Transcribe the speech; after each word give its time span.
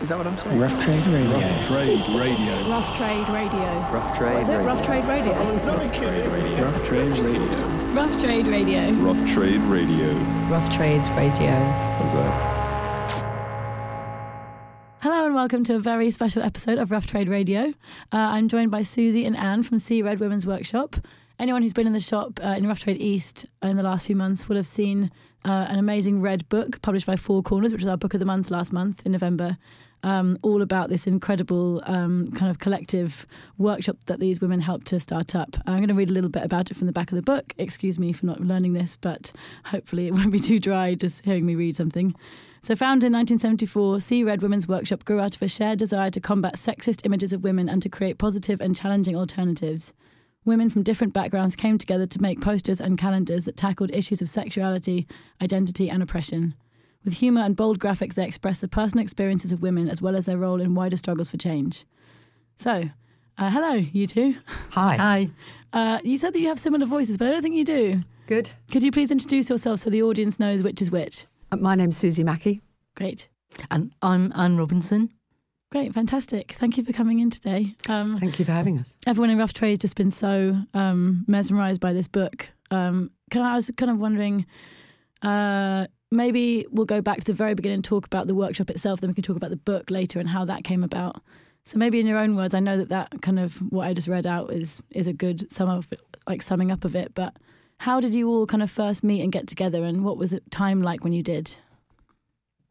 Is 0.00 0.08
that 0.08 0.18
what 0.18 0.26
I'm 0.26 0.36
saying? 0.36 0.58
Rough 0.58 0.84
Trade 0.84 1.06
Radio. 1.06 1.38
Rough 1.38 1.66
Trade 1.66 2.08
Radio. 2.08 2.68
Rough 2.68 2.96
Trade 2.96 3.28
Radio. 3.28 3.80
Rough 3.92 4.16
Trade 4.18 4.42
Is 4.42 4.48
it 4.48 4.52
Radio. 4.56 4.66
Rough 4.66 4.84
Trade 4.84 5.04
Radio? 5.04 5.32
Rough 5.32 5.92
Trade 5.94 6.26
Radio. 6.26 6.64
Rough 7.94 8.20
Trade 8.20 8.46
Radio. 8.46 8.92
Rough 8.92 9.30
Trade 9.32 9.62
Radio. 9.62 10.12
Rough 10.50 10.68
Trades 10.74 11.08
Radio. 11.10 11.50
How's 11.50 12.12
that? 12.12 12.54
Hello 15.00 15.26
and 15.26 15.34
welcome 15.34 15.62
to 15.64 15.76
a 15.76 15.78
very 15.78 16.10
special 16.10 16.42
episode 16.42 16.78
of 16.78 16.90
Rough 16.90 17.06
Trade 17.06 17.28
Radio. 17.28 17.68
Uh, 18.12 18.16
I'm 18.16 18.48
joined 18.48 18.72
by 18.72 18.82
Susie 18.82 19.24
and 19.24 19.36
Anne 19.36 19.62
from 19.62 19.78
See 19.78 20.02
Red 20.02 20.18
Women's 20.18 20.44
Workshop. 20.44 20.96
Anyone 21.38 21.62
who's 21.62 21.72
been 21.72 21.88
in 21.88 21.92
the 21.92 22.00
shop 22.00 22.38
uh, 22.44 22.50
in 22.50 22.66
Rough 22.66 22.80
Trade 22.80 23.00
East 23.00 23.46
in 23.60 23.76
the 23.76 23.82
last 23.82 24.06
few 24.06 24.14
months 24.14 24.48
will 24.48 24.54
have 24.56 24.66
seen 24.66 25.10
uh, 25.44 25.66
an 25.68 25.80
amazing 25.80 26.20
red 26.20 26.48
book 26.48 26.80
published 26.80 27.06
by 27.06 27.16
Four 27.16 27.42
Corners, 27.42 27.72
which 27.72 27.82
was 27.82 27.88
our 27.88 27.96
book 27.96 28.14
of 28.14 28.20
the 28.20 28.26
month 28.26 28.52
last 28.52 28.72
month 28.72 29.04
in 29.04 29.12
November. 29.12 29.58
Um, 30.04 30.38
all 30.42 30.62
about 30.62 30.90
this 30.90 31.06
incredible 31.06 31.82
um, 31.86 32.30
kind 32.32 32.50
of 32.50 32.58
collective 32.58 33.26
workshop 33.56 33.96
that 34.06 34.20
these 34.20 34.40
women 34.40 34.60
helped 34.60 34.86
to 34.88 35.00
start 35.00 35.34
up. 35.34 35.56
I'm 35.66 35.78
going 35.78 35.88
to 35.88 35.94
read 35.94 36.10
a 36.10 36.12
little 36.12 36.30
bit 36.30 36.44
about 36.44 36.70
it 36.70 36.76
from 36.76 36.86
the 36.86 36.92
back 36.92 37.10
of 37.10 37.16
the 37.16 37.22
book. 37.22 37.52
Excuse 37.58 37.98
me 37.98 38.12
for 38.12 38.26
not 38.26 38.40
learning 38.40 38.74
this, 38.74 38.96
but 39.00 39.32
hopefully 39.64 40.06
it 40.06 40.12
won't 40.12 40.30
be 40.30 40.38
too 40.38 40.60
dry 40.60 40.94
just 40.94 41.24
hearing 41.24 41.46
me 41.46 41.56
read 41.56 41.74
something. 41.74 42.14
So, 42.60 42.76
founded 42.76 43.08
in 43.08 43.12
1974, 43.14 44.00
See 44.00 44.22
Red 44.22 44.40
Women's 44.40 44.68
Workshop 44.68 45.04
grew 45.04 45.20
out 45.20 45.34
of 45.34 45.42
a 45.42 45.48
shared 45.48 45.78
desire 45.78 46.10
to 46.10 46.20
combat 46.20 46.54
sexist 46.56 47.04
images 47.04 47.32
of 47.32 47.42
women 47.42 47.68
and 47.68 47.82
to 47.82 47.88
create 47.88 48.18
positive 48.18 48.60
and 48.60 48.76
challenging 48.76 49.16
alternatives. 49.16 49.94
Women 50.46 50.68
from 50.68 50.82
different 50.82 51.14
backgrounds 51.14 51.56
came 51.56 51.78
together 51.78 52.06
to 52.06 52.20
make 52.20 52.40
posters 52.40 52.80
and 52.80 52.98
calendars 52.98 53.44
that 53.46 53.56
tackled 53.56 53.90
issues 53.92 54.20
of 54.20 54.28
sexuality, 54.28 55.06
identity, 55.40 55.88
and 55.88 56.02
oppression. 56.02 56.54
With 57.02 57.14
humour 57.14 57.40
and 57.42 57.56
bold 57.56 57.78
graphics, 57.78 58.14
they 58.14 58.26
express 58.26 58.58
the 58.58 58.68
personal 58.68 59.02
experiences 59.02 59.52
of 59.52 59.62
women 59.62 59.88
as 59.88 60.02
well 60.02 60.16
as 60.16 60.26
their 60.26 60.36
role 60.38 60.60
in 60.60 60.74
wider 60.74 60.96
struggles 60.96 61.28
for 61.28 61.38
change. 61.38 61.86
So, 62.56 62.90
uh, 63.38 63.50
hello, 63.50 63.72
you 63.72 64.06
two. 64.06 64.36
Hi. 64.70 64.96
Hi. 64.96 65.30
Uh, 65.72 65.98
you 66.04 66.18
said 66.18 66.34
that 66.34 66.40
you 66.40 66.48
have 66.48 66.58
similar 66.58 66.86
voices, 66.86 67.16
but 67.16 67.28
I 67.28 67.32
don't 67.32 67.42
think 67.42 67.56
you 67.56 67.64
do. 67.64 68.00
Good. 68.26 68.50
Could 68.70 68.82
you 68.82 68.92
please 68.92 69.10
introduce 69.10 69.48
yourself 69.50 69.80
so 69.80 69.90
the 69.90 70.02
audience 70.02 70.38
knows 70.38 70.62
which 70.62 70.80
is 70.80 70.90
which? 70.90 71.26
Uh, 71.52 71.56
My 71.56 71.74
name's 71.74 71.96
Susie 71.96 72.24
Mackey. 72.24 72.60
Great. 72.96 73.28
And 73.70 73.94
I'm 74.02 74.32
Anne 74.36 74.56
Robinson. 74.56 75.10
Great, 75.74 75.92
fantastic. 75.92 76.52
Thank 76.52 76.76
you 76.76 76.84
for 76.84 76.92
coming 76.92 77.18
in 77.18 77.30
today. 77.30 77.74
Um, 77.88 78.16
Thank 78.16 78.38
you 78.38 78.44
for 78.44 78.52
having 78.52 78.78
us. 78.78 78.94
everyone 79.08 79.30
in 79.30 79.38
Rough 79.38 79.52
Trade 79.52 79.70
has 79.70 79.78
just 79.80 79.96
been 79.96 80.12
so 80.12 80.56
um, 80.72 81.24
mesmerised 81.26 81.80
by 81.80 81.92
this 81.92 82.06
book. 82.06 82.48
Um, 82.70 83.10
can 83.32 83.42
I, 83.42 83.50
I 83.50 83.54
was 83.56 83.72
kind 83.76 83.90
of 83.90 83.98
wondering, 83.98 84.46
uh, 85.22 85.88
maybe 86.12 86.64
we'll 86.70 86.86
go 86.86 87.00
back 87.00 87.18
to 87.18 87.24
the 87.24 87.32
very 87.32 87.54
beginning 87.54 87.78
and 87.78 87.84
talk 87.84 88.06
about 88.06 88.28
the 88.28 88.36
workshop 88.36 88.70
itself, 88.70 89.00
then 89.00 89.10
we 89.10 89.14
can 89.14 89.24
talk 89.24 89.36
about 89.36 89.50
the 89.50 89.56
book 89.56 89.90
later 89.90 90.20
and 90.20 90.28
how 90.28 90.44
that 90.44 90.62
came 90.62 90.84
about. 90.84 91.20
So 91.64 91.76
maybe 91.76 91.98
in 91.98 92.06
your 92.06 92.18
own 92.18 92.36
words, 92.36 92.54
I 92.54 92.60
know 92.60 92.76
that 92.78 92.90
that 92.90 93.20
kind 93.22 93.40
of 93.40 93.56
what 93.72 93.88
I 93.88 93.94
just 93.94 94.06
read 94.06 94.28
out 94.28 94.52
is 94.52 94.80
is 94.94 95.08
a 95.08 95.12
good 95.12 95.50
sum 95.50 95.68
of 95.68 95.88
it, 95.90 96.00
like 96.28 96.40
summing 96.40 96.70
up 96.70 96.84
of 96.84 96.94
it. 96.94 97.12
But 97.14 97.34
how 97.78 97.98
did 97.98 98.14
you 98.14 98.28
all 98.28 98.46
kind 98.46 98.62
of 98.62 98.70
first 98.70 99.02
meet 99.02 99.22
and 99.22 99.32
get 99.32 99.48
together, 99.48 99.82
and 99.82 100.04
what 100.04 100.18
was 100.18 100.30
the 100.30 100.40
time 100.50 100.82
like 100.82 101.02
when 101.02 101.12
you 101.12 101.24
did? 101.24 101.50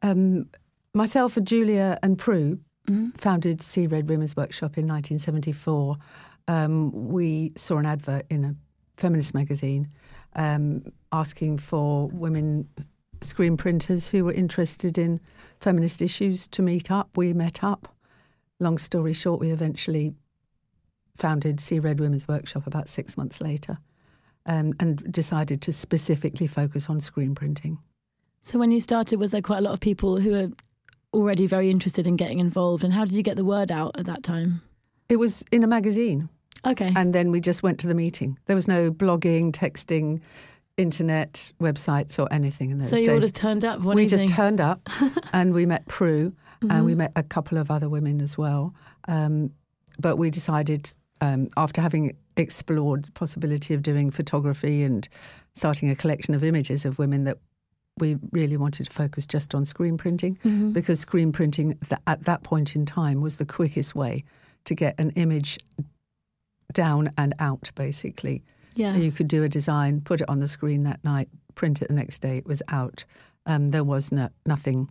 Um, 0.04 0.48
myself 0.94 1.36
and 1.36 1.46
Julia 1.46 2.00
and 2.02 2.18
Prue 2.18 2.60
Mhm. 2.88 3.18
founded 3.20 3.62
See 3.62 3.88
Red 3.88 4.10
Women's 4.10 4.36
Workshop 4.36 4.78
in 4.78 4.86
1974. 4.88 5.96
Um, 6.48 6.92
we 6.92 7.54
saw 7.56 7.78
an 7.78 7.86
advert 7.86 8.26
in 8.30 8.44
a 8.44 8.56
feminist 8.98 9.34
magazine 9.34 9.88
um, 10.36 10.84
asking 11.12 11.60
for 11.60 12.08
women 12.10 12.68
screen 13.22 13.56
printers 13.56 14.10
who 14.10 14.26
were 14.26 14.34
interested 14.34 14.98
in 14.98 15.20
feminist 15.62 16.02
issues 16.02 16.46
to 16.48 16.62
meet 16.62 16.92
up. 16.92 17.10
We 17.16 17.34
met 17.34 17.64
up. 17.64 17.88
Long 18.60 18.78
story 18.78 19.14
short, 19.14 19.40
we 19.40 19.52
eventually 19.52 20.14
founded 21.16 21.60
See 21.60 21.80
Red 21.80 22.00
Women's 22.00 22.28
Workshop 22.28 22.68
about 22.68 22.90
six 22.90 23.16
months 23.16 23.40
later 23.40 23.78
um, 24.46 24.74
and 24.80 25.12
decided 25.12 25.62
to 25.62 25.74
specifically 25.74 26.48
focus 26.48 26.90
on 26.90 27.00
screen 27.00 27.34
printing. 27.34 27.78
So 28.42 28.60
when 28.60 28.72
you 28.72 28.82
started, 28.82 29.20
was 29.20 29.32
there 29.32 29.42
quite 29.42 29.60
a 29.60 29.62
lot 29.62 29.74
of 29.74 29.80
people 29.80 30.20
who 30.20 30.32
were 30.32 30.50
already 31.14 31.48
very 31.48 31.70
interested 31.70 32.08
in 32.08 32.16
getting 32.16 32.40
involved? 32.40 32.84
And 32.84 32.94
how 32.94 33.06
did 33.06 33.14
you 33.14 33.24
get 33.24 33.36
the 33.36 33.46
word 33.46 33.72
out 33.72 33.98
at 34.00 34.06
that 34.06 34.24
time? 34.24 34.62
It 35.10 35.18
was 35.18 35.44
in 35.52 35.64
a 35.64 35.68
magazine. 35.68 36.30
Okay. 36.66 36.92
And 36.96 37.14
then 37.14 37.30
we 37.32 37.42
just 37.42 37.62
went 37.64 37.80
to 37.82 37.88
the 37.88 37.94
meeting. 37.94 38.38
There 38.46 38.56
was 38.56 38.68
no 38.68 38.90
blogging, 38.92 39.52
texting, 39.52 40.22
internet 40.78 41.52
websites 41.62 42.18
or 42.18 42.32
anything 42.34 42.72
in 42.72 42.80
those 42.80 42.90
so 42.90 42.96
you 42.98 43.08
all 43.12 43.16
days. 43.20 43.24
just 43.24 43.36
turned 43.36 43.64
up 43.64 43.82
one 43.82 43.96
we 43.96 44.04
evening. 44.06 44.28
just 44.28 44.34
turned 44.36 44.60
up 44.60 44.82
and 45.34 45.54
we 45.54 45.66
met 45.66 45.88
Prue 45.88 46.34
and 46.62 46.72
Mm-hmm. 46.72 46.86
we 46.86 46.96
met 46.96 47.12
a 47.18 47.24
couple 47.24 47.58
of 47.58 47.70
other 47.70 47.90
women 47.90 48.22
as 48.22 48.38
well. 48.38 48.74
Um, 49.10 49.52
but 50.00 50.16
we 50.16 50.30
decided, 50.32 50.94
um, 51.20 51.50
after 51.58 51.82
having 51.82 52.16
explored 52.38 53.04
the 53.06 53.12
possibility 53.12 53.74
of 53.74 53.84
doing 53.84 54.10
photography 54.12 54.82
and 54.82 55.08
starting 55.54 55.90
a 55.90 55.96
collection 55.96 56.34
of 56.34 56.44
images 56.44 56.86
of 56.86 56.98
women, 56.98 57.26
that 57.26 57.38
we 58.00 58.18
really 58.32 58.58
wanted 58.58 58.86
to 58.86 58.92
focus 58.92 59.26
just 59.28 59.54
on 59.54 59.66
screen 59.66 59.98
printing 59.98 60.36
Mm-hmm. 60.44 60.72
because 60.72 61.00
screen 61.00 61.32
printing 61.32 61.78
th- 61.90 62.02
at 62.08 62.24
that 62.26 62.44
point 62.44 62.76
in 62.76 62.86
time 62.86 63.22
was 63.22 63.38
the 63.38 63.46
quickest 63.46 63.94
way 63.96 64.24
to 64.66 64.74
get 64.76 64.96
an 65.00 65.12
image 65.12 65.60
down 66.74 67.12
and 67.18 67.34
out, 67.40 67.70
basically. 67.76 68.42
yeah. 68.76 68.96
You 68.96 69.12
could 69.12 69.28
do 69.28 69.44
a 69.44 69.50
design, 69.50 70.02
put 70.02 70.22
it 70.22 70.30
on 70.30 70.40
the 70.40 70.48
screen 70.48 70.84
that 70.84 71.04
night, 71.04 71.30
print 71.56 71.82
it 71.82 71.90
the 71.90 71.94
next 71.94 72.20
day, 72.20 72.38
it 72.38 72.48
was 72.48 72.64
out. 72.70 73.06
Um, 73.46 73.70
there 73.70 73.84
was 73.84 74.12
no, 74.12 74.30
nothing 74.46 74.90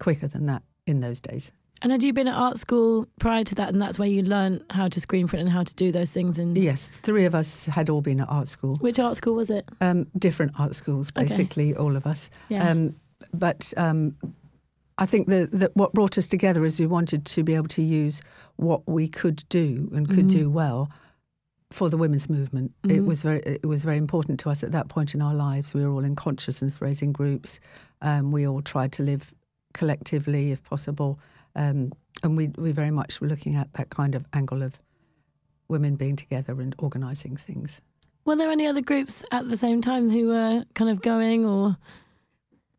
quicker 0.00 0.26
than 0.28 0.46
that 0.46 0.62
in 0.86 1.00
those 1.00 1.20
days. 1.20 1.50
And 1.82 1.92
had 1.92 2.02
you 2.02 2.12
been 2.12 2.28
at 2.28 2.34
art 2.34 2.56
school 2.58 3.06
prior 3.18 3.44
to 3.44 3.54
that, 3.56 3.68
and 3.68 3.82
that's 3.82 3.98
where 3.98 4.08
you 4.08 4.22
learned 4.22 4.64
how 4.70 4.88
to 4.88 5.00
screen 5.00 5.28
print 5.28 5.42
and 5.42 5.50
how 5.50 5.64
to 5.64 5.74
do 5.74 5.92
those 5.92 6.10
things? 6.10 6.38
And 6.38 6.56
Yes, 6.56 6.88
three 7.02 7.24
of 7.26 7.34
us 7.34 7.66
had 7.66 7.90
all 7.90 8.00
been 8.00 8.20
at 8.20 8.28
art 8.30 8.48
school, 8.48 8.76
which 8.76 8.98
art 8.98 9.16
school 9.16 9.34
was 9.34 9.50
it? 9.50 9.68
um, 9.80 10.06
different 10.18 10.52
art 10.58 10.74
schools, 10.74 11.10
Okay. 11.16 11.26
basically, 11.28 11.74
all 11.76 11.96
of 11.96 12.06
us. 12.06 12.30
Yeah. 12.48 12.68
Um, 12.70 12.94
but 13.34 13.74
um, 13.76 14.16
I 14.98 15.04
think 15.06 15.28
that, 15.28 15.50
that 15.52 15.76
what 15.76 15.92
brought 15.92 16.16
us 16.16 16.26
together 16.26 16.64
is 16.64 16.80
we 16.80 16.86
wanted 16.86 17.26
to 17.26 17.42
be 17.42 17.54
able 17.54 17.68
to 17.68 17.82
use 17.82 18.22
what 18.56 18.86
we 18.88 19.06
could 19.08 19.44
do 19.48 19.90
and 19.94 20.08
could 20.08 20.28
do 20.28 20.48
well 20.48 20.88
for 21.70 21.90
the 21.90 21.96
women's 21.96 22.30
movement. 22.30 22.72
It 22.88 23.00
was 23.04 23.22
very 23.22 23.40
it 23.40 23.66
was 23.66 23.82
very 23.82 23.96
important 23.96 24.38
to 24.40 24.50
us 24.50 24.62
at 24.62 24.70
that 24.72 24.88
point 24.88 25.12
in 25.14 25.20
our 25.20 25.34
lives. 25.34 25.74
We 25.74 25.84
were 25.84 25.90
all 25.92 26.04
in 26.04 26.14
consciousness 26.14 26.80
raising 26.80 27.12
groups. 27.12 27.58
Um, 28.00 28.30
we 28.30 28.46
all 28.46 28.62
tried 28.62 28.92
to 28.92 29.02
live 29.02 29.34
collectively, 29.72 30.52
if 30.52 30.62
possible, 30.62 31.18
um, 31.56 31.92
and 32.22 32.36
we 32.36 32.48
we 32.58 32.72
very 32.72 32.90
much 32.90 33.20
were 33.20 33.28
looking 33.28 33.54
at 33.56 33.72
that 33.74 33.90
kind 33.90 34.14
of 34.14 34.24
angle 34.32 34.62
of 34.62 34.78
women 35.68 35.96
being 35.96 36.16
together 36.16 36.60
and 36.60 36.74
organising 36.78 37.36
things. 37.36 37.80
Were 38.24 38.36
there 38.36 38.50
any 38.50 38.66
other 38.66 38.80
groups 38.80 39.22
at 39.32 39.48
the 39.48 39.56
same 39.56 39.80
time 39.80 40.08
who 40.10 40.28
were 40.28 40.64
kind 40.74 40.90
of 40.90 41.02
going, 41.02 41.44
or 41.44 41.76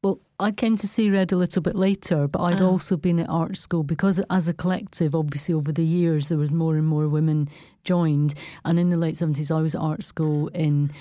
Well, 0.03 0.19
I 0.39 0.51
came 0.51 0.75
to 0.77 0.87
See 0.87 1.09
Red 1.09 1.31
a 1.31 1.35
little 1.35 1.61
bit 1.63 1.75
later, 1.75 2.27
but 2.27 2.41
I'd 2.41 2.61
Ah. 2.61 2.67
also 2.67 2.95
been 2.95 3.19
at 3.19 3.29
art 3.29 3.57
school 3.57 3.83
because, 3.83 4.19
as 4.29 4.47
a 4.47 4.53
collective, 4.53 5.15
obviously 5.15 5.55
over 5.55 5.71
the 5.71 5.83
years 5.83 6.27
there 6.27 6.37
was 6.37 6.53
more 6.53 6.75
and 6.77 6.85
more 6.87 7.07
women 7.09 7.47
joined. 7.83 8.35
And 8.65 8.77
in 8.79 8.89
the 8.91 8.97
late 8.97 9.17
seventies, 9.17 9.49
I 9.51 9.61
was 9.61 9.73
at 9.75 9.81
art 9.81 10.03
school 10.03 10.47
in 10.49 10.91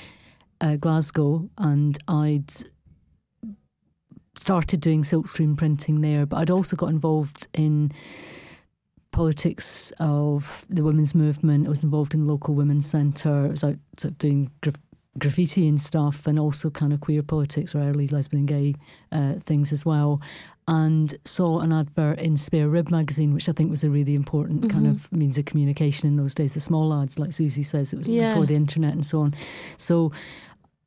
uh, 0.62 0.76
Glasgow, 0.76 1.48
and 1.58 1.98
I'd 2.08 2.50
started 4.44 4.80
doing 4.80 5.02
silkscreen 5.04 5.56
printing 5.56 6.02
there. 6.02 6.26
But 6.26 6.36
I'd 6.36 6.50
also 6.50 6.76
got 6.76 6.90
involved 6.90 7.48
in 7.54 7.92
politics 9.10 9.90
of 9.98 10.66
the 10.68 10.82
women's 10.84 11.14
movement. 11.14 11.66
I 11.66 11.70
was 11.70 11.82
involved 11.82 12.12
in 12.14 12.26
local 12.26 12.54
women's 12.54 12.84
centre. 12.86 13.46
I 13.46 13.48
was 13.48 13.64
out 13.64 13.76
sort 13.96 14.12
of 14.12 14.18
doing 14.18 14.50
graf- 14.60 14.74
graffiti 15.18 15.66
and 15.66 15.80
stuff, 15.80 16.26
and 16.26 16.38
also 16.38 16.68
kind 16.68 16.92
of 16.92 17.00
queer 17.00 17.22
politics 17.22 17.74
or 17.74 17.78
early 17.80 18.06
lesbian 18.08 18.40
and 18.40 18.48
gay 18.48 18.74
uh, 19.12 19.34
things 19.46 19.72
as 19.72 19.86
well. 19.86 20.20
And 20.68 21.14
saw 21.24 21.60
an 21.60 21.72
advert 21.72 22.18
in 22.18 22.36
Spare 22.36 22.68
Rib 22.68 22.90
magazine, 22.90 23.32
which 23.32 23.48
I 23.48 23.52
think 23.52 23.70
was 23.70 23.84
a 23.84 23.90
really 23.90 24.14
important 24.14 24.70
kind 24.70 24.86
of 24.86 25.10
means 25.12 25.38
of 25.38 25.44
communication 25.46 26.06
in 26.08 26.16
those 26.16 26.34
days. 26.34 26.52
The 26.54 26.60
small 26.60 26.92
ads, 27.00 27.18
like 27.18 27.32
Susie 27.32 27.62
says, 27.62 27.92
it 27.92 27.98
was 27.98 28.08
Yeah. 28.08 28.28
before 28.30 28.46
the 28.46 28.56
internet 28.56 28.92
and 28.94 29.06
so 29.06 29.20
on. 29.20 29.34
So 29.76 30.10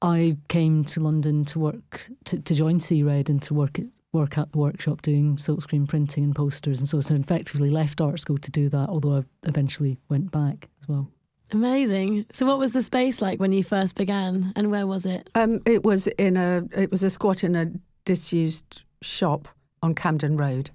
I 0.02 0.38
came 0.48 0.84
to 0.86 1.00
London 1.00 1.46
to 1.46 1.60
work 1.60 2.08
to, 2.26 2.40
to 2.40 2.54
join 2.54 2.80
See 2.80 3.04
Red 3.04 3.30
and 3.30 3.42
to 3.44 3.54
work 3.54 3.80
at 3.80 3.86
work 4.14 4.38
at 4.38 4.52
the 4.52 4.58
workshop 4.58 5.02
doing 5.02 5.36
silkscreen 5.36 5.88
printing 5.88 6.24
and 6.24 6.36
posters 6.36 6.80
and 6.80 6.88
so 6.88 7.02
so 7.02 7.14
effectively 7.14 7.70
left 7.70 8.00
art 8.00 8.20
school 8.20 8.38
to 8.38 8.50
do 8.50 8.70
that 8.70 8.90
although 8.90 9.18
I 9.18 9.24
eventually 9.44 9.98
went 10.10 10.32
back 10.32 10.70
as 10.82 10.88
well 10.88 11.12
amazing? 11.52 12.26
So, 12.34 12.46
what 12.46 12.58
was 12.58 12.72
the 12.72 12.84
space 12.84 13.22
like 13.22 13.40
when 13.40 13.52
you 13.52 13.64
first 13.64 13.96
began, 13.96 14.54
and 14.56 14.72
where 14.72 14.88
was 14.88 15.06
it? 15.06 15.30
Um, 15.36 15.62
it 15.66 15.84
was 15.84 16.08
in 16.08 16.38
a 16.38 16.64
it 16.76 16.92
was 16.92 17.04
a 17.04 17.10
squat 17.10 17.44
in 17.44 17.56
a 17.56 17.72
disused 18.06 18.84
shop 19.02 19.48
on 19.82 19.96
Camden 19.96 20.38
Road. 20.38 20.70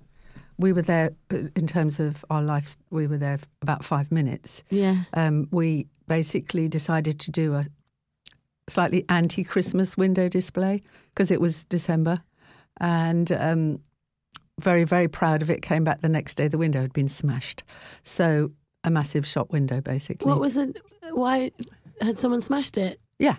We 0.58 0.72
were 0.72 0.82
there 0.82 1.10
uh, 1.32 1.48
in 1.56 1.66
terms 1.66 1.98
of 1.98 2.24
our 2.30 2.42
life. 2.42 2.76
We 2.90 3.06
were 3.06 3.18
there 3.18 3.38
for 3.38 3.46
about 3.62 3.84
five 3.84 4.12
minutes. 4.12 4.62
Yeah. 4.70 5.04
Um, 5.14 5.48
we 5.50 5.86
basically 6.06 6.68
decided 6.68 7.18
to 7.20 7.30
do 7.30 7.54
a 7.54 7.66
slightly 8.72 9.04
anti-Christmas 9.08 9.96
window 9.96 10.28
display 10.28 10.82
because 11.14 11.30
it 11.30 11.40
was 11.40 11.64
December, 11.64 12.20
and 12.80 13.30
um, 13.32 13.80
very, 14.60 14.84
very 14.84 15.08
proud 15.08 15.42
of 15.42 15.50
it. 15.50 15.62
Came 15.62 15.84
back 15.84 16.00
the 16.00 16.08
next 16.08 16.34
day, 16.36 16.48
the 16.48 16.58
window 16.58 16.80
had 16.80 16.92
been 16.92 17.08
smashed. 17.08 17.62
So 18.02 18.50
a 18.84 18.90
massive 18.90 19.26
shop 19.26 19.52
window, 19.52 19.80
basically. 19.80 20.28
What 20.30 20.40
was 20.40 20.56
it? 20.56 20.76
Why 21.12 21.52
had 22.00 22.18
someone 22.18 22.40
smashed 22.40 22.78
it? 22.78 23.00
Yeah. 23.18 23.36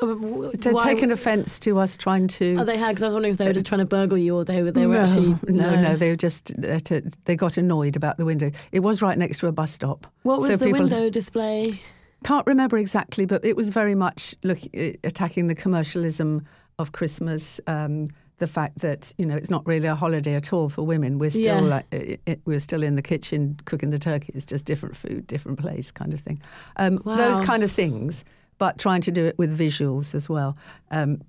Oh, 0.00 0.14
but 0.14 0.20
w- 0.26 0.52
They'd 0.52 0.72
why- 0.72 0.92
offence 1.12 1.60
to 1.60 1.78
us 1.78 1.96
trying 1.96 2.26
to. 2.28 2.56
Oh, 2.60 2.64
they 2.64 2.78
had. 2.78 2.88
Because 2.88 3.02
I 3.02 3.06
was 3.06 3.14
wondering 3.14 3.32
if 3.32 3.38
they 3.38 3.44
were 3.46 3.52
just 3.52 3.66
trying 3.66 3.80
to 3.80 3.84
burgle 3.86 4.16
you, 4.18 4.34
or 4.36 4.44
they 4.44 4.62
were 4.62 4.72
they 4.72 4.86
were 4.86 4.94
no, 4.94 5.00
actually 5.02 5.36
no, 5.48 5.76
no, 5.80 5.96
They 5.96 6.10
were 6.10 6.16
just 6.16 6.50
uh, 6.64 6.78
to, 6.80 7.02
they 7.26 7.36
got 7.36 7.56
annoyed 7.58 7.94
about 7.94 8.16
the 8.16 8.24
window. 8.24 8.50
It 8.72 8.80
was 8.80 9.02
right 9.02 9.16
next 9.18 9.38
to 9.38 9.46
a 9.48 9.52
bus 9.52 9.70
stop. 9.70 10.06
What 10.22 10.40
was 10.40 10.50
So 10.50 10.56
the 10.56 10.64
people- 10.66 10.80
window 10.80 11.10
display? 11.10 11.80
Can't 12.24 12.46
remember 12.46 12.78
exactly, 12.78 13.26
but 13.26 13.44
it 13.44 13.56
was 13.56 13.68
very 13.70 13.94
much 13.94 14.34
look 14.42 14.58
uh, 14.76 14.92
attacking 15.04 15.48
the 15.48 15.54
commercialism 15.54 16.44
of 16.78 16.92
Christmas. 16.92 17.60
Um, 17.66 18.08
the 18.38 18.46
fact 18.48 18.78
that 18.80 19.12
you 19.18 19.26
know 19.26 19.36
it's 19.36 19.50
not 19.50 19.64
really 19.66 19.86
a 19.86 19.94
holiday 19.94 20.34
at 20.34 20.52
all 20.52 20.68
for 20.68 20.82
women. 20.82 21.18
We're 21.18 21.30
still 21.30 21.42
Yeah. 21.44 21.60
like 21.60 21.86
it, 21.92 22.20
it, 22.26 22.40
we're 22.44 22.58
still 22.60 22.82
in 22.82 22.96
the 22.96 23.02
kitchen 23.02 23.58
cooking 23.66 23.90
the 23.90 23.98
turkey. 23.98 24.32
It's 24.34 24.44
just 24.44 24.64
different 24.64 24.96
food, 24.96 25.26
different 25.28 25.58
place, 25.60 25.92
kind 25.92 26.12
of 26.12 26.20
thing. 26.20 26.40
Um, 26.76 27.00
Those 27.04 27.40
kind 27.40 27.62
of 27.62 27.70
things, 27.70 28.24
but 28.58 28.78
trying 28.78 29.00
to 29.02 29.12
do 29.12 29.24
it 29.26 29.38
with 29.38 29.56
visuals 29.56 30.14
as 30.14 30.28
well. 30.28 30.56
Um, 30.90 31.20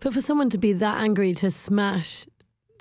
But 0.00 0.14
for 0.14 0.20
someone 0.22 0.48
to 0.50 0.58
be 0.58 0.72
that 0.72 1.02
angry 1.02 1.34
to 1.34 1.50
smash, 1.50 2.26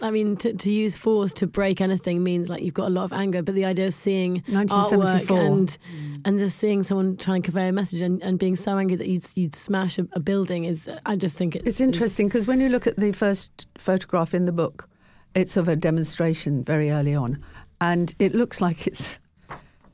I 0.01 0.11
mean, 0.11 0.35
to, 0.37 0.53
to 0.53 0.71
use 0.71 0.95
force 0.95 1.33
to 1.33 1.47
break 1.47 1.81
anything 1.81 2.23
means 2.23 2.49
like 2.49 2.63
you've 2.63 2.73
got 2.73 2.87
a 2.87 2.89
lot 2.89 3.03
of 3.03 3.13
anger. 3.13 3.41
But 3.41 3.55
the 3.55 3.65
idea 3.65 3.87
of 3.87 3.93
seeing 3.93 4.41
artwork 4.41 4.69
1974. 4.71 5.39
and 5.39 5.77
mm. 5.95 6.21
and 6.25 6.39
just 6.39 6.59
seeing 6.59 6.83
someone 6.83 7.17
trying 7.17 7.41
to 7.41 7.45
convey 7.45 7.67
a 7.67 7.71
message 7.71 8.01
and, 8.01 8.21
and 8.21 8.39
being 8.39 8.55
so 8.55 8.77
angry 8.77 8.95
that 8.97 9.07
you'd 9.07 9.25
you'd 9.35 9.55
smash 9.55 9.97
a, 9.97 10.07
a 10.13 10.19
building 10.19 10.65
is, 10.65 10.89
I 11.05 11.15
just 11.15 11.35
think 11.35 11.55
it's, 11.55 11.67
It's 11.67 11.81
interesting 11.81 12.27
because 12.27 12.47
when 12.47 12.61
you 12.61 12.69
look 12.69 12.87
at 12.87 12.97
the 12.97 13.11
first 13.11 13.67
photograph 13.77 14.33
in 14.33 14.45
the 14.45 14.51
book, 14.51 14.89
it's 15.35 15.57
of 15.57 15.67
a 15.67 15.75
demonstration 15.75 16.63
very 16.63 16.91
early 16.91 17.15
on, 17.15 17.43
and 17.79 18.13
it 18.19 18.35
looks 18.35 18.61
like 18.61 18.87
it's 18.87 19.17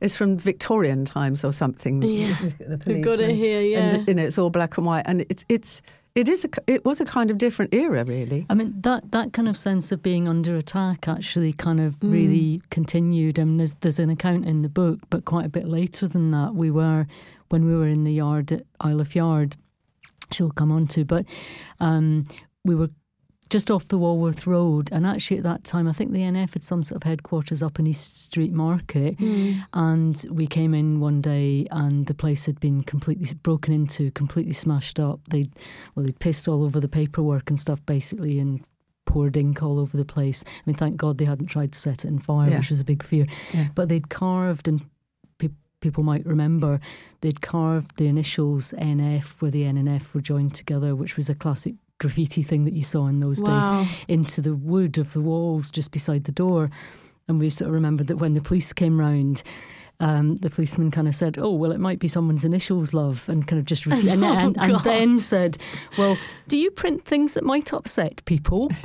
it's 0.02 0.16
from 0.16 0.38
Victorian 0.38 1.06
times 1.06 1.44
or 1.44 1.52
something. 1.52 2.02
Yeah. 2.02 2.36
the 2.60 2.80
We've 2.86 3.04
got 3.04 3.20
it 3.20 3.36
here, 3.36 3.62
yeah. 3.62 3.80
And 3.80 4.08
you 4.08 4.14
know, 4.14 4.24
it's 4.24 4.38
all 4.38 4.50
black 4.50 4.78
and 4.78 4.86
white, 4.86 5.04
and 5.06 5.26
it's 5.30 5.46
it's 5.50 5.82
it 6.18 6.28
is 6.28 6.44
a, 6.46 6.50
it 6.66 6.84
was 6.84 7.00
a 7.00 7.06
kind 7.06 7.30
of 7.32 7.38
different 7.38 7.74
era, 7.74 8.04
really. 8.04 8.46
I 8.50 8.54
mean 8.56 8.74
that 8.82 9.12
that 9.12 9.34
kind 9.34 9.48
of 9.48 9.56
sense 9.56 9.92
of 9.92 10.02
being 10.02 10.28
under 10.28 10.58
attack 10.58 11.08
actually 11.08 11.54
kind 11.54 11.80
of 11.80 11.92
Mm. 12.00 12.12
really 12.12 12.62
continued. 12.78 13.40
I 13.40 13.44
mean, 13.44 13.58
there's 13.58 13.76
there's 13.82 14.00
an 14.00 14.10
account 14.10 14.46
in 14.46 14.62
the 14.64 14.70
book, 14.82 15.00
but 15.12 15.26
quite 15.26 15.46
a 15.46 15.50
bit 15.50 15.68
later 15.68 16.08
than 16.08 16.32
that, 16.32 16.56
we 16.56 16.70
were 16.72 17.06
when 17.50 17.66
we 17.66 17.74
were 17.76 17.88
in 17.88 18.04
the 18.04 18.14
yard 18.14 18.52
at 18.52 18.64
Iliffe 18.84 19.16
Yard, 19.16 19.56
we'll 20.40 20.52
come 20.52 20.72
on 20.72 20.88
to, 20.88 21.06
but 21.06 21.24
um, 21.80 22.26
we 22.66 22.76
were 22.76 22.90
just 23.50 23.72
off 23.72 23.88
the 23.88 23.98
Walworth 23.98 24.46
Road, 24.46 24.90
and 24.92 25.06
actually 25.06 25.38
at 25.38 25.44
that 25.44 25.64
time, 25.64 25.88
I 25.88 25.94
think 25.94 26.12
the 26.12 26.20
NF 26.20 26.54
had 26.54 26.64
some 26.64 26.84
sort 26.84 26.98
of 26.98 27.04
headquarters 27.04 27.62
up 27.62 27.80
in 27.80 27.88
East 27.88 28.24
Street 28.24 28.52
Market, 28.52 29.16
hmm. 29.18 29.54
and 29.74 30.26
we 30.30 30.48
came 30.48 30.74
in 30.74 31.00
one 31.00 31.22
day, 31.22 31.68
and 31.72 32.06
the 32.08 32.14
place 32.14 32.46
had 32.46 32.60
been 32.60 32.84
completely 32.84 33.34
broken 33.44 33.74
into, 33.74 34.12
completely 34.12 34.54
smashed 34.54 35.00
up. 35.00 35.22
They, 35.30 35.50
well, 35.96 36.06
they'd 36.06 36.20
pissed 36.20 36.48
all 36.48 36.64
over 36.64 36.80
the 36.80 36.90
paperwork 36.90 37.50
and 37.50 37.60
stuff, 37.60 37.80
basically, 37.86 38.40
and 38.40 38.62
poured 39.06 39.38
ink 39.38 39.64
all 39.64 39.80
over 39.80 39.96
the 39.96 40.06
place. 40.06 40.44
I 40.46 40.62
mean, 40.66 40.76
thank 40.76 40.98
God 40.98 41.18
they 41.18 41.26
hadn't 41.26 41.48
tried 41.48 41.72
to 41.72 41.80
set 41.80 42.04
it 42.04 42.10
on 42.10 42.20
fire, 42.20 42.50
Yeah. 42.50 42.58
which 42.58 42.70
was 42.70 42.82
a 42.82 42.86
big 42.86 43.04
fear. 43.04 43.26
Yeah. 43.54 43.68
But 43.76 43.90
they'd 43.90 44.10
carved 44.10 44.68
and. 44.68 44.82
People 45.80 46.04
might 46.04 46.26
remember 46.26 46.80
they'd 47.22 47.42
carved 47.42 47.98
the 47.98 48.08
initials 48.08 48.74
NF 48.80 49.40
where 49.40 49.52
the 49.52 49.64
N 49.64 49.78
and 49.78 49.88
F 49.88 50.12
were 50.12 50.22
joined 50.22 50.56
together, 50.56 50.96
which 50.96 51.16
was 51.16 51.30
a 51.30 51.36
classic 51.36 51.76
graffiti 52.00 52.44
thing 52.44 52.66
that 52.66 52.74
you 52.74 52.84
saw 52.84 53.08
in 53.08 53.20
those 53.20 53.42
days 53.42 53.66
into 54.08 54.42
the 54.42 54.56
wood 54.56 54.98
of 54.98 55.14
the 55.14 55.22
walls 55.22 55.72
just 55.72 55.92
beside 55.92 56.24
the 56.26 56.32
door. 56.32 56.70
And 57.28 57.40
we 57.40 57.50
sort 57.50 57.68
of 57.68 57.74
remembered 57.74 58.08
that 58.08 58.18
when 58.18 58.34
the 58.36 58.42
police 58.42 58.72
came 58.72 59.00
round, 59.00 59.44
um, 60.00 60.36
the 60.38 60.50
policeman 60.50 60.92
kind 60.92 61.08
of 61.08 61.16
said, 61.16 61.38
"Oh, 61.40 61.52
well, 61.54 61.72
it 61.72 61.80
might 61.80 62.00
be 62.00 62.08
someone's 62.08 62.46
initials, 62.46 62.94
love," 62.94 63.28
and 63.28 63.48
kind 63.48 63.60
of 63.60 63.66
just 63.66 63.86
re- 63.86 64.10
and, 64.10 64.24
and, 64.24 64.58
and 64.58 64.80
then 64.82 65.18
said, 65.20 65.58
"Well, 65.98 66.18
do 66.48 66.56
you 66.58 66.70
print 66.72 67.04
things 67.04 67.34
that 67.34 67.44
might 67.44 67.74
upset 67.74 68.24
people?" 68.26 68.72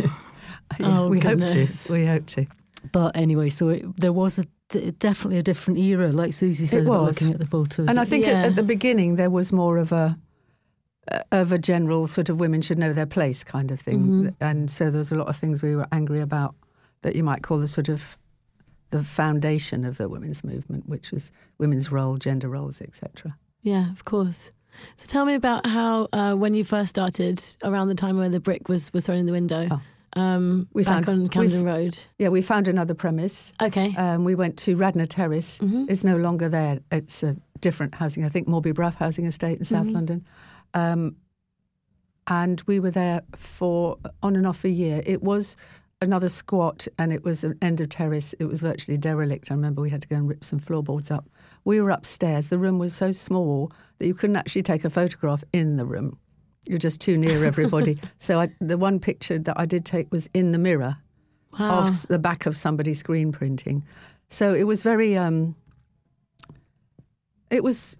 Oh, 0.80 1.08
we 1.08 1.20
goodness. 1.20 1.52
hope 1.54 1.86
to. 1.88 1.92
We 1.92 2.06
hope 2.06 2.26
to. 2.28 2.46
but 2.92 3.14
anyway, 3.14 3.50
so 3.50 3.68
it, 3.68 3.96
there 3.98 4.12
was 4.12 4.38
a, 4.38 4.46
definitely 4.92 5.36
a 5.38 5.42
different 5.42 5.78
era, 5.78 6.10
like 6.12 6.32
Susie 6.32 6.66
said, 6.66 6.86
about 6.86 7.02
looking 7.02 7.30
at 7.30 7.38
the 7.38 7.44
photos. 7.46 7.88
And 7.88 8.00
I 8.00 8.06
think 8.06 8.24
Yeah. 8.24 8.30
at, 8.40 8.46
at 8.46 8.56
the 8.56 8.62
beginning 8.62 9.16
there 9.16 9.28
was 9.28 9.52
more 9.52 9.76
of 9.76 9.92
a 9.92 10.16
of 11.32 11.52
a 11.52 11.58
general 11.58 12.06
sort 12.06 12.28
of 12.28 12.38
women 12.38 12.62
should 12.62 12.78
know 12.78 12.92
their 12.92 13.06
place 13.06 13.42
kind 13.44 13.70
of 13.70 13.80
thing, 13.80 14.06
Mhm. 14.08 14.34
and 14.40 14.70
so 14.70 14.90
there 14.90 14.98
was 14.98 15.10
a 15.12 15.16
lot 15.16 15.26
of 15.28 15.36
things 15.36 15.60
we 15.62 15.74
were 15.74 15.86
angry 15.92 16.20
about 16.20 16.54
that 17.02 17.16
you 17.16 17.24
might 17.24 17.42
call 17.42 17.58
the 17.58 17.66
sort 17.68 17.88
of 17.88 18.16
the 18.90 19.02
foundation 19.02 19.84
of 19.84 19.96
the 19.98 20.08
women's 20.08 20.44
movement, 20.44 20.88
which 20.88 21.10
was 21.10 21.32
women's 21.58 21.90
role, 21.90 22.18
gender 22.18 22.48
roles, 22.48 22.80
etc. 22.80 23.36
Yeah, 23.62 23.90
of 23.90 24.04
course. 24.04 24.50
So 24.96 25.06
tell 25.06 25.24
me 25.24 25.34
about 25.34 25.66
how 25.66 26.08
uh, 26.12 26.34
when 26.34 26.54
you 26.54 26.62
first 26.64 26.90
started, 26.90 27.42
around 27.64 27.88
the 27.88 27.94
time 27.94 28.16
where 28.16 28.28
the 28.28 28.40
brick 28.40 28.68
was 28.68 28.92
was 28.92 29.04
thrown 29.04 29.18
in 29.18 29.26
the 29.26 29.32
window, 29.32 29.68
Oh. 29.70 30.20
um, 30.20 30.68
We 30.72 30.84
back 30.84 31.06
found- 31.06 31.22
on 31.22 31.28
Camden 31.28 31.64
Road. 31.64 31.98
Yeah, 32.18 32.28
we 32.28 32.42
found 32.42 32.68
another 32.68 32.94
premise. 32.94 33.52
Okay. 33.60 33.94
Um, 33.96 34.24
we 34.24 34.34
went 34.34 34.56
to 34.58 34.76
Radnor 34.76 35.06
Terrace. 35.06 35.58
Mhm. 35.58 35.90
It's 35.90 36.04
no 36.04 36.16
longer 36.16 36.48
there. 36.48 36.78
It's 36.92 37.22
a 37.22 37.36
different 37.60 37.94
housing. 37.94 38.24
I 38.24 38.28
think 38.28 38.46
Morby 38.48 38.72
Bruff 38.74 38.94
Housing 38.96 39.26
Estate 39.26 39.58
in 39.58 39.64
South 39.64 39.86
Mhm. 39.86 39.94
London. 39.94 40.24
Um, 40.74 41.16
and 42.26 42.62
we 42.66 42.80
were 42.80 42.90
there 42.90 43.22
for 43.34 43.98
on 44.22 44.36
and 44.36 44.46
off 44.46 44.64
a 44.64 44.70
year. 44.70 45.02
It 45.04 45.22
was 45.22 45.56
another 46.02 46.28
squat 46.28 46.86
and 46.98 47.12
it 47.12 47.24
was 47.24 47.44
an 47.44 47.56
end 47.62 47.80
of 47.80 47.88
terrace. 47.88 48.34
It 48.38 48.44
was 48.44 48.60
virtually 48.60 48.98
derelict. 48.98 49.50
I 49.50 49.54
remember 49.54 49.80
we 49.80 49.90
had 49.90 50.02
to 50.02 50.08
go 50.08 50.16
and 50.16 50.28
rip 50.28 50.44
some 50.44 50.58
floorboards 50.58 51.10
up. 51.10 51.28
We 51.64 51.80
were 51.80 51.90
upstairs. 51.90 52.48
The 52.48 52.58
room 52.58 52.78
was 52.78 52.94
so 52.94 53.12
small 53.12 53.72
that 53.98 54.06
you 54.06 54.14
couldn't 54.14 54.36
actually 54.36 54.64
take 54.64 54.84
a 54.84 54.90
photograph 54.90 55.44
in 55.52 55.76
the 55.76 55.84
room. 55.84 56.18
You're 56.66 56.78
just 56.78 57.00
too 57.00 57.16
near 57.16 57.44
everybody. 57.44 57.98
so 58.18 58.40
I, 58.40 58.50
the 58.60 58.76
one 58.76 58.98
picture 58.98 59.38
that 59.38 59.58
I 59.58 59.64
did 59.64 59.84
take 59.84 60.10
was 60.12 60.28
in 60.34 60.52
the 60.52 60.58
mirror 60.58 60.96
wow. 61.58 61.80
of 61.80 62.06
the 62.08 62.18
back 62.18 62.46
of 62.46 62.56
somebody's 62.56 62.98
screen 62.98 63.32
printing. 63.32 63.84
So 64.28 64.52
it 64.52 64.64
was 64.64 64.82
very, 64.82 65.16
um, 65.16 65.54
it 67.50 67.62
was, 67.62 67.96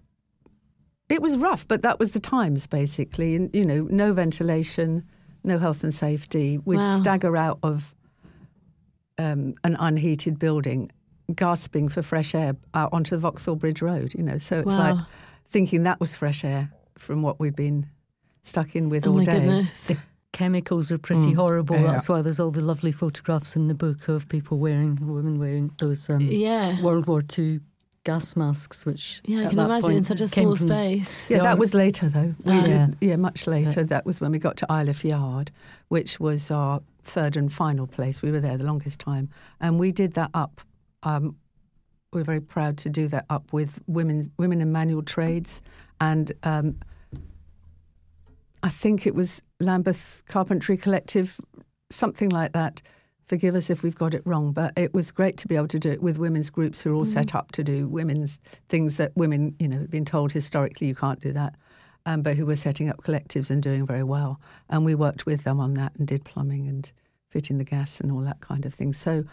it 1.13 1.21
was 1.21 1.37
rough, 1.37 1.67
but 1.67 1.81
that 1.83 1.99
was 1.99 2.11
the 2.11 2.19
times 2.19 2.67
basically. 2.67 3.35
And 3.35 3.49
you 3.53 3.63
know, 3.65 3.87
no 3.91 4.13
ventilation, 4.13 5.03
no 5.43 5.57
health 5.59 5.83
and 5.83 5.93
safety. 5.93 6.57
We'd 6.65 6.79
Wow. 6.79 6.97
stagger 6.97 7.37
out 7.37 7.59
of 7.63 7.93
um, 9.17 9.53
an 9.63 9.75
unheated 9.79 10.39
building, 10.39 10.91
gasping 11.35 11.87
for 11.89 12.01
fresh 12.01 12.33
air 12.35 12.55
out 12.73 12.91
onto 12.93 13.11
the 13.15 13.19
Vauxhall 13.19 13.55
Bridge 13.55 13.81
Road. 13.81 14.13
You 14.15 14.23
know, 14.23 14.37
so 14.37 14.59
it's 14.59 14.75
like 14.75 14.97
thinking 15.49 15.83
that 15.83 15.99
was 15.99 16.15
fresh 16.15 16.43
air 16.43 16.71
from 16.97 17.21
what 17.21 17.39
we'd 17.39 17.55
been 17.55 17.85
stuck 18.43 18.75
in 18.75 18.89
with 18.89 19.05
oh 19.05 19.11
all 19.11 19.17
my 19.17 19.23
day. 19.23 19.33
goodness. 19.39 19.91
chemicals 20.31 20.91
are 20.91 20.97
pretty 20.97 21.33
Mm. 21.33 21.35
horrible. 21.35 21.75
Yeah. 21.79 21.91
That's 21.91 22.09
why 22.09 22.23
there's 22.23 22.39
all 22.39 22.49
the 22.49 22.59
lovely 22.61 22.91
photographs 22.91 23.55
in 23.55 23.67
the 23.67 23.75
book 23.75 24.07
of 24.07 24.27
people 24.29 24.57
wearing, 24.57 24.95
women 24.99 25.37
wearing 25.37 25.69
those 25.77 26.09
um, 26.09 26.21
Yeah. 26.21 26.81
World 26.81 27.05
War 27.05 27.21
II 27.37 27.59
gas 28.03 28.35
masks, 28.35 28.85
which 28.85 29.21
Yeah, 29.25 29.41
I 29.41 29.47
can 29.47 29.55
that 29.57 29.65
imagine 29.65 29.91
in 29.93 30.03
such 30.03 30.21
a 30.21 30.27
small 30.27 30.55
from- 30.55 30.67
space. 30.67 31.29
Yeah, 31.29 31.37
Yeah. 31.37 31.43
that 31.43 31.57
was 31.57 31.73
later 31.73 32.09
though. 32.09 32.35
We, 32.45 32.51
Ah. 32.51 32.65
Yeah. 32.65 32.87
yeah. 33.01 33.15
much 33.15 33.47
later. 33.47 33.83
That 33.83 34.05
was 34.05 34.19
when 34.19 34.31
we 34.31 34.39
got 34.39 34.57
to 34.57 34.65
Iliffe 34.69 35.03
Yard, 35.05 35.51
which 35.87 36.19
was 36.19 36.51
our 36.51 36.81
third 37.03 37.37
and 37.37 37.51
final 37.51 37.87
place. 37.87 38.21
We 38.21 38.31
were 38.31 38.41
there 38.41 38.57
the 38.57 38.65
longest 38.65 38.99
time, 38.99 39.29
and 39.61 39.79
we 39.79 39.91
did 39.91 40.13
that 40.15 40.31
up. 40.33 40.61
Um, 41.03 41.35
we're 42.11 42.23
very 42.23 42.41
proud 42.41 42.77
to 42.79 42.89
do 42.89 43.07
that 43.07 43.25
up 43.29 43.51
with 43.53 43.79
women, 43.87 44.31
women 44.37 44.61
in 44.61 44.71
manual 44.71 45.01
trades, 45.03 45.61
and 46.01 46.31
um, 46.43 46.75
I 48.61 48.69
think 48.69 49.05
it 49.07 49.15
was 49.15 49.41
Lambeth 49.59 50.23
Carpentry 50.27 50.77
Collective, 50.77 51.39
something 51.89 52.29
like 52.29 52.53
that. 52.53 52.81
Forgive 53.27 53.55
us 53.55 53.69
if 53.69 53.83
we've 53.83 53.95
got 53.95 54.13
it 54.13 54.21
wrong, 54.25 54.51
but 54.51 54.73
it 54.77 54.93
was 54.93 55.11
great 55.11 55.37
to 55.37 55.47
be 55.47 55.55
able 55.55 55.69
to 55.69 55.79
do 55.79 55.89
it 55.89 56.03
with 56.03 56.17
women's 56.17 56.49
groups 56.49 56.81
who 56.81 56.91
are 56.91 56.95
all 56.95 57.05
set 57.05 57.33
up 57.33 57.51
to 57.53 57.63
do 57.63 57.87
women's 57.87 58.37
things 58.69 58.97
that 58.97 59.15
women, 59.15 59.55
you 59.59 59.67
know, 59.67 59.79
have 59.79 59.89
been 59.89 60.05
told 60.05 60.31
historically 60.31 60.87
you 60.87 60.95
can't 60.95 61.21
do 61.21 61.31
that, 61.31 61.55
um, 62.05 62.21
but 62.21 62.35
who 62.35 62.45
were 62.45 62.55
setting 62.55 62.89
up 62.89 63.01
collectives 63.01 63.49
and 63.49 63.63
doing 63.63 63.85
very 63.85 64.03
well. 64.03 64.39
And 64.69 64.83
we 64.83 64.95
worked 64.95 65.25
with 65.25 65.43
them 65.43 65.59
on 65.59 65.73
that 65.75 65.93
and 65.97 66.07
did 66.07 66.25
plumbing 66.25 66.67
and 66.67 66.91
fitting 67.29 67.57
the 67.57 67.63
gas 67.63 67.99
and 67.99 68.11
all 68.11 68.21
that 68.21 68.41
kind 68.41 68.65
of 68.65 68.73
thing. 68.73 68.93
So 68.93 69.23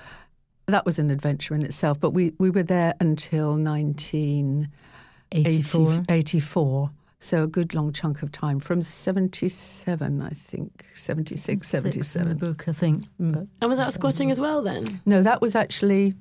that 0.66 0.86
was 0.86 0.98
an 0.98 1.10
adventure 1.10 1.54
in 1.54 1.64
itself. 1.64 1.98
But 2.00 2.10
we, 2.10 2.32
we 2.38 2.50
were 2.50 2.62
there 2.62 2.94
until 3.00 3.56
1984. 3.56 6.04
84. 6.08 6.90
So 7.22 7.42
a 7.42 7.46
good 7.46 7.74
long 7.74 7.92
chunk 7.92 8.22
of 8.22 8.32
time 8.32 8.60
from 8.60 8.82
77, 8.82 10.22
I 10.22 10.30
think, 10.30 10.86
76, 10.94 11.42
Six 11.42 11.74
in 11.74 11.82
the 11.82 11.92
77. 11.92 12.36
book, 12.38 12.66
I 12.66 12.72
think. 12.72 13.02
Mm. 13.20 13.46
And 13.60 13.68
was 13.68 13.76
that 13.76 13.92
squatting 13.92 14.30
as 14.30 14.40
well 14.40 14.62
then? 14.62 15.00
No, 15.04 15.22
that 15.22 15.42
was 15.42 15.54
actually. 15.54 16.14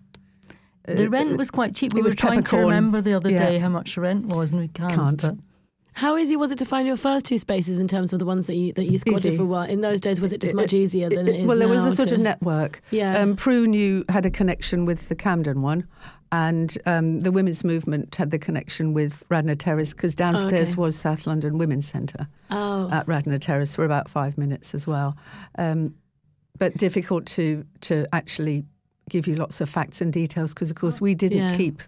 uh, 0.88 0.96
the 0.96 1.10
rent 1.10 1.38
was 1.38 1.50
quite 1.52 1.74
cheap. 1.74 1.94
We 1.94 2.02
it 2.02 2.04
were 2.04 2.08
was 2.08 2.16
trying 2.16 2.44
to 2.44 2.58
remember 2.58 3.00
the 3.00 3.14
other 3.14 3.30
Yeah. 3.32 3.46
day 3.50 3.60
how 3.60 3.70
much 3.70 3.96
the 3.96 4.02
rent 4.02 4.26
was, 4.26 4.52
and 4.52 4.60
we 4.60 4.68
can't. 4.68 4.92
Can't. 5.22 5.40
But 6.00 6.06
How 6.06 6.18
easy 6.18 6.36
was 6.38 6.52
it 6.52 6.58
to 6.60 6.66
find 6.66 6.88
your 6.88 6.98
first 6.98 7.26
two 7.26 7.38
spaces 7.38 7.78
in 7.78 7.88
terms 7.88 8.14
of 8.14 8.20
the 8.20 8.26
ones 8.26 8.48
that 8.48 8.56
you 8.56 8.72
that 8.74 8.86
you 8.86 8.98
squatted 8.98 9.26
Easy. 9.26 9.38
for 9.38 9.44
a 9.44 9.46
while? 9.46 9.70
In 9.70 9.82
those 9.82 10.00
days, 10.00 10.22
was 10.22 10.32
it 10.32 10.40
just 10.42 10.54
It- 10.54 10.56
much 10.56 10.74
easier 10.74 11.10
than 11.10 11.28
it, 11.28 11.42
is 11.42 11.48
well, 11.48 11.58
there 11.58 11.68
was 11.68 11.86
a 11.86 11.96
sort 11.96 12.10
to- 12.10 12.16
of 12.16 12.22
network. 12.22 12.82
Yeah. 12.92 13.18
Um, 13.20 13.36
Prue 13.36 13.68
knew 13.68 14.06
had 14.10 14.26
a 14.26 14.30
connection 14.30 14.86
with 14.86 15.10
the 15.10 15.16
Camden 15.16 15.62
one, 15.62 15.86
and 16.32 16.78
um, 16.86 17.20
the 17.20 17.32
women's 17.32 17.64
movement 17.66 18.16
had 18.16 18.32
the 18.32 18.40
connection 18.40 18.94
with 18.94 19.24
Radnor 19.30 19.56
Terrace 19.56 19.94
because 19.94 20.16
downstairs 20.16 20.72
okay. 20.72 20.82
was 20.82 20.96
South 20.96 21.28
London 21.28 21.58
Women's 21.58 21.88
Centre 21.88 22.28
oh, 22.50 22.90
at 22.92 23.08
Radnor 23.08 23.38
Terrace 23.38 23.76
for 23.76 23.84
about 23.84 24.10
five 24.10 24.38
minutes 24.38 24.74
as 24.74 24.88
well. 24.88 25.18
Um, 25.58 25.94
but 26.58 26.78
difficult 26.78 27.26
to 27.28 27.66
to 27.82 28.08
actually 28.14 28.64
give 29.10 29.28
you 29.28 29.36
lots 29.36 29.60
of 29.60 29.70
facts 29.70 30.02
and 30.02 30.14
details 30.14 30.54
because, 30.54 30.70
of 30.70 30.78
course, 30.78 31.02
we 31.02 31.14
didn't 31.16 31.38
Yeah. 31.40 31.58
keep 31.58 31.82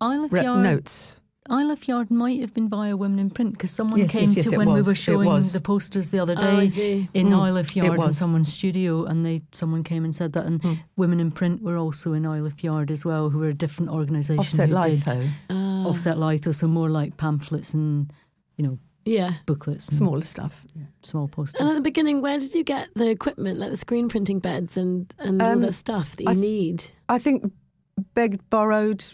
Isle 0.00 0.24
of 0.24 0.32
re- 0.32 0.42
Yard 0.42 0.62
notes. 0.62 1.16
Iliffe 1.50 1.88
Yard 1.88 2.10
might 2.10 2.40
have 2.40 2.54
been 2.54 2.68
via 2.68 2.96
Women 2.96 3.18
in 3.18 3.28
Print 3.30 3.52
because 3.52 3.70
someone 3.72 3.98
Yes, 3.98 4.12
came 4.12 4.28
yes, 4.28 4.36
yes, 4.36 4.44
to 4.46 4.52
it 4.52 4.58
when 4.58 4.72
we 4.72 4.82
were 4.82 4.94
showing 4.94 5.28
the 5.28 5.60
posters 5.60 6.10
the 6.10 6.20
other 6.20 6.34
oh, 6.38 6.60
day 6.60 6.68
see. 6.68 7.08
in 7.14 7.26
Mm, 7.28 7.48
Iliffe 7.48 7.74
Yard 7.74 8.00
in 8.00 8.12
someone's 8.12 8.52
studio, 8.52 9.04
and 9.06 9.24
they 9.26 9.42
someone 9.52 9.82
came 9.82 10.04
and 10.04 10.14
said 10.14 10.32
that, 10.34 10.46
and 10.46 10.62
Mm. 10.62 10.78
Women 10.96 11.18
in 11.18 11.30
Print 11.32 11.60
were 11.62 11.76
also 11.76 12.12
in 12.12 12.24
Iliffe 12.24 12.62
Yard 12.62 12.90
as 12.92 13.04
well, 13.04 13.28
who 13.30 13.38
were 13.40 13.48
a 13.48 13.54
different 13.54 13.90
organisation. 13.90 14.38
Offset 14.40 14.68
who 14.68 14.74
did 14.82 15.06
Litho, 15.06 15.28
Ah, 15.50 15.84
Offset 15.86 16.18
Litho, 16.18 16.52
so 16.52 16.68
more 16.68 16.88
like 16.90 17.16
pamphlets 17.16 17.74
and 17.74 18.12
you 18.56 18.64
know 18.66 18.78
yeah. 19.04 19.34
booklets, 19.46 19.88
and 19.88 19.96
smaller 19.98 20.22
stuff. 20.22 20.64
small 21.02 21.26
posters. 21.26 21.60
And 21.60 21.68
at 21.68 21.74
the 21.74 21.80
beginning, 21.80 22.22
where 22.22 22.38
did 22.38 22.54
you 22.54 22.62
get 22.62 22.88
the 22.94 23.08
equipment, 23.10 23.58
like 23.58 23.70
the 23.70 23.76
screen 23.76 24.08
printing 24.08 24.38
beds 24.38 24.76
and, 24.76 25.12
and 25.18 25.42
all 25.42 25.50
Um, 25.52 25.60
the 25.62 25.72
stuff 25.72 26.14
that 26.16 26.22
you 26.22 26.30
I 26.30 26.34
th- 26.34 26.44
need? 26.46 26.84
I 27.08 27.18
think 27.18 27.52
begged, 28.14 28.48
borrowed, 28.48 29.04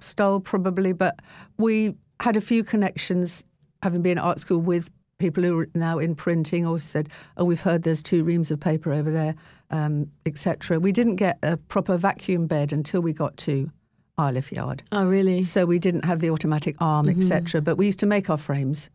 stole 0.00 0.40
probably, 0.40 0.92
but 0.92 1.20
we 1.58 1.94
had 2.20 2.36
a 2.36 2.40
few 2.40 2.64
connections, 2.64 3.42
having 3.82 4.02
been 4.02 4.18
at 4.18 4.24
art 4.24 4.40
school 4.40 4.60
with 4.60 4.90
people 5.18 5.42
who 5.42 5.58
are 5.60 5.68
now 5.74 5.98
in 5.98 6.14
printing, 6.14 6.66
or 6.66 6.78
said, 6.80 7.08
"Oh, 7.36 7.44
we've 7.44 7.60
heard 7.60 7.82
there's 7.82 8.02
two 8.02 8.22
reams 8.24 8.50
of 8.50 8.60
paper 8.60 8.92
over 8.92 9.10
there," 9.10 9.34
um, 9.70 10.10
etc. 10.26 10.78
We 10.78 10.92
didn't 10.92 11.16
get 11.16 11.38
a 11.42 11.56
proper 11.56 11.96
vacuum 11.96 12.46
bed 12.46 12.72
until 12.72 13.00
we 13.00 13.12
got 13.12 13.36
to 13.38 13.70
Iliffe 14.18 14.52
Yard, 14.52 14.82
Oh, 14.92 15.06
really? 15.06 15.42
so 15.44 15.64
we 15.64 15.78
didn't 15.78 16.04
have 16.04 16.20
the 16.20 16.30
automatic 16.30 16.76
arm, 16.80 17.08
etc. 17.08 17.60
But 17.60 17.76
we 17.76 17.86
used 17.86 18.00
to 18.00 18.06
make 18.06 18.30
our 18.30 18.38
frames. 18.38 18.90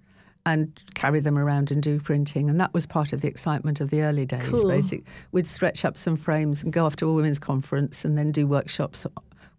And 0.45 0.77
carry 0.93 1.21
them 1.21 1.37
around 1.37 1.71
and 1.71 1.81
do 1.81 2.01
printing, 2.01 2.49
and 2.49 2.59
that 2.59 2.73
was 2.73 2.85
part 2.85 3.13
of 3.13 3.21
the 3.21 3.29
excitement 3.29 3.79
of 3.79 3.91
the 3.91 4.01
early 4.01 4.25
days. 4.25 4.45
Cool. 4.49 4.67
Basic, 4.67 5.05
we'd 5.31 5.47
stretch 5.47 5.85
up 5.85 5.97
some 5.97 6.17
frames 6.17 6.61
and 6.63 6.73
go 6.73 6.85
off 6.85 6.97
to 6.97 7.07
a 7.07 7.13
women's 7.13 7.39
conference, 7.39 8.03
and 8.03 8.17
then 8.17 8.33
do 8.33 8.45
workshops 8.45 9.07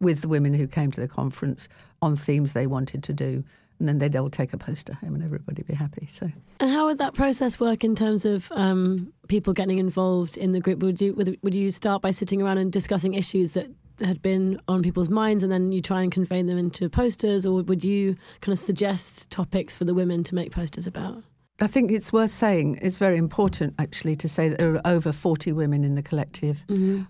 with 0.00 0.20
the 0.20 0.28
women 0.28 0.54
who 0.54 0.66
came 0.66 0.90
to 0.92 1.00
the 1.00 1.08
conference 1.08 1.68
on 2.02 2.16
themes 2.16 2.52
they 2.52 2.66
wanted 2.66 3.02
to 3.04 3.12
do, 3.12 3.44
and 3.78 3.88
then 3.88 3.98
they'd 3.98 4.16
all 4.16 4.30
take 4.30 4.52
a 4.52 4.58
poster 4.58 4.94
home, 4.94 5.14
and 5.14 5.24
everybody 5.24 5.62
be 5.62 5.74
happy. 5.74 6.08
So 6.12 6.30
And 6.60 6.70
how 6.70 6.86
would 6.86 6.98
that 6.98 7.14
process 7.14 7.58
work 7.58 7.84
in 7.84 7.94
terms 7.94 8.24
of 8.24 8.50
um, 8.52 9.12
people 9.28 9.52
getting 9.52 9.78
involved 9.78 10.36
in 10.36 10.52
the 10.52 10.60
group? 10.60 10.80
Would 10.80 11.00
you 11.00 11.14
would, 11.14 11.38
would 11.42 11.54
you 11.54 11.70
start 11.70 12.02
by 12.02 12.10
sitting 12.10 12.42
around 12.42 12.58
and 12.58 12.72
discussing 12.72 13.14
issues 13.14 13.52
that 13.52 13.68
had 14.00 14.20
been 14.22 14.60
on 14.68 14.82
people's 14.82 15.08
minds, 15.08 15.42
and 15.42 15.52
then 15.52 15.72
you 15.72 15.80
try 15.80 16.02
and 16.02 16.10
convey 16.10 16.42
them 16.42 16.58
into 16.58 16.88
posters, 16.88 17.46
or 17.46 17.62
would 17.62 17.84
you 17.84 18.16
kind 18.40 18.52
of 18.52 18.58
suggest 18.58 19.30
topics 19.30 19.76
for 19.76 19.84
the 19.84 19.94
women 19.94 20.24
to 20.24 20.34
make 20.34 20.52
posters 20.52 20.86
about? 20.86 21.22
I 21.60 21.68
think 21.68 21.92
it's 21.92 22.12
worth 22.12 22.32
saying, 22.32 22.80
it's 22.82 22.98
very 22.98 23.16
important 23.16 23.74
actually 23.78 24.16
to 24.16 24.28
say 24.28 24.48
that 24.48 24.58
there 24.58 24.74
are 24.74 24.80
over 24.84 25.12
40 25.12 25.52
women 25.52 25.84
in 25.84 25.94
the 25.94 26.02
collective 26.02 26.60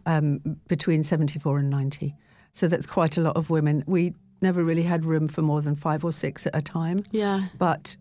um, 0.04 0.40
between 0.68 1.02
74 1.02 1.60
and 1.60 1.70
90. 1.70 2.14
So 2.54 2.68
that's 2.68 2.86
quite 2.86 3.16
a 3.16 3.20
lot 3.20 3.36
of 3.36 3.50
women. 3.50 3.84
We 3.86 4.14
never 4.40 4.64
really 4.64 4.82
had 4.82 5.04
room 5.04 5.28
for 5.28 5.42
more 5.42 5.60
than 5.60 5.74
five 5.76 6.04
or 6.04 6.12
six 6.12 6.46
at 6.46 6.54
a 6.56 6.62
time, 6.62 7.04
Yeah. 7.10 7.46
but 7.58 7.96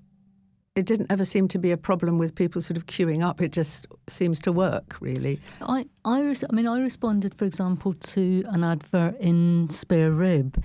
it 0.75 0.86
didn't 0.86 1.12
ever 1.12 1.25
seem 1.25 1.48
to 1.50 1.60
be 1.60 1.72
a 1.72 1.77
problem 1.77 2.17
with 2.17 2.33
people 2.33 2.62
sort 2.62 2.77
of 2.77 2.86
queuing 2.88 3.24
up. 3.24 3.41
It 3.41 3.51
just 3.51 3.86
seems 4.07 4.39
to 4.41 4.51
work, 4.51 4.95
really. 5.00 5.39
I, 5.62 5.86
I, 6.05 6.22
res- 6.22 6.43
I 6.50 6.53
mean, 6.55 6.67
I 6.67 6.79
responded, 6.79 7.36
for 7.36 7.45
example, 7.45 7.93
to 7.93 8.43
an 8.48 8.63
advert 8.63 9.19
in 9.19 9.69
Spare 9.69 10.12
Rib, 10.12 10.63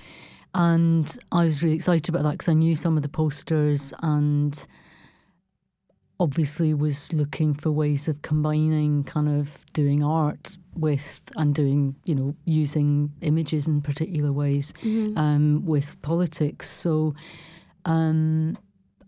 and 0.55 1.17
I 1.33 1.45
was 1.45 1.63
really 1.63 1.77
excited 1.77 2.09
about 2.09 2.23
that 2.25 2.33
because 2.33 2.49
I 2.49 2.55
knew 2.55 2.75
some 2.75 2.97
of 2.97 3.03
the 3.03 3.09
posters 3.09 3.93
and 4.03 4.67
obviously 6.21 6.75
was 6.75 7.13
looking 7.13 7.55
for 7.55 7.71
ways 7.71 8.09
of 8.09 8.21
combining 8.23 9.05
kind 9.05 9.29
of 9.29 9.65
doing 9.73 10.03
art 10.03 10.57
with 10.75 11.21
and 11.37 11.55
doing, 11.55 11.95
you 12.05 12.15
know, 12.15 12.35
using 12.45 13.13
images 13.21 13.67
in 13.69 13.81
particular 13.81 14.33
ways 14.33 14.73
mm-hmm. 14.83 15.17
um, 15.17 15.65
with 15.65 16.01
politics. 16.03 16.69
So 16.69 17.15
um, 17.85 18.57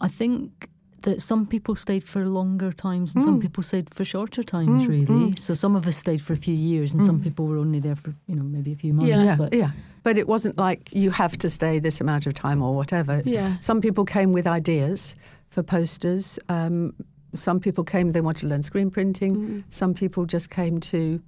I 0.00 0.08
think 0.08 0.68
that 1.02 1.22
some 1.22 1.46
people 1.46 1.74
stayed 1.74 2.04
for 2.04 2.26
longer 2.26 2.72
times 2.72 3.14
and 3.14 3.24
some 3.24 3.38
mm. 3.38 3.42
people 3.42 3.62
stayed 3.62 3.92
for 3.92 4.04
shorter 4.04 4.42
times, 4.42 4.82
mm, 4.82 4.88
really. 4.88 5.32
Mm. 5.32 5.38
So 5.38 5.54
some 5.54 5.74
of 5.74 5.86
us 5.86 5.96
stayed 5.96 6.20
for 6.20 6.34
a 6.34 6.36
few 6.36 6.54
years 6.54 6.92
and 6.92 7.02
some 7.02 7.22
people 7.22 7.46
were 7.46 7.56
only 7.56 7.80
there 7.80 7.96
for, 7.96 8.14
you 8.26 8.36
know, 8.36 8.42
maybe 8.42 8.72
a 8.72 8.76
few 8.76 8.92
months. 8.92 9.08
Yeah. 9.08 9.24
Yeah, 9.24 9.36
But 9.36 9.54
yeah. 9.54 9.70
But 10.02 10.18
it 10.18 10.28
wasn't 10.28 10.58
like 10.58 10.90
you 10.92 11.10
have 11.10 11.38
to 11.38 11.48
stay 11.48 11.78
this 11.78 12.00
amount 12.00 12.26
of 12.26 12.34
time 12.34 12.62
or 12.62 12.74
whatever. 12.74 13.22
Yeah. 13.24 13.56
Some 13.60 13.80
people 13.80 14.04
came 14.04 14.32
with 14.32 14.46
ideas 14.46 15.14
for 15.50 15.62
posters. 15.62 16.38
Um, 16.48 16.94
some 17.34 17.60
people 17.60 17.84
came, 17.84 18.10
they 18.12 18.20
wanted 18.20 18.40
to 18.40 18.46
learn 18.46 18.62
screen 18.62 18.90
printing. 18.90 19.64
Some 19.70 19.94
people 19.94 20.24
just 20.26 20.50
came 20.50 20.80
to 20.80 21.20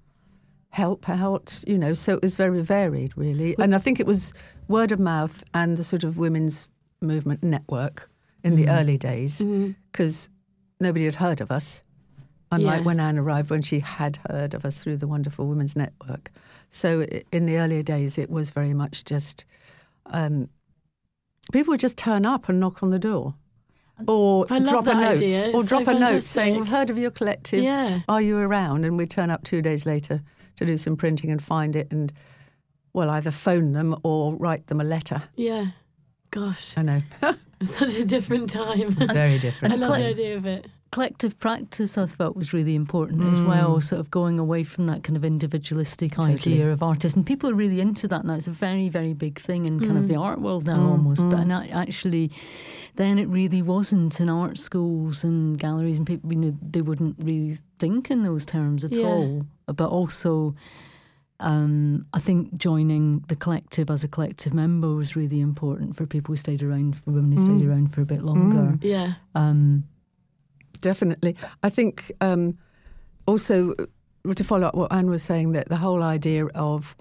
help 0.71 1.09
out, 1.09 1.63
you 1.67 1.77
know, 1.77 1.93
so 1.95 2.15
it 2.15 2.23
was 2.23 2.35
very 2.35 2.63
varied, 2.63 3.13
really. 3.17 3.55
And 3.59 3.75
I 3.75 3.79
think 3.79 4.01
it 4.01 4.07
was 4.07 4.33
word 4.69 4.91
of 4.91 4.99
mouth 4.99 5.45
and 5.55 5.77
the 5.77 5.85
sort 5.85 6.03
of 6.03 6.17
women's 6.17 6.67
movement 7.01 7.43
network 7.43 8.09
in 8.43 8.57
the 8.57 8.69
early 8.69 8.97
days 8.99 9.41
because 9.93 10.29
nobody 10.81 11.05
had 11.05 11.15
heard 11.15 11.41
of 11.41 11.51
us. 11.53 11.83
Unlike 12.51 12.81
Yeah. 12.81 12.85
when 12.87 13.01
Anne 13.01 13.19
arrived, 13.19 13.51
when 13.51 13.63
she 13.63 13.79
had 13.81 14.19
heard 14.29 14.55
of 14.55 14.65
us 14.65 14.79
through 14.83 14.99
the 14.99 15.07
wonderful 15.07 15.47
Women's 15.47 15.75
Network. 15.77 16.31
So 16.71 17.03
in 17.33 17.47
the 17.47 17.59
earlier 17.59 17.83
days, 17.83 18.19
it 18.19 18.29
was 18.31 18.51
very 18.51 18.75
much 18.75 19.05
just 19.05 19.45
um, 20.07 20.49
people 21.53 21.73
would 21.73 21.81
just 21.81 21.97
turn 21.97 22.27
up 22.27 22.49
and 22.49 22.61
knock 22.61 22.83
on 22.83 22.91
the 22.91 22.99
door, 22.99 23.35
or 24.07 24.47
drop 24.47 24.87
a 24.87 24.95
note, 24.95 25.55
or 25.55 25.63
drop 25.63 25.85
so 25.85 25.91
a 25.97 25.99
note 25.99 26.23
saying, 26.23 26.57
"We've 26.57 26.69
heard 26.69 26.91
of 26.91 26.99
your 26.99 27.11
collective. 27.11 27.63
Yeah. 27.63 28.01
Are 28.09 28.21
you 28.21 28.39
around?" 28.39 28.85
And 28.85 28.97
we'd 28.97 29.11
turn 29.11 29.31
up 29.31 29.45
two 29.45 29.63
days 29.63 29.87
later 29.87 30.23
to 30.57 30.67
do 30.67 30.77
some 30.77 30.97
printing 30.97 31.31
and 31.31 31.43
find 31.43 31.77
it, 31.77 31.89
and 31.91 32.13
well, 32.93 33.11
either 33.11 33.31
phone 33.31 33.73
them 33.73 33.97
or 34.03 34.35
write 34.35 34.67
them 34.67 34.81
a 34.81 34.85
letter. 34.85 35.23
Yeah. 35.37 35.67
Gosh, 36.31 36.75
I 36.79 36.83
know, 36.83 37.03
such 37.65 37.97
a 37.97 38.05
different 38.05 38.49
time. 38.51 38.89
very 38.89 39.39
different. 39.39 39.75
I 39.75 39.77
love 39.77 39.97
the 39.99 40.07
idea 40.07 40.37
of 40.37 40.47
it. 40.47 40.67
Collective 40.93 41.39
practice 41.39 41.97
I 41.97 42.05
thought 42.05 42.37
was 42.37 42.53
really 42.53 42.75
important 42.75 43.23
as 43.23 43.41
well, 43.41 43.79
mm. 43.79 43.83
sort 43.83 43.99
of 43.99 44.11
going 44.11 44.39
away 44.39 44.63
from 44.63 44.87
that 44.87 45.03
kind 45.03 45.17
of 45.17 45.25
individualistic 45.25 46.13
Totally. 46.13 46.35
idea 46.35 46.71
of 46.71 46.83
artists. 46.83 47.17
And 47.17 47.27
people 47.27 47.49
are 47.51 47.55
really 47.55 47.81
into 47.81 48.07
that 48.09 48.27
now. 48.27 48.35
It's 48.35 48.47
a 48.47 48.53
very, 48.53 48.91
very 48.91 49.15
big 49.15 49.41
thing 49.41 49.65
in 49.65 49.81
kind 49.81 49.97
of 49.97 50.07
the 50.07 50.15
mm. 50.15 50.21
art 50.21 50.41
world 50.43 50.67
now 50.67 50.77
mm, 50.77 50.91
almost. 50.91 51.29
But 51.31 51.41
and 51.41 51.53
a- 51.53 51.71
actually, 51.71 52.31
then 52.97 53.19
it 53.19 53.27
really 53.29 53.63
wasn't 53.63 54.21
in 54.21 54.29
art 54.29 54.59
schools 54.59 55.25
and 55.25 55.59
galleries 55.59 55.97
and 55.97 56.07
people, 56.07 56.31
you 56.31 56.39
know, 56.39 56.57
they 56.61 56.83
wouldn't 56.83 57.17
really 57.19 57.59
think 57.79 58.11
in 58.11 58.23
those 58.23 58.45
terms 58.45 58.85
at 58.85 58.93
Yeah. 58.93 59.07
all. 59.07 59.47
But 59.67 59.89
also, 59.89 60.55
um, 61.41 62.05
I 62.13 62.21
think 62.21 62.55
joining 62.59 63.25
the 63.29 63.37
collective 63.37 63.91
as 63.91 64.05
a 64.05 64.09
collective 64.09 64.53
member 64.53 64.95
was 64.95 65.17
really 65.17 65.41
important 65.41 65.97
for 65.97 66.05
people 66.05 66.33
who 66.33 66.37
stayed 66.37 66.63
around, 66.63 66.97
for 66.99 67.13
women 67.13 67.33
who 67.33 67.43
stayed 67.43 67.67
around 67.67 67.95
for 67.95 68.03
a 68.03 68.07
bit 68.07 68.23
longer. 68.23 68.79
Yeah. 68.83 69.15
Um, 69.35 69.85
Definitely. 70.83 71.35
I 71.63 71.71
think 71.71 72.13
um, 72.21 72.59
also 73.27 73.75
uh, 73.79 74.35
to 74.35 74.45
follow 74.45 74.67
up 74.67 74.75
what 74.75 74.93
Anne 74.93 75.09
was 75.09 75.23
saying, 75.23 75.53
that 75.53 75.69
the 75.71 75.77
whole 75.77 76.03
idea 76.03 76.47
of 76.49 76.95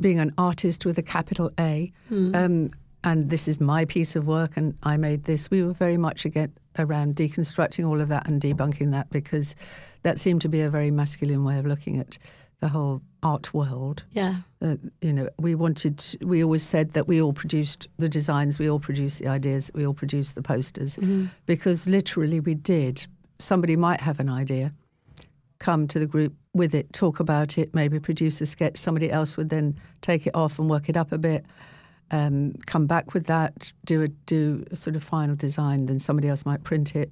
being 0.00 0.18
an 0.18 0.32
artist 0.38 0.86
with 0.86 0.96
a 0.96 1.02
capital 1.02 1.50
A, 1.60 1.92
um, 2.34 2.70
and 3.04 3.30
this 3.30 3.48
is 3.48 3.60
my 3.60 3.84
piece 3.84 4.16
of 4.16 4.26
work 4.26 4.56
and 4.56 4.76
I 4.82 4.96
made 4.96 5.24
this, 5.24 5.50
we 5.50 5.62
were 5.62 5.72
very 5.72 5.96
much 5.96 6.24
again 6.24 6.52
around 6.78 7.16
deconstructing 7.16 7.86
all 7.86 8.00
of 8.00 8.08
that 8.08 8.26
and 8.28 8.40
debunking 8.40 8.90
that 8.92 9.10
because 9.10 9.54
that 10.02 10.20
seemed 10.20 10.40
to 10.42 10.48
be 10.48 10.60
a 10.60 10.70
very 10.70 10.90
masculine 10.90 11.44
way 11.44 11.58
of 11.58 11.66
looking 11.66 11.98
at 11.98 12.18
the 12.60 12.68
whole 12.68 13.02
art 13.22 13.52
world. 13.52 14.04
Yeah. 14.12 14.36
Uh, 14.62 14.76
you 15.00 15.12
know, 15.12 15.28
we 15.38 15.54
wanted, 15.54 16.04
we 16.22 16.42
always 16.44 16.62
said 16.62 16.92
that 16.92 17.08
we 17.08 17.20
all 17.20 17.32
produced 17.32 17.88
the 17.98 18.08
designs, 18.08 18.58
we 18.58 18.70
all 18.70 18.78
produced 18.78 19.18
the 19.18 19.28
ideas, 19.28 19.70
we 19.74 19.86
all 19.86 19.94
produced 19.94 20.34
the 20.34 20.42
posters, 20.42 20.98
because 21.46 21.86
literally 21.86 22.40
we 22.40 22.54
did. 22.54 23.06
Somebody 23.38 23.76
might 23.76 24.00
have 24.00 24.20
an 24.20 24.28
idea, 24.28 24.72
come 25.58 25.88
to 25.88 25.98
the 25.98 26.06
group 26.06 26.34
with 26.54 26.74
it, 26.74 26.92
talk 26.92 27.20
about 27.20 27.58
it, 27.58 27.74
maybe 27.74 27.98
produce 28.00 28.40
a 28.40 28.46
sketch. 28.46 28.76
Somebody 28.76 29.10
else 29.10 29.36
would 29.36 29.50
then 29.50 29.78
take 30.02 30.26
it 30.26 30.34
off 30.34 30.58
and 30.58 30.68
work 30.68 30.88
it 30.88 30.96
up 30.96 31.12
a 31.12 31.18
bit. 31.18 31.44
Um, 32.10 32.54
come 32.66 32.86
back 32.86 33.14
with 33.14 33.26
that, 33.26 33.72
do 33.84 34.02
a 34.02 34.08
do 34.08 34.64
a 34.70 34.76
sort 34.76 34.96
of 34.96 35.04
final 35.04 35.36
design. 35.36 35.86
Then 35.86 36.00
somebody 36.00 36.28
else 36.28 36.44
might 36.44 36.64
print 36.64 36.96
it. 36.96 37.10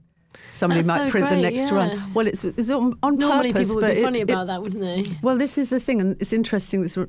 Somebody 0.52 0.82
That's 0.82 0.86
might 1.00 1.06
so 1.06 1.10
print 1.10 1.30
the 1.30 1.36
next 1.36 1.62
yeah. 1.62 1.74
run. 1.74 2.12
Well, 2.14 2.26
it's, 2.26 2.44
it's 2.44 2.70
on, 2.70 2.98
on 3.02 3.16
Normally 3.16 3.52
purpose, 3.52 3.68
people 3.68 3.82
would 3.82 3.94
be 3.94 4.00
it- 4.00 4.04
funny 4.04 4.20
it- 4.20 4.30
about 4.30 4.46
that, 4.48 4.62
wouldn't 4.62 4.82
they? 4.82 5.04
well, 5.22 5.36
this 5.36 5.56
is 5.56 5.68
the 5.68 5.80
thing, 5.80 6.00
and 6.00 6.20
it's 6.20 6.32
interesting. 6.32 6.82
This, 6.82 6.96
I 6.98 7.06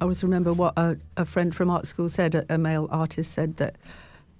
always 0.00 0.22
remember 0.22 0.52
what 0.52 0.72
a, 0.76 0.96
a 1.16 1.24
friend 1.24 1.54
from 1.54 1.68
art 1.70 1.86
school 1.86 2.08
said. 2.08 2.34
A, 2.34 2.46
a 2.54 2.58
male 2.58 2.88
artist 2.90 3.32
said 3.32 3.56
that 3.58 3.76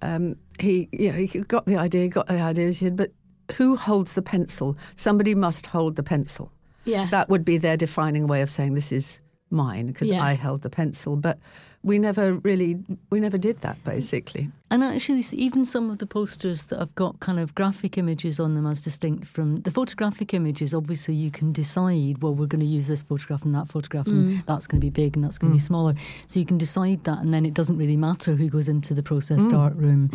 um, 0.00 0.36
he, 0.58 0.88
you 0.92 1.12
know, 1.12 1.18
he 1.18 1.26
got 1.40 1.66
the 1.66 1.76
idea, 1.76 2.08
got 2.08 2.26
the 2.28 2.40
idea. 2.40 2.66
He 2.68 2.72
said, 2.72 2.96
but 2.96 3.12
who 3.56 3.76
holds 3.76 4.14
the 4.14 4.22
pencil? 4.22 4.76
Somebody 4.96 5.34
must 5.34 5.66
hold 5.66 5.96
the 5.96 6.02
pencil. 6.02 6.50
Yeah. 6.84 7.06
That 7.10 7.28
would 7.28 7.44
be 7.44 7.58
their 7.58 7.76
defining 7.76 8.26
way 8.26 8.42
of 8.42 8.50
saying 8.50 8.74
this 8.74 8.90
is 8.92 9.20
mine 9.50 9.88
because 9.88 10.08
Yeah. 10.08 10.24
I 10.24 10.32
held 10.32 10.62
the 10.62 10.70
pencil. 10.70 11.16
But 11.16 11.38
we 11.84 11.98
never 11.98 12.34
really, 12.34 12.78
we 13.10 13.18
never 13.20 13.38
did 13.38 13.58
that 13.58 13.82
basically. 13.84 14.48
And 14.70 14.82
actually, 14.82 15.22
even 15.32 15.64
some 15.64 15.90
of 15.90 15.98
the 15.98 16.06
posters 16.06 16.66
that 16.66 16.78
have 16.78 16.94
got 16.94 17.20
kind 17.20 17.38
of 17.38 17.54
graphic 17.54 17.98
images 17.98 18.40
on 18.40 18.54
them 18.54 18.66
as 18.66 18.80
distinct 18.80 19.26
from 19.26 19.60
the 19.62 19.70
photographic 19.70 20.32
images, 20.32 20.72
obviously 20.72 21.12
you 21.12 21.30
can 21.30 21.52
decide, 21.52 22.22
well, 22.22 22.34
we're 22.34 22.46
going 22.46 22.60
to 22.60 22.66
use 22.66 22.86
this 22.86 23.02
photograph 23.02 23.42
and 23.42 23.54
that 23.54 23.68
photograph, 23.68 24.06
and 24.06 24.30
mm. 24.30 24.46
that's 24.46 24.66
going 24.66 24.80
to 24.80 24.84
be 24.84 24.90
big 24.90 25.16
and 25.16 25.24
that's 25.24 25.36
going 25.36 25.52
to 25.52 25.56
be 25.56 25.62
mm. 25.62 25.66
smaller. 25.66 25.94
So 26.26 26.40
you 26.40 26.46
can 26.46 26.56
decide 26.56 27.04
that, 27.04 27.18
and 27.18 27.34
then 27.34 27.44
it 27.44 27.52
doesn't 27.52 27.76
really 27.76 27.96
matter 27.96 28.34
who 28.34 28.48
goes 28.48 28.68
into 28.68 28.94
the 28.94 29.02
processed 29.02 29.50
mm. 29.50 29.58
art 29.58 29.74
room 29.74 30.10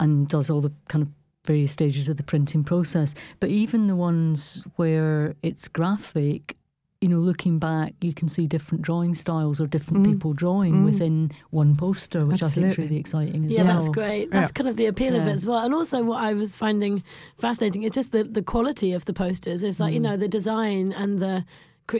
and 0.00 0.26
does 0.26 0.50
all 0.50 0.60
the 0.60 0.72
kind 0.88 1.02
of 1.02 1.08
various 1.46 1.70
stages 1.70 2.08
of 2.08 2.16
the 2.16 2.22
printing 2.22 2.64
process. 2.64 3.14
But 3.38 3.50
even 3.50 3.86
the 3.86 3.96
ones 3.96 4.64
where 4.76 5.36
it's 5.42 5.68
graphic, 5.68 6.56
you 7.04 7.10
know, 7.10 7.18
looking 7.18 7.58
back, 7.58 7.92
you 8.00 8.14
can 8.14 8.30
see 8.30 8.46
different 8.46 8.80
drawing 8.80 9.14
styles 9.14 9.60
or 9.60 9.66
different 9.66 10.06
mm. 10.06 10.10
people 10.10 10.32
drawing 10.32 10.76
mm. 10.76 10.84
within 10.86 11.30
one 11.50 11.76
poster, 11.76 12.24
which 12.24 12.42
I 12.42 12.48
think 12.48 12.68
is 12.68 12.78
really 12.78 12.96
exciting 12.96 13.44
as 13.44 13.52
Yeah, 13.52 13.58
well. 13.58 13.66
Yeah, 13.66 13.74
that's 13.74 13.88
great. 13.90 14.30
That's 14.30 14.48
Yeah. 14.48 14.52
kind 14.54 14.70
of 14.70 14.76
the 14.76 14.86
appeal 14.86 15.14
of 15.14 15.26
it 15.26 15.32
as 15.32 15.44
well. 15.44 15.62
And 15.62 15.74
also, 15.74 16.02
what 16.02 16.22
I 16.22 16.32
was 16.32 16.56
finding 16.56 17.02
fascinating 17.36 17.82
is 17.82 17.90
just 17.90 18.12
the, 18.12 18.24
the 18.24 18.40
quality 18.40 18.94
of 18.94 19.04
the 19.04 19.12
posters. 19.12 19.62
It's 19.62 19.78
like 19.78 19.92
you 19.92 20.00
mm. 20.00 20.04
know 20.04 20.16
the 20.16 20.28
design 20.28 20.94
and 20.94 21.18
the 21.18 21.44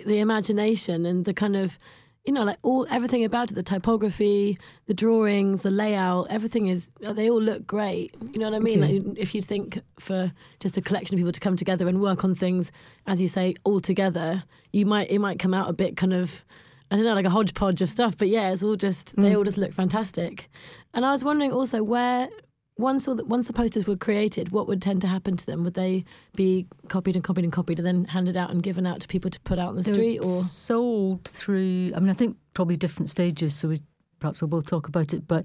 the 0.06 0.20
imagination 0.20 1.04
and 1.04 1.26
the 1.26 1.34
kind 1.34 1.54
of 1.54 1.78
you 2.24 2.32
know 2.32 2.42
like 2.44 2.58
all 2.62 2.86
everything 2.90 3.24
about 3.24 3.50
it, 3.50 3.54
the 3.54 3.62
typography, 3.62 4.58
the 4.86 4.94
drawings, 4.94 5.62
the 5.62 5.70
layout, 5.70 6.26
everything 6.30 6.66
is 6.66 6.90
they 7.00 7.28
all 7.28 7.40
look 7.40 7.66
great. 7.66 8.14
You 8.32 8.40
know 8.40 8.50
what 8.50 8.56
I 8.56 8.60
mean? 8.60 8.82
Okay. 8.82 9.00
Like, 9.00 9.18
if 9.18 9.34
you 9.34 9.42
think 9.42 9.80
for 9.98 10.32
just 10.60 10.76
a 10.76 10.82
collection 10.82 11.14
of 11.14 11.18
people 11.18 11.32
to 11.32 11.40
come 11.40 11.56
together 11.56 11.86
and 11.86 12.00
work 12.00 12.24
on 12.24 12.34
things, 12.34 12.72
as 13.06 13.20
you 13.20 13.28
say, 13.28 13.54
all 13.64 13.80
together, 13.80 14.42
you 14.72 14.86
might 14.86 15.10
it 15.10 15.18
might 15.18 15.38
come 15.38 15.54
out 15.54 15.68
a 15.68 15.72
bit 15.72 15.96
kind 15.96 16.12
of. 16.12 16.44
I 16.90 16.96
don't 16.96 17.06
know, 17.06 17.14
like 17.14 17.24
a 17.24 17.30
hodgepodge 17.30 17.80
of 17.82 17.90
stuff, 17.90 18.16
but 18.16 18.28
yeah, 18.28 18.52
it's 18.52 18.62
all 18.62 18.76
just 18.76 19.16
they 19.16 19.32
mm. 19.32 19.36
all 19.36 19.42
just 19.42 19.56
look 19.56 19.72
fantastic. 19.72 20.48
And 20.92 21.04
I 21.04 21.10
was 21.10 21.24
wondering 21.24 21.50
also 21.50 21.82
where 21.82 22.28
once 22.76 23.06
all 23.06 23.14
the, 23.14 23.24
once 23.24 23.46
the 23.46 23.52
posters 23.52 23.86
were 23.86 23.96
created, 23.96 24.50
what 24.50 24.66
would 24.66 24.82
tend 24.82 25.00
to 25.02 25.06
happen 25.06 25.36
to 25.36 25.46
them? 25.46 25.62
Would 25.64 25.74
they 25.74 26.04
be 26.34 26.66
copied 26.88 27.14
and 27.14 27.24
copied 27.24 27.44
and 27.44 27.52
copied 27.52 27.78
and 27.78 27.86
then 27.86 28.04
handed 28.04 28.36
out 28.36 28.50
and 28.50 28.62
given 28.62 28.86
out 28.86 29.00
to 29.00 29.08
people 29.08 29.30
to 29.30 29.40
put 29.40 29.58
out 29.58 29.68
on 29.68 29.76
the 29.76 29.82
They're 29.82 29.94
street? 29.94 30.18
Or 30.18 30.42
sold 30.42 31.24
through. 31.28 31.92
I 31.94 32.00
mean, 32.00 32.10
I 32.10 32.14
think 32.14 32.36
probably 32.52 32.76
different 32.76 33.10
stages. 33.10 33.54
So 33.54 33.68
we 33.68 33.80
perhaps 34.18 34.40
we'll 34.40 34.48
both 34.48 34.66
talk 34.66 34.88
about 34.88 35.12
it. 35.12 35.28
But 35.28 35.44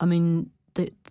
I 0.00 0.04
mean, 0.06 0.50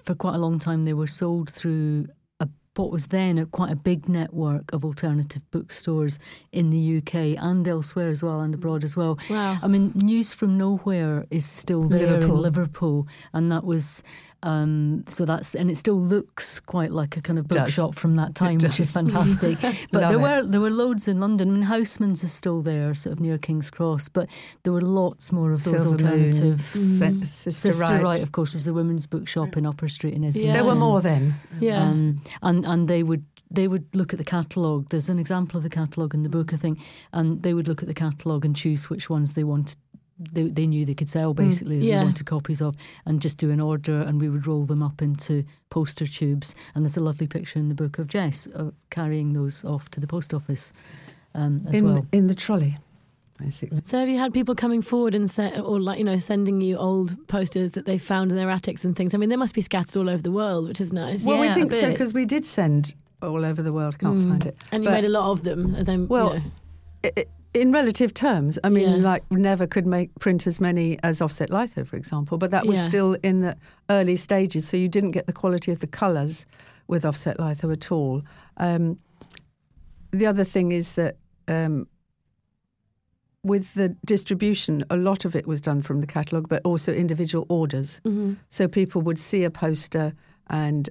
for 0.04 0.16
quite 0.16 0.36
a 0.36 0.40
long 0.40 0.60
time, 0.60 0.84
they 0.84 0.94
were 0.94 1.08
sold 1.08 1.50
through 1.50 2.08
a, 2.40 2.48
what 2.76 2.92
was 2.92 3.08
then 3.08 3.38
a, 3.38 3.46
quite 3.48 3.72
a 3.72 3.76
big 3.76 4.08
network 4.08 4.72
of 4.74 4.86
alternative 4.86 5.42
bookstores 5.50 6.20
in 6.52 6.70
the 6.70 6.98
UK 6.98 7.42
and 7.42 7.68
elsewhere 7.68 8.10
as 8.10 8.22
well, 8.22 8.42
and 8.42 8.54
abroad 8.54 8.84
as 8.84 8.96
well. 8.96 9.18
wow, 9.30 9.58
I 9.64 9.68
mean, 9.68 9.94
News 9.96 10.34
from 10.34 10.58
Nowhere 10.58 11.26
is 11.32 11.46
still 11.46 11.84
there 11.84 12.12
Liverpool. 12.12 12.36
in 12.36 12.42
Liverpool, 12.42 13.08
and 13.34 13.52
that 13.52 13.64
was 13.64 14.04
um, 14.46 15.04
so 15.10 15.26
that's 15.26 15.56
and 15.56 15.70
it 15.72 15.76
still 15.78 16.00
looks 16.00 16.60
quite 16.60 16.92
like 16.92 17.18
a 17.18 17.22
kind 17.22 17.40
of 17.40 17.48
Does. 17.48 17.58
bookshop 17.64 17.96
from 17.96 18.16
that 18.16 18.36
time, 18.36 18.60
which 18.60 18.80
is 18.80 18.92
fantastic. 19.00 19.60
but 19.62 19.74
Love 19.92 20.02
there 20.12 20.14
it. 20.14 20.18
were 20.22 20.44
there 20.52 20.62
were 20.62 20.70
loads 20.70 21.08
in 21.08 21.20
London. 21.20 21.50
I 21.50 21.52
mean, 21.54 21.64
Housmans 21.64 22.24
is 22.24 22.32
still 22.32 22.62
there, 22.62 22.94
sort 22.94 23.14
of 23.14 23.20
near 23.20 23.38
King's 23.38 23.70
Cross, 23.70 24.10
but 24.10 24.30
there 24.64 24.72
were 24.74 24.82
lots 24.82 25.32
more 25.32 25.52
of 25.52 25.64
those 25.64 25.82
Silver 25.82 25.98
Moon, 26.04 26.08
alternative. 26.24 26.62
Si- 26.74 26.80
Sister, 27.26 27.52
Sister 27.52 27.72
Right. 27.84 28.02
Wright, 28.04 28.22
of 28.24 28.32
course, 28.32 28.54
was 28.54 28.68
a 28.68 28.74
women's 28.74 29.06
bookshop 29.08 29.58
in 29.58 29.66
Upper 29.66 29.88
Street 29.90 30.14
in 30.14 30.24
Islington. 30.24 30.54
Yeah. 30.56 30.62
There 30.62 30.70
were 30.72 30.80
more 30.80 31.02
then. 31.02 31.34
yeah, 31.60 31.82
Um, 31.84 32.22
and 32.42 32.66
and 32.66 32.88
they 32.88 33.04
would 33.04 33.26
they 33.52 33.68
would 33.68 33.86
look 33.96 34.12
at 34.12 34.18
the 34.18 34.26
catalogue. 34.26 34.88
There's 34.90 35.08
an 35.08 35.20
example 35.20 35.58
of 35.58 35.64
the 35.64 35.70
catalogue 35.70 36.14
in 36.16 36.24
the 36.24 36.30
book, 36.30 36.52
I 36.54 36.58
think, 36.58 36.80
and 37.14 37.42
they 37.44 37.54
would 37.54 37.68
look 37.68 37.82
at 37.84 37.88
the 37.88 37.94
catalogue 37.94 38.44
and 38.44 38.56
choose 38.56 38.90
which 38.90 39.10
ones 39.10 39.34
they 39.34 39.44
wanted. 39.44 39.78
They, 40.18 40.44
they 40.48 40.66
knew 40.66 40.86
they 40.86 40.94
could 40.94 41.10
sell 41.10 41.34
basically. 41.34 41.80
that 41.80 41.86
Yeah. 41.86 42.00
They 42.00 42.06
wanted 42.06 42.26
copies 42.26 42.62
of, 42.62 42.76
and 43.06 43.22
just 43.22 43.38
do 43.38 43.52
an 43.52 43.60
order, 43.60 44.00
and 44.02 44.22
we 44.22 44.30
would 44.30 44.48
roll 44.48 44.66
them 44.66 44.82
up 44.82 45.02
into 45.02 45.44
poster 45.70 46.08
tubes. 46.08 46.56
And 46.74 46.86
there's 46.86 46.96
a 46.96 47.02
lovely 47.02 47.28
picture 47.28 47.60
in 47.60 47.68
the 47.68 47.76
book 47.76 48.00
of 48.00 48.08
Jess 48.08 48.46
of 48.48 48.74
carrying 48.92 49.34
those 49.34 49.66
off 49.66 49.90
to 49.92 50.00
the 50.00 50.08
post 50.08 50.34
office 50.34 50.72
um, 51.34 51.62
as 51.68 51.76
in, 51.76 51.86
well. 51.86 52.06
in 52.14 52.28
the 52.28 52.36
trolley, 52.36 52.78
basically. 53.38 53.82
So 53.84 54.00
have 54.00 54.08
you 54.08 54.18
had 54.18 54.34
people 54.34 54.56
coming 54.56 54.82
forward 54.82 55.16
and 55.16 55.30
se- 55.30 55.60
or 55.60 55.82
like 55.82 55.98
you 55.98 56.06
know 56.06 56.18
sending 56.18 56.62
you 56.62 56.78
old 56.78 57.28
posters 57.28 57.72
that 57.74 57.86
they 57.86 57.98
found 57.98 58.32
in 58.32 58.38
their 58.38 58.50
attics 58.50 58.86
and 58.86 58.96
things? 58.96 59.14
I 59.14 59.18
mean, 59.18 59.28
they 59.28 59.36
must 59.36 59.54
be 59.54 59.62
scattered 59.62 59.98
all 59.98 60.10
over 60.10 60.22
the 60.22 60.32
world, 60.32 60.70
which 60.70 60.80
is 60.80 60.94
nice. 60.94 61.24
Well, 61.26 61.44
Yeah, 61.44 61.54
we 61.56 61.60
think 61.62 61.74
so 61.74 61.92
because 61.92 62.14
we 62.14 62.24
did 62.26 62.46
send 62.46 62.94
all 63.22 63.44
over 63.44 63.62
the 63.62 63.74
world. 63.74 64.00
Can't 64.00 64.20
Mm. 64.20 64.30
find 64.30 64.46
it. 64.46 64.58
and 64.72 64.84
you 64.86 64.90
But- 64.90 64.96
made 64.96 65.06
a 65.06 65.10
lot 65.10 65.32
of 65.32 65.44
them. 65.44 65.76
And 65.76 65.86
then, 65.86 66.08
Well, 66.08 66.36
you 66.36 66.40
know. 66.40 66.46
I- 67.04 67.12
I- 67.18 67.26
in 67.56 67.72
relative 67.72 68.14
terms, 68.14 68.60
I 68.64 68.70
mean, 68.70 68.90
Yeah. 68.90 69.10
like 69.10 69.24
we 69.30 69.40
never 69.40 69.66
could 69.66 69.88
make 69.88 70.14
print 70.20 70.46
as 70.46 70.60
many 70.60 71.00
as 71.04 71.22
Offset 71.22 71.50
Litho, 71.50 71.86
for 71.86 71.96
example, 71.96 72.38
but 72.38 72.52
that 72.52 72.66
was 72.68 72.78
Yeah. 72.78 72.84
still 72.90 73.14
in 73.24 73.40
the 73.42 73.56
early 73.90 74.16
stages, 74.18 74.68
so 74.68 74.76
you 74.78 74.90
didn't 74.90 75.12
get 75.12 75.26
the 75.26 75.34
quality 75.34 75.72
of 75.72 75.80
the 75.80 75.88
colours 75.88 76.46
with 76.88 77.06
Offset 77.06 77.40
Litho 77.40 77.72
at 77.72 77.92
all. 77.92 78.22
Um, 78.58 79.00
the 80.12 80.26
other 80.26 80.44
thing 80.44 80.72
is 80.72 80.92
that 80.94 81.18
um, 81.48 81.88
with 83.44 83.74
the 83.76 83.90
distribution, 84.06 84.84
a 84.90 84.98
lot 84.98 85.24
of 85.26 85.36
it 85.36 85.46
was 85.48 85.62
done 85.62 85.82
from 85.84 86.02
the 86.02 86.08
catalogue, 86.08 86.50
but 86.50 86.62
also 86.66 86.92
individual 86.94 87.46
orders. 87.50 88.02
Mhm. 88.04 88.38
So 88.50 88.68
people 88.68 89.02
would 89.04 89.20
see 89.20 89.44
a 89.44 89.52
poster 89.52 90.14
and 90.48 90.90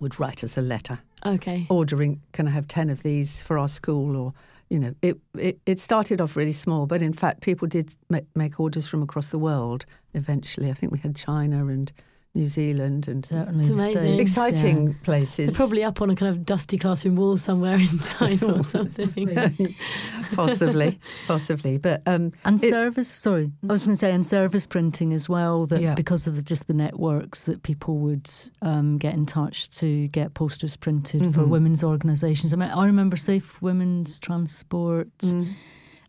would 0.00 0.18
write 0.18 0.44
us 0.44 0.56
a 0.56 0.62
letter. 0.62 0.98
Okay, 1.26 1.66
ordering 1.68 2.20
can 2.32 2.46
I 2.46 2.50
have 2.50 2.68
10 2.68 2.90
of 2.90 3.02
these 3.02 3.42
for 3.42 3.58
our 3.58 3.68
school 3.68 4.16
or 4.16 4.32
you 4.70 4.78
know 4.78 4.94
it 5.02 5.18
it, 5.36 5.58
it 5.66 5.80
started 5.80 6.20
off 6.20 6.36
really 6.36 6.52
small 6.52 6.86
but 6.86 7.02
in 7.02 7.12
fact 7.12 7.40
people 7.40 7.66
did 7.66 7.94
ma- 8.08 8.20
make 8.34 8.60
orders 8.60 8.86
from 8.86 9.02
across 9.02 9.28
the 9.28 9.38
world 9.38 9.84
eventually. 10.14 10.70
I 10.70 10.74
think 10.74 10.92
we 10.92 10.98
had 10.98 11.16
China 11.16 11.66
and 11.66 11.90
New 12.34 12.46
Zealand 12.46 13.08
and 13.08 13.24
Certainly, 13.26 13.64
It's 13.64 13.72
amazing. 13.74 13.98
States, 13.98 14.20
exciting 14.30 14.86
yeah. 14.88 14.92
places 15.02 15.46
they're 15.46 15.54
probably 15.54 15.82
up 15.82 16.00
on 16.02 16.10
a 16.10 16.14
kind 16.14 16.30
of 16.30 16.44
dusty 16.44 16.78
classroom 16.78 17.16
wall 17.16 17.36
somewhere 17.36 17.76
in 17.76 17.98
China 18.18 18.58
or 18.58 18.64
something. 18.64 19.74
possibly 20.34 20.98
possibly 21.26 21.78
but 21.78 22.02
um 22.06 22.32
And 22.44 22.62
It- 22.62 22.70
service, 22.70 23.08
sorry, 23.08 23.50
I 23.68 23.72
was 23.72 23.84
going 23.84 23.94
to 23.96 23.98
say, 23.98 24.12
and 24.12 24.24
service 24.24 24.66
printing 24.66 25.12
as 25.12 25.28
well. 25.28 25.66
That 25.66 25.80
Yeah. 25.80 25.94
because 25.94 26.26
of 26.26 26.36
the, 26.36 26.42
just 26.42 26.66
the 26.66 26.74
networks 26.74 27.44
that 27.44 27.62
people 27.62 27.98
would 27.98 28.30
um, 28.62 28.98
get 28.98 29.14
in 29.14 29.26
touch 29.26 29.70
to 29.80 30.08
get 30.08 30.34
posters 30.34 30.76
printed 30.76 31.34
for 31.34 31.42
Mhm. 31.42 31.48
women's 31.48 31.82
organisations. 31.82 32.52
I 32.52 32.56
mean, 32.56 32.70
I 32.70 32.86
remember 32.86 33.16
Safe 33.16 33.60
Women's 33.62 34.18
Transport, 34.18 35.08
mm, 35.18 35.48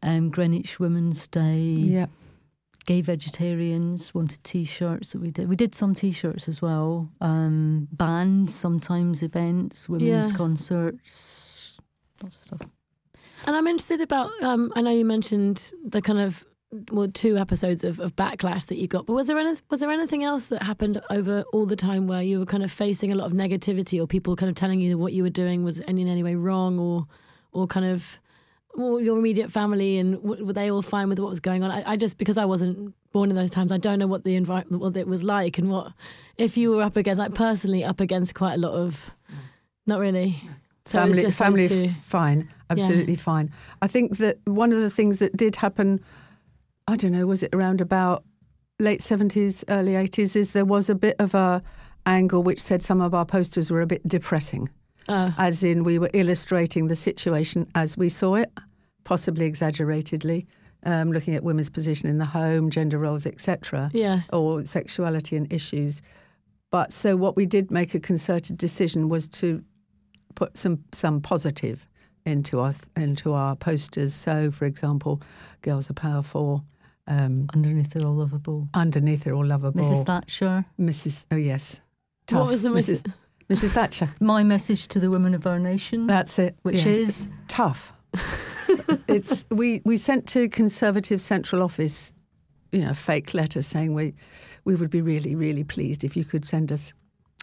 um, 0.03 0.29
Greenwich 0.29 0.79
Women's 0.79 1.27
Day, 1.27 1.60
yeah 1.62 2.05
Gay 2.89 3.02
Vegetarians 3.02 4.15
wanted 4.15 4.43
T-shirts 4.43 5.12
that 5.12 5.21
we 5.21 5.30
did. 5.30 5.47
We 5.47 5.56
did 5.56 5.75
some 5.75 5.93
T-shirts 5.93 6.47
as 6.47 6.60
well. 6.60 7.08
Um, 7.21 7.88
bands, 7.91 8.56
sometimes 8.56 9.21
events, 9.21 9.88
women's 9.88 10.32
Yeah. 10.32 10.36
concerts, 10.36 11.78
lots 12.23 12.38
of 12.38 12.41
stuff. 12.47 12.62
And 13.45 13.56
I'm 13.56 13.67
interested 13.67 14.02
about. 14.02 14.32
Um, 14.41 14.73
I 14.75 14.82
know 14.82 14.89
you 14.89 15.06
mentioned 15.06 15.71
the 15.86 16.02
kind 16.02 16.17
of 16.17 16.43
well, 16.91 17.08
two 17.08 17.38
episodes 17.38 17.84
of, 17.84 17.99
of 17.99 18.15
backlash 18.15 18.65
that 18.65 18.78
you 18.80 18.88
got, 18.88 19.06
but 19.06 19.13
was 19.13 19.28
there 19.28 19.38
any, 19.38 19.56
was 19.69 19.82
there 19.82 19.91
anything 19.91 20.23
else 20.23 20.47
that 20.47 20.63
happened 20.63 20.99
over 21.12 21.43
all 21.54 21.67
the 21.67 21.75
time 21.75 22.08
where 22.08 22.23
you 22.23 22.39
were 22.39 22.45
kind 22.47 22.63
of 22.63 22.71
facing 22.71 23.12
a 23.12 23.15
lot 23.15 23.28
of 23.28 23.34
negativity, 23.34 24.02
or 24.02 24.08
people 24.08 24.36
kind 24.36 24.49
of 24.49 24.56
telling 24.56 24.82
you 24.82 24.89
that 24.89 24.97
what 24.97 25.13
you 25.13 25.21
were 25.21 25.30
doing 25.30 25.63
was 25.63 25.80
in 25.82 25.99
any 25.99 26.23
way 26.23 26.34
wrong, 26.34 26.80
or 26.80 27.06
or 27.52 27.67
kind 27.67 27.86
of 27.86 28.19
well, 28.75 28.99
your 28.99 29.17
immediate 29.17 29.51
family 29.51 29.97
and 29.97 30.21
w- 30.21 30.45
were 30.45 30.53
they 30.53 30.71
all 30.71 30.82
fine 30.82 31.10
with 31.10 31.19
what 31.19 31.29
was 31.29 31.39
going 31.39 31.63
on? 31.63 31.71
I, 31.71 31.91
I 31.91 31.95
just 31.95 32.17
because 32.17 32.38
I 32.38 32.45
wasn't 32.45 32.93
born 33.12 33.29
in 33.29 33.36
those 33.36 33.51
times, 33.51 33.71
I 33.71 33.77
don't 33.77 33.99
know 33.99 34.08
what 34.08 34.23
the 34.23 34.36
environment 34.36 34.82
what 34.82 34.95
it 34.95 35.08
was 35.08 35.23
like 35.23 35.58
and 35.58 35.69
what 35.69 35.93
if 36.38 36.58
you 36.58 36.71
were 36.71 36.84
up 36.84 36.95
against 36.95 37.19
like 37.19 37.34
personally 37.34 37.84
up 37.84 37.99
against 37.99 38.36
quite 38.36 38.53
a 38.53 38.58
lot 38.58 38.73
of 38.73 39.12
not 39.86 39.99
really. 39.99 40.41
So 40.86 40.97
family 40.99 41.29
family 41.29 41.95
fine 42.08 42.49
absolutely 42.71 43.15
fine 43.15 43.51
I 43.84 43.88
think 43.88 44.17
that 44.17 44.39
one 44.45 44.73
of 44.73 44.82
the 44.82 44.89
things 44.89 45.19
that 45.19 45.38
did 45.38 45.55
happen 45.55 46.03
I 46.88 46.95
don't 46.95 47.12
know 47.12 47.27
was 47.27 47.43
it 47.43 47.53
around 47.53 47.79
about 47.79 48.23
late 48.79 49.01
70s 49.01 49.63
early 49.69 49.91
80s 49.91 50.36
is 50.36 50.53
there 50.53 50.65
was 50.65 50.89
a 50.89 50.95
bit 50.95 51.15
of 51.19 51.36
a 51.36 51.62
angle 52.08 52.41
which 52.41 52.60
said 52.60 52.84
some 52.84 53.01
of 53.01 53.13
our 53.13 53.25
posters 53.25 53.69
were 53.69 53.82
a 53.82 53.86
bit 53.86 54.08
depressing 54.08 54.67
Oh. 55.09 55.33
as 55.37 55.63
in 55.63 55.83
we 55.83 55.97
were 55.99 56.09
illustrating 56.13 56.87
the 56.87 56.95
situation 56.95 57.67
as 57.75 57.97
we 57.97 58.09
saw 58.09 58.35
it 58.35 58.51
possibly 59.03 59.45
exaggeratedly 59.45 60.45
um, 60.83 61.11
looking 61.11 61.33
at 61.35 61.43
women's 61.43 61.69
position 61.69 62.07
in 62.09 62.19
the 62.19 62.25
home 62.25 62.69
gender 62.69 62.99
roles 62.99 63.25
etc 63.25 63.89
Yeah. 63.93 64.21
or 64.31 64.65
sexuality 64.65 65.35
and 65.35 65.51
issues. 65.51 66.01
But 66.71 66.93
so 66.93 67.15
what 67.17 67.35
we 67.35 67.45
did 67.47 67.71
make 67.71 67.95
a 67.95 67.99
concerted 67.99 68.57
decision 68.57 69.09
was 69.09 69.27
to 69.29 69.63
put 70.35 70.57
some 70.57 70.83
some 70.93 71.19
positive 71.21 71.85
into 72.25 72.59
our 72.59 72.75
into 72.95 73.33
our 73.33 73.55
posters. 73.55 74.13
So, 74.13 74.51
for 74.51 74.65
example, 74.65 75.21
girls 75.63 75.89
are 75.89 75.93
powerful. 75.95 76.63
Um, 77.07 77.47
Underneath 77.55 77.89
they're 77.91 78.05
all 78.05 78.13
lovable. 78.13 78.69
underneath, 78.75 79.23
they're 79.23 79.33
all 79.33 79.45
lovable. 79.45 79.81
Mrs. 79.81 80.05
Thatcher. 80.05 80.63
Mrs. 80.79 81.23
Oh 81.31 81.35
yes, 81.37 81.81
tough. 82.27 82.41
What 82.41 82.51
was 82.51 82.61
the 82.61 82.69
Mrs. 82.69 83.03
Mrs. 83.49 83.71
Thatcher? 83.71 84.09
My 84.21 84.43
message 84.43 84.88
to 84.89 84.99
the 84.99 85.09
women 85.09 85.33
of 85.33 85.47
our 85.47 85.57
nation, 85.57 86.05
That's 86.05 86.38
it. 86.38 86.55
which 86.62 86.85
yeah. 86.85 86.93
is 86.93 87.29
tough. 87.47 87.91
it's 89.07 89.43
we 89.49 89.81
we 89.85 89.97
sent 89.97 90.27
to 90.27 90.47
Conservative 90.49 91.19
Central 91.19 91.63
Office, 91.63 92.13
you 92.71 92.81
know, 92.81 92.91
a 92.91 92.95
fake 92.95 93.33
letter 93.33 93.63
saying 93.63 93.95
we 93.95 94.13
we 94.65 94.75
would 94.75 94.91
be 94.91 95.01
really 95.01 95.35
really 95.35 95.63
pleased 95.63 96.03
if 96.03 96.15
you 96.15 96.23
could 96.23 96.45
send 96.45 96.71
us 96.71 96.93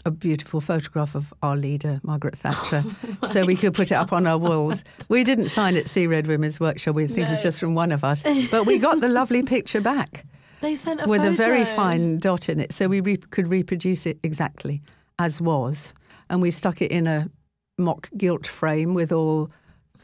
a 0.05 0.11
beautiful 0.13 0.61
photograph 0.61 1.17
of 1.17 1.35
our 1.43 1.57
leader 1.57 2.01
Margaret 2.05 2.39
Thatcher, 2.39 2.85
oh 3.23 3.33
so 3.33 3.45
we 3.45 3.57
could 3.57 3.75
put 3.75 3.91
it 3.91 3.95
up 3.95 4.13
on 4.13 4.29
our 4.29 4.39
walls. 4.39 4.85
We 5.09 5.25
didn't 5.25 5.49
sign 5.49 5.75
it 5.75 5.89
See 5.89 6.07
Red 6.07 6.29
Women's 6.29 6.61
Workshop. 6.61 6.95
We 6.95 7.09
think 7.09 7.27
it 7.27 7.31
was 7.31 7.43
just 7.43 7.59
from 7.59 7.75
one 7.75 7.91
of 7.91 8.05
us, 8.05 8.23
but 8.53 8.65
we 8.65 8.79
got 8.79 9.01
the 9.01 9.09
lovely 9.09 9.43
picture 9.43 9.81
back 9.81 10.25
They 10.61 10.77
sent 10.77 11.05
a 11.05 11.09
with 11.09 11.25
a 11.25 11.33
very 11.33 11.65
fine 11.65 12.19
dot 12.19 12.49
in 12.49 12.61
it, 12.61 12.73
so 12.73 12.87
we 12.87 13.01
re- 13.01 13.17
could 13.17 13.49
reproduce 13.49 14.07
it 14.07 14.21
exactly 14.23 14.83
as 15.19 15.41
was, 15.41 15.95
and 16.31 16.43
we 16.43 16.51
stuck 16.51 16.83
it 16.83 16.91
in 16.91 17.07
a 17.07 17.29
mock 17.79 18.09
gilt 18.17 18.47
frame 18.47 18.95
with 18.95 19.13
all 19.13 19.51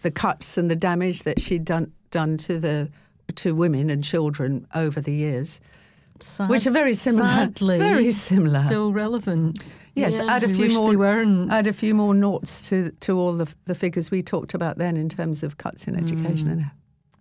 the 0.03 0.11
cuts 0.11 0.57
and 0.59 0.71
the 0.71 0.77
damage 0.77 1.23
that 1.23 1.41
she'd 1.41 1.65
done 1.65 1.93
done 2.11 2.37
to 2.37 2.59
the 2.59 2.89
to 3.37 3.55
women 3.55 3.89
and 3.89 4.05
children 4.05 4.67
over 4.75 5.01
the 5.01 5.13
years, 5.13 5.59
sad, 6.21 6.51
which 6.51 6.67
are 6.67 6.71
very 6.71 6.93
similar. 6.95 7.27
Sadly, 7.29 7.79
very 7.79 8.13
similar. 8.13 8.59
still 8.67 8.93
relevant. 8.93 9.79
yes, 9.95 10.13
Yeah. 10.13 10.27
add 10.29 10.45
a 10.45 10.49
few 10.49 10.69
more. 10.71 11.49
Add 11.51 11.67
a 11.67 11.73
few 11.73 11.95
more 11.95 12.15
noughts 12.15 12.69
to 12.69 12.91
to 13.01 13.19
all 13.19 13.33
the 13.35 13.47
the 13.67 13.75
figures 13.75 14.11
we 14.11 14.23
talked 14.23 14.55
about 14.55 14.77
then 14.79 14.97
in 14.97 15.09
terms 15.09 15.43
of 15.43 15.57
cuts 15.57 15.87
in 15.87 15.97
education 15.97 16.49
Mm. 16.49 16.53
and 16.53 16.65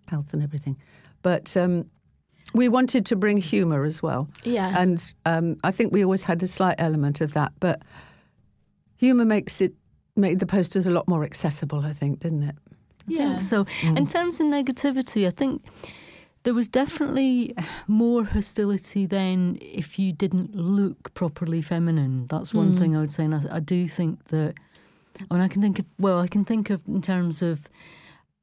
health 0.08 0.32
and 0.32 0.42
everything, 0.42 0.76
but. 1.22 1.56
Um, 1.56 1.86
we 2.54 2.68
wanted 2.68 3.06
to 3.06 3.16
bring 3.16 3.38
humour 3.38 3.84
as 3.84 4.02
well. 4.02 4.28
Yeah. 4.44 4.74
And 4.78 5.12
um, 5.26 5.56
I 5.64 5.70
think 5.70 5.92
we 5.92 6.04
always 6.04 6.22
had 6.22 6.42
a 6.42 6.48
slight 6.48 6.76
element 6.78 7.20
of 7.20 7.32
that, 7.34 7.52
but 7.60 7.82
humour 8.96 9.24
makes 9.24 9.60
it 9.60 9.72
made 10.16 10.38
the 10.40 10.46
posters 10.46 10.86
a 10.86 10.90
lot 10.90 11.08
more 11.08 11.24
accessible. 11.24 11.80
I 11.80 11.92
think, 11.92 12.20
didn't 12.20 12.42
it? 12.44 12.54
I 12.58 13.04
yeah. 13.08 13.28
think 13.30 13.40
so. 13.40 13.66
In 13.82 14.06
terms 14.06 14.40
of 14.40 14.46
negativity, 14.46 15.26
I 15.26 15.30
think 15.30 15.62
there 16.44 16.54
was 16.54 16.68
definitely 16.68 17.54
more 17.86 18.24
hostility 18.24 19.06
then 19.06 19.58
if 19.60 19.98
you 19.98 20.12
didn't 20.12 20.54
look 20.54 21.14
properly 21.14 21.62
feminine. 21.62 22.26
That's 22.28 22.52
one 22.52 22.74
Mm. 22.74 22.78
thing 22.78 22.96
I 22.96 23.00
would 23.00 23.12
say. 23.12 23.24
And 23.24 23.34
I, 23.34 23.56
I 23.56 23.60
do 23.60 23.86
think 23.88 24.24
that, 24.28 24.54
I 25.30 25.34
mean, 25.34 25.42
I 25.42 25.48
can 25.48 25.62
think 25.62 25.78
of, 25.78 25.86
well, 25.98 26.18
I 26.18 26.26
can 26.26 26.44
think 26.44 26.68
of 26.70 26.80
in 26.88 27.00
terms 27.00 27.42
of, 27.42 27.60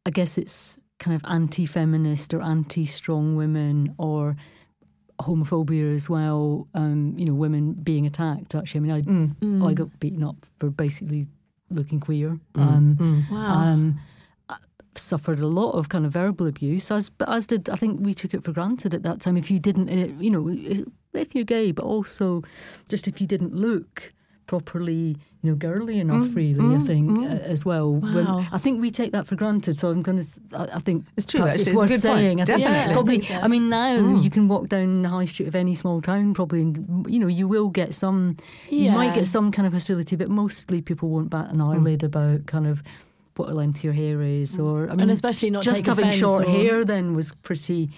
I 0.06 0.12
guess 0.12 0.38
it's 0.38 0.79
kind 1.00 1.16
of 1.16 1.24
anti 1.30 1.66
feminist 1.66 2.34
or 2.34 2.42
anti 2.42 2.86
strong 2.86 3.36
women 3.36 3.96
or 3.98 4.36
homophobia 5.22 5.96
as 5.96 6.10
well. 6.10 6.68
Um, 6.74 7.14
you 7.18 7.26
know, 7.26 7.34
women 7.34 7.74
being 7.74 8.06
attacked, 8.06 8.56
actually. 8.56 8.80
I 8.80 8.82
mean, 8.82 8.92
I, 8.92 9.02
Mm. 9.46 9.68
I 9.70 9.74
got 9.74 10.00
beaten 10.00 10.24
up 10.24 10.46
for 10.60 10.70
basically 10.70 11.28
looking 11.72 12.00
queer. 12.00 12.40
Um, 12.56 13.26
wow. 13.32 13.38
um, 13.54 14.00
I 14.50 14.58
suffered 14.96 15.40
a 15.40 15.48
lot 15.48 15.72
of 15.72 15.90
kind 15.90 16.06
of 16.06 16.14
verbal 16.14 16.48
abuse, 16.48 16.90
as 16.92 17.10
but 17.10 17.30
as 17.30 17.48
did 17.48 17.70
I 17.70 17.76
think 17.76 18.00
we 18.02 18.14
took 18.14 18.34
it 18.34 18.44
for 18.44 18.52
granted 18.54 18.94
at 18.94 19.04
that 19.04 19.20
time. 19.22 19.38
If 19.38 19.52
you 19.52 19.60
didn't, 19.60 19.90
uh, 19.90 20.14
you 20.20 20.30
know, 20.32 20.48
if- 20.50 20.88
if 21.14 21.34
you're 21.34 21.44
gay, 21.44 21.72
but 21.72 21.86
also 21.86 22.44
just 22.88 23.08
if 23.08 23.20
you 23.20 23.26
didn't 23.28 23.54
look 23.56 24.14
properly, 24.46 25.18
you 25.42 25.52
know, 25.52 25.56
girly 25.56 26.00
enough, 26.00 26.28
mm, 26.28 26.36
really, 26.36 26.60
I 26.60 26.80
mm, 26.80 26.86
think 26.86 27.10
mm. 27.12 27.26
uh, 27.26 27.42
as 27.44 27.64
well. 27.64 27.94
When- 27.94 28.26
Wow. 28.26 28.46
I 28.52 28.58
think 28.58 28.82
we 28.82 28.92
take 28.92 29.14
that 29.14 29.26
for 29.26 29.36
granted. 29.36 29.78
So 29.78 29.90
I'm 29.90 30.02
going 30.02 30.22
to, 30.22 30.28
I, 30.54 30.76
I 30.76 30.80
think 30.80 31.06
It's 31.16 31.26
true, 31.26 31.46
actually. 31.46 31.62
It's 31.62 31.70
It's 31.70 31.78
worth 31.78 31.88
good 31.90 32.02
point. 32.02 32.20
saying. 32.20 32.42
I 32.42 32.46
think 32.46 32.60
Definitely. 32.60 32.94
probably. 32.94 33.16
I 33.16 33.20
think 33.22 33.40
so. 33.40 33.44
I 33.46 33.48
mean, 33.48 33.70
now 33.70 34.20
you 34.20 34.30
can 34.30 34.48
walk 34.50 34.68
down 34.68 35.04
the 35.04 35.10
high 35.10 35.24
street 35.26 35.48
of 35.48 35.56
any 35.56 35.76
small 35.76 36.02
town, 36.02 36.34
probably, 36.34 36.62
and 36.64 37.06
you 37.10 37.20
know, 37.20 37.28
you 37.28 37.48
will 37.48 37.70
get 37.70 37.96
some. 37.96 38.36
Yeah. 38.70 38.92
You 38.92 38.98
might 38.98 39.16
get 39.16 39.28
some 39.28 39.50
kind 39.52 39.66
of 39.66 39.72
hostility, 39.72 40.18
but 40.18 40.28
mostly 40.30 40.82
people 40.82 41.08
won't 41.10 41.30
bat 41.30 41.52
an 41.52 41.62
eyelid 41.62 42.04
about 42.04 42.46
kind 42.46 42.68
of 42.68 42.84
what 43.38 43.48
a 43.50 43.54
length 43.54 43.82
your 43.82 43.94
hair 43.94 44.22
is, 44.22 44.60
or 44.60 44.90
I 44.92 44.96
mean, 44.96 45.10
especially 45.10 45.52
not 45.52 45.64
just 45.64 45.88
having 45.88 46.12
short 46.12 46.46
or- 46.46 46.50
hair. 46.52 46.84
Then 46.84 47.14
was 47.16 47.32
pretty, 47.44 47.90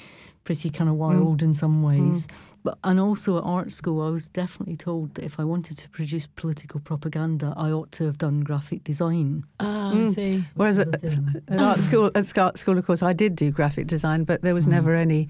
pretty 0.43 0.69
kind 0.69 0.89
of 0.91 0.95
wild 0.97 1.41
in 1.41 1.55
some 1.55 1.81
ways. 1.81 2.27
But 2.63 2.77
and 2.83 2.99
also 2.99 3.37
at 3.37 3.43
art 3.43 3.71
school, 3.71 4.01
I 4.01 4.09
was 4.09 4.29
definitely 4.29 4.75
told 4.75 5.15
that 5.15 5.25
if 5.25 5.39
I 5.39 5.43
wanted 5.43 5.77
to 5.79 5.89
produce 5.89 6.27
political 6.27 6.79
propaganda, 6.79 7.53
I 7.57 7.71
ought 7.71 7.91
to 7.93 8.05
have 8.05 8.17
done 8.17 8.41
graphic 8.41 8.83
design. 8.83 9.45
Ah, 9.59 9.91
I 9.91 10.11
see. 10.11 10.45
Whereas 10.55 10.77
at, 10.77 11.03
at 11.03 11.59
art 11.59 11.79
school, 11.79 12.11
at 12.13 12.37
art 12.37 12.59
school, 12.59 12.77
of 12.77 12.85
course, 12.85 13.01
I 13.01 13.13
did 13.13 13.35
do 13.35 13.51
graphic 13.51 13.87
design, 13.87 14.25
but 14.25 14.41
there 14.43 14.53
was 14.53 14.67
never 14.67 14.93
any 14.93 15.29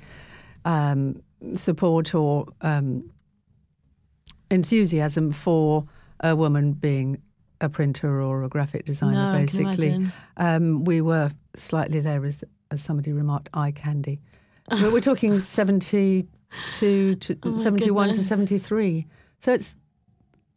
um, 0.66 1.22
support 1.56 2.14
or 2.14 2.48
um, 2.62 3.10
enthusiasm 4.50 5.32
for 5.32 5.86
a 6.20 6.36
woman 6.36 6.74
being 6.74 7.22
a 7.62 7.70
printer 7.70 8.22
or 8.22 8.44
a 8.44 8.50
graphic 8.50 8.84
designer. 8.86 9.32
No, 9.32 9.38
basically, 9.38 10.06
um, 10.36 10.84
we 10.84 11.00
were 11.00 11.32
slightly 11.56 12.02
there, 12.02 12.26
as, 12.26 12.44
as 12.72 12.82
somebody 12.82 13.14
remarked, 13.14 13.50
eye 13.54 13.72
candy. 13.72 14.20
but 14.68 14.92
we're 14.92 15.00
talking 15.00 15.40
seventy-two 15.58 16.28
to 16.80 17.18
Oh 17.44 17.52
my 17.52 17.64
seventy-one 17.64 18.14
to 18.14 18.24
seventy-three, 18.24 19.08
so 19.40 19.54
it's 19.54 19.76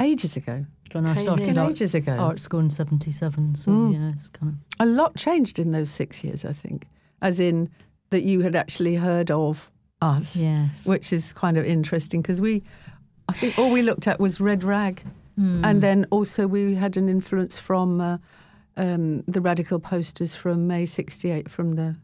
ages 0.00 0.36
ago. 0.36 0.64
And 0.94 1.08
I 1.08 1.14
Crazy. 1.14 1.24
started 1.26 1.58
art, 1.58 1.70
Ages 1.72 1.94
ago. 1.94 2.12
art 2.12 2.38
school 2.38 2.60
in 2.60 2.70
'77, 2.70 3.54
so 3.56 3.70
Mm. 3.72 3.92
yeah, 3.94 4.12
it's 4.14 4.28
kind 4.28 4.52
of 4.52 4.58
a 4.78 4.86
lot 4.86 5.16
changed 5.16 5.58
in 5.58 5.72
those 5.72 5.90
six 5.90 6.22
years, 6.22 6.44
I 6.44 6.52
think, 6.52 6.86
as 7.20 7.40
in 7.40 7.68
that 8.10 8.22
you 8.22 8.42
had 8.42 8.54
actually 8.54 8.94
heard 8.94 9.30
of 9.30 9.70
us, 10.00 10.36
yes. 10.36 10.86
which 10.86 11.12
is 11.12 11.32
kind 11.32 11.56
of 11.56 11.64
interesting 11.64 12.22
because 12.22 12.40
we, 12.40 12.62
I 13.28 13.32
think 13.32 13.58
all 13.58 13.72
we 13.72 13.82
looked 13.82 14.06
at 14.06 14.20
was 14.20 14.40
Red 14.40 14.62
Rag. 14.62 15.02
Hmm. 15.36 15.64
And 15.64 15.82
then 15.82 16.06
also 16.10 16.46
we 16.46 16.74
had 16.76 16.96
an 16.96 17.08
influence 17.08 17.58
from 17.58 18.00
uh, 18.00 18.18
um, 18.76 19.24
the 19.26 19.40
radical 19.40 19.80
posters 19.80 20.32
from 20.34 20.68
May 20.68 20.86
68 20.86 21.48
from 21.50 21.72
the 21.72 21.96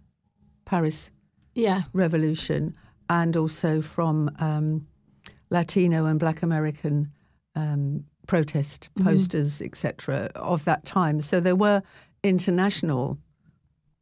Paris 0.65 1.11
Yeah. 1.55 1.83
Revolution 1.93 2.75
and 3.11 3.37
also 3.37 3.83
from 3.83 4.31
um, 4.39 4.87
Latino 5.51 6.07
and 6.07 6.19
Black 6.19 6.43
American 6.43 7.11
um, 7.57 8.05
protest 8.27 8.89
Mm-hmm. 8.97 9.09
posters, 9.09 9.61
etc., 9.61 10.31
of 10.37 10.65
that 10.65 10.85
time. 10.87 11.21
So 11.21 11.41
there 11.41 11.57
were 11.57 11.83
international 12.23 13.19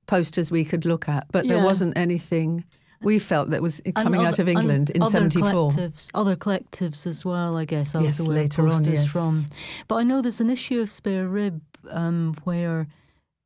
posters 0.06 0.50
we 0.50 0.64
could 0.64 0.84
look 0.84 1.08
at, 1.08 1.26
but 1.32 1.48
there 1.48 1.62
wasn't 1.64 1.96
anything 1.98 2.64
we 3.00 3.18
felt 3.18 3.50
that 3.50 3.62
was 3.62 3.80
And 3.86 3.94
coming 3.94 4.24
out 4.24 4.38
of 4.38 4.48
England 4.48 4.90
in 4.90 5.02
other 5.02 5.12
'74. 5.30 5.70
Collectives, 5.70 6.08
other 6.14 6.36
collectives 6.36 7.06
as 7.06 7.24
well, 7.24 7.56
I 7.56 7.64
guess. 7.64 7.94
I 7.94 8.00
Yes, 8.00 8.18
was 8.18 8.26
aware 8.26 8.42
later 8.42 8.68
on, 8.68 8.84
yes. 8.84 9.06
from. 9.06 9.46
But 9.86 9.96
I 9.96 10.02
know 10.02 10.20
there's 10.20 10.40
an 10.40 10.50
issue 10.50 10.80
of 10.80 10.90
Spare 10.90 11.28
Rib 11.28 11.60
um, 11.90 12.34
where 12.44 12.88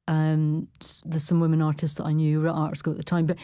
um, 0.09 0.69
there's 1.05 1.23
some 1.25 1.39
women 1.41 1.61
artists 1.63 1.99
that 1.99 2.05
I 2.07 2.13
knew 2.13 2.41
were 2.41 2.49
at 2.49 2.55
art 2.55 2.77
school 2.79 2.93
at 2.93 2.97
the 2.97 3.05
time, 3.05 3.27
but 3.27 3.37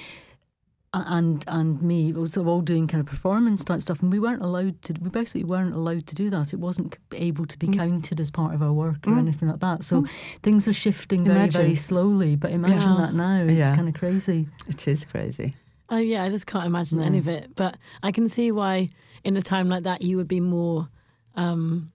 and 0.94 1.44
and 1.48 1.82
me 1.82 2.12
was 2.12 2.32
sort 2.32 2.44
of 2.44 2.48
all 2.48 2.60
doing 2.62 2.86
kind 2.86 3.00
of 3.00 3.06
performance 3.06 3.62
type 3.64 3.82
stuff, 3.82 4.00
and 4.02 4.10
we 4.10 4.18
weren't 4.18 4.42
allowed 4.42 4.80
to. 4.82 4.94
We 5.00 5.10
basically 5.10 5.44
weren't 5.44 5.74
allowed 5.74 6.06
to 6.06 6.14
do 6.14 6.30
that. 6.30 6.52
It 6.52 6.58
wasn't 6.60 6.96
able 7.12 7.44
to 7.46 7.58
be 7.58 7.66
Mm. 7.68 7.76
counted 7.76 8.20
as 8.20 8.30
part 8.30 8.54
of 8.54 8.62
our 8.62 8.72
work 8.72 9.06
or 9.06 9.18
anything 9.18 9.48
like 9.48 9.60
that. 9.60 9.84
So 9.84 10.06
things 10.42 10.66
were 10.66 10.72
shifting 10.72 11.24
very 11.24 11.36
Imagine. 11.40 11.60
very 11.62 11.74
slowly. 11.74 12.36
But 12.36 12.52
imagine 12.52 12.92
Yeah. 12.92 12.96
that 13.06 13.14
now. 13.14 13.42
It's 13.42 13.58
Yeah. 13.58 13.76
kind 13.76 13.88
of 13.88 13.94
crazy. 13.94 14.48
It 14.66 14.88
is 14.88 15.04
crazy. 15.04 15.54
Oh 15.90 15.98
yeah, 15.98 16.22
I 16.24 16.30
just 16.30 16.46
can't 16.46 16.66
imagine 16.66 16.98
No. 16.98 17.04
any 17.04 17.18
of 17.18 17.28
it. 17.28 17.50
But 17.54 17.76
I 18.02 18.10
can 18.12 18.28
see 18.28 18.50
why, 18.50 18.90
in 19.24 19.36
a 19.36 19.42
time 19.42 19.68
like 19.68 19.82
that, 19.84 20.02
you 20.02 20.16
would 20.16 20.28
be 20.28 20.40
more. 20.40 20.88
Um, 21.34 21.92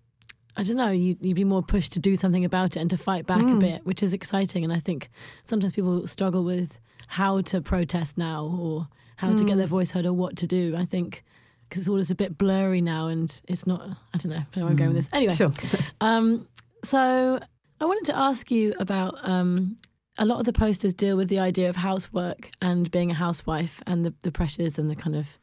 I 0.56 0.62
don't 0.62 0.77
know. 0.77 0.91
You, 0.91 1.17
you'd 1.19 1.36
be 1.36 1.43
more 1.43 1.63
pushed 1.63 1.93
to 1.93 1.99
do 1.99 2.15
something 2.15 2.45
about 2.45 2.75
it 2.77 2.79
and 2.79 2.89
to 2.91 2.97
fight 2.97 3.25
back 3.25 3.41
a 3.41 3.56
bit, 3.56 3.84
which 3.88 4.03
is 4.03 4.13
exciting. 4.13 4.63
And 4.63 4.71
I 4.71 4.79
think 4.79 5.10
sometimes 5.45 5.73
people 5.73 6.06
struggle 6.06 6.43
with 6.43 6.79
how 7.08 7.42
to 7.42 7.62
protest 7.62 8.18
now 8.18 8.46
or 8.46 8.88
how 9.18 9.36
to 9.36 9.44
get 9.46 9.58
their 9.58 9.68
voice 9.68 9.92
heard 9.92 10.06
or 10.06 10.13
what 10.13 10.36
to 10.38 10.48
do. 10.48 10.76
I 10.76 10.86
think 10.86 11.24
because 11.70 11.82
it's 11.82 11.89
all 11.89 11.98
just 11.98 12.12
a 12.12 12.16
bit 12.16 12.38
blurry 12.38 12.82
now, 12.82 13.08
and 13.08 13.42
it's 13.48 13.66
not. 13.66 13.82
I 14.13 14.18
don't 14.18 14.32
know. 14.32 14.38
I 14.38 14.46
don't 14.52 14.58
know 14.58 14.63
where 14.63 14.72
I'm 14.72 14.76
going 14.76 14.94
with 14.94 14.98
this. 14.98 15.10
Anyway, 15.12 15.34
Sure. 15.34 15.52
um, 16.02 16.48
so 16.84 17.39
I 17.82 17.86
wanted 17.86 18.06
to 18.12 18.18
ask 18.18 18.52
you 18.52 18.74
about 18.80 19.18
um, 19.28 19.78
a 20.18 20.26
lot 20.26 20.39
of 20.39 20.46
the 20.46 20.54
posters 20.54 20.94
deal 20.94 21.18
with 21.18 21.30
the 21.30 21.39
idea 21.39 21.70
of 21.70 21.76
housework 21.76 22.52
and 22.62 22.89
being 22.92 23.12
a 23.12 23.16
housewife 23.16 23.82
and 23.88 24.06
the, 24.06 24.13
the 24.22 24.32
pressures 24.32 24.78
and 24.78 24.89
the 24.89 24.96
kind 24.96 25.16
of 25.16 25.38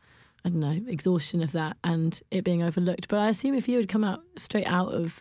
I 0.44 0.48
don't 0.48 0.60
know 0.60 0.80
exhaustion 0.86 1.42
of 1.42 1.52
that 1.52 1.76
and 1.84 2.20
it 2.30 2.44
being 2.44 2.62
overlooked. 2.62 3.08
But 3.08 3.18
I 3.18 3.28
assume 3.28 3.54
if 3.54 3.68
you 3.68 3.76
had 3.76 3.88
come 3.88 4.04
out 4.04 4.20
straight 4.38 4.66
out 4.66 4.94
of 4.94 5.20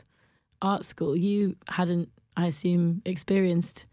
art 0.62 0.86
school, 0.86 1.16
you 1.16 1.56
hadn't, 1.68 2.10
I 2.38 2.48
assume, 2.48 3.02
experienced 3.06 3.86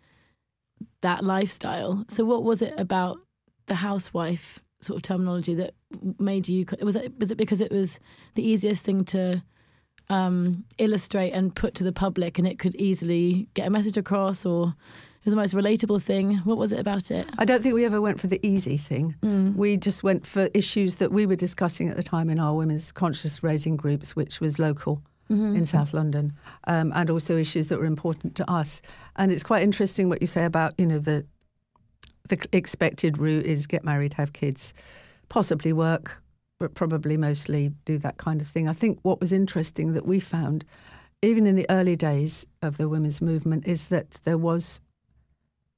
that 1.00 1.24
lifestyle. 1.24 2.04
So 2.08 2.24
what 2.24 2.42
was 2.42 2.62
it 2.62 2.74
about 2.78 3.18
the 3.66 3.74
housewife 3.74 4.60
sort 4.80 4.96
of 4.96 5.02
terminology 5.02 5.54
that 5.54 5.74
made 6.18 6.48
you? 6.48 6.64
Was 6.82 6.96
it 6.96 7.18
was 7.18 7.30
it 7.30 7.36
because 7.36 7.60
it 7.60 7.72
was 7.72 8.00
the 8.34 8.42
easiest 8.42 8.84
thing 8.84 9.04
to 9.06 9.42
um, 10.08 10.64
illustrate 10.78 11.32
and 11.32 11.54
put 11.54 11.74
to 11.76 11.84
the 11.84 11.92
public, 11.92 12.38
and 12.38 12.46
it 12.46 12.58
could 12.58 12.74
easily 12.76 13.48
get 13.54 13.66
a 13.66 13.70
message 13.70 13.96
across, 13.96 14.46
or 14.46 14.68
it 14.68 15.24
was 15.24 15.34
the 15.34 15.40
most 15.40 15.54
relatable 15.54 16.00
thing. 16.02 16.36
What 16.38 16.58
was 16.58 16.72
it 16.72 16.78
about 16.78 17.10
it? 17.10 17.28
I 17.38 17.44
don't 17.44 17.62
think 17.62 17.74
we 17.74 17.84
ever 17.84 18.00
went 18.00 18.20
for 18.20 18.28
the 18.28 18.44
easy 18.46 18.76
thing. 18.76 19.16
We 19.56 19.76
just 19.76 20.02
went 20.02 20.26
for 20.26 20.48
issues 20.54 20.96
that 20.96 21.12
we 21.12 21.26
were 21.26 21.36
discussing 21.36 21.88
at 21.88 21.96
the 21.96 22.02
time 22.02 22.30
in 22.30 22.38
our 22.38 22.54
women's 22.54 22.92
conscious 22.92 23.42
raising 23.42 23.76
groups, 23.76 24.14
which 24.14 24.40
was 24.40 24.58
local 24.58 25.02
in 25.28 25.66
South 25.66 25.92
London, 25.92 26.32
um, 26.68 26.92
and 26.94 27.10
also 27.10 27.36
issues 27.36 27.68
that 27.68 27.78
were 27.78 27.84
important 27.84 28.34
to 28.36 28.50
us. 28.50 28.80
And 29.16 29.32
it's 29.32 29.42
quite 29.42 29.62
interesting 29.62 30.08
what 30.08 30.20
you 30.20 30.26
say 30.26 30.44
about 30.44 30.74
you 30.78 30.86
know 30.86 30.98
the 30.98 31.24
the 32.28 32.44
expected 32.52 33.18
route 33.18 33.46
is 33.46 33.66
get 33.66 33.84
married, 33.84 34.12
have 34.14 34.32
kids, 34.32 34.74
possibly 35.28 35.72
work, 35.72 36.22
but 36.58 36.74
probably 36.74 37.16
mostly 37.16 37.72
do 37.84 37.98
that 37.98 38.16
kind 38.18 38.40
of 38.40 38.48
thing. 38.48 38.68
I 38.68 38.72
think 38.72 38.98
what 39.02 39.20
was 39.20 39.32
interesting 39.32 39.92
that 39.92 40.06
we 40.06 40.20
found, 40.20 40.64
even 41.22 41.46
in 41.46 41.56
the 41.56 41.66
early 41.70 41.96
days 41.96 42.46
of 42.62 42.78
the 42.78 42.88
women's 42.88 43.20
movement, 43.20 43.66
is 43.66 43.84
that 43.88 44.18
there 44.24 44.38
was 44.38 44.80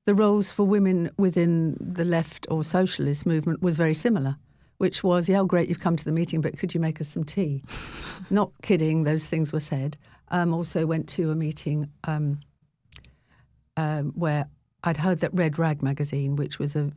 the 0.06 0.14
roles 0.14 0.50
for 0.50 0.64
women 0.64 1.10
within 1.18 1.76
the 1.78 2.04
left 2.04 2.46
or 2.50 2.64
socialist 2.64 3.26
movement 3.26 3.62
was 3.62 3.76
very 3.76 3.94
similar, 3.94 4.36
which 4.78 5.02
was, 5.02 5.28
yeah, 5.28 5.40
oh, 5.40 5.44
great, 5.44 5.68
you've 5.68 5.80
come 5.80 5.96
to 5.96 6.04
the 6.04 6.12
meeting, 6.12 6.40
but 6.40 6.58
could 6.58 6.72
you 6.72 6.80
make 6.80 7.00
us 7.00 7.08
some 7.08 7.24
tea? 7.24 7.62
Not 8.30 8.52
kidding, 8.62 9.04
those 9.04 9.26
things 9.26 9.52
were 9.52 9.60
said. 9.60 9.96
Um, 10.28 10.54
also 10.54 10.86
went 10.86 11.08
to 11.10 11.30
a 11.30 11.34
meeting 11.34 11.90
um, 12.04 12.40
um, 13.76 14.12
where 14.14 14.46
I'd 14.84 14.96
heard 14.96 15.20
that 15.20 15.34
Red 15.34 15.58
Rag 15.58 15.82
magazine, 15.82 16.36
which 16.36 16.58
was 16.58 16.76
a 16.76 16.92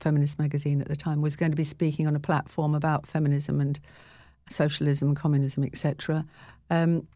feminist 0.00 0.38
magazine 0.38 0.80
at 0.80 0.88
the 0.88 0.96
time, 0.96 1.22
was 1.22 1.36
going 1.36 1.52
to 1.52 1.56
be 1.56 1.64
speaking 1.64 2.06
on 2.06 2.14
a 2.14 2.20
platform 2.20 2.74
about 2.74 3.06
feminism 3.06 3.60
and 3.60 3.80
socialism, 4.50 5.14
communism, 5.14 5.64
etc. 5.64 6.24
Um, 6.70 7.06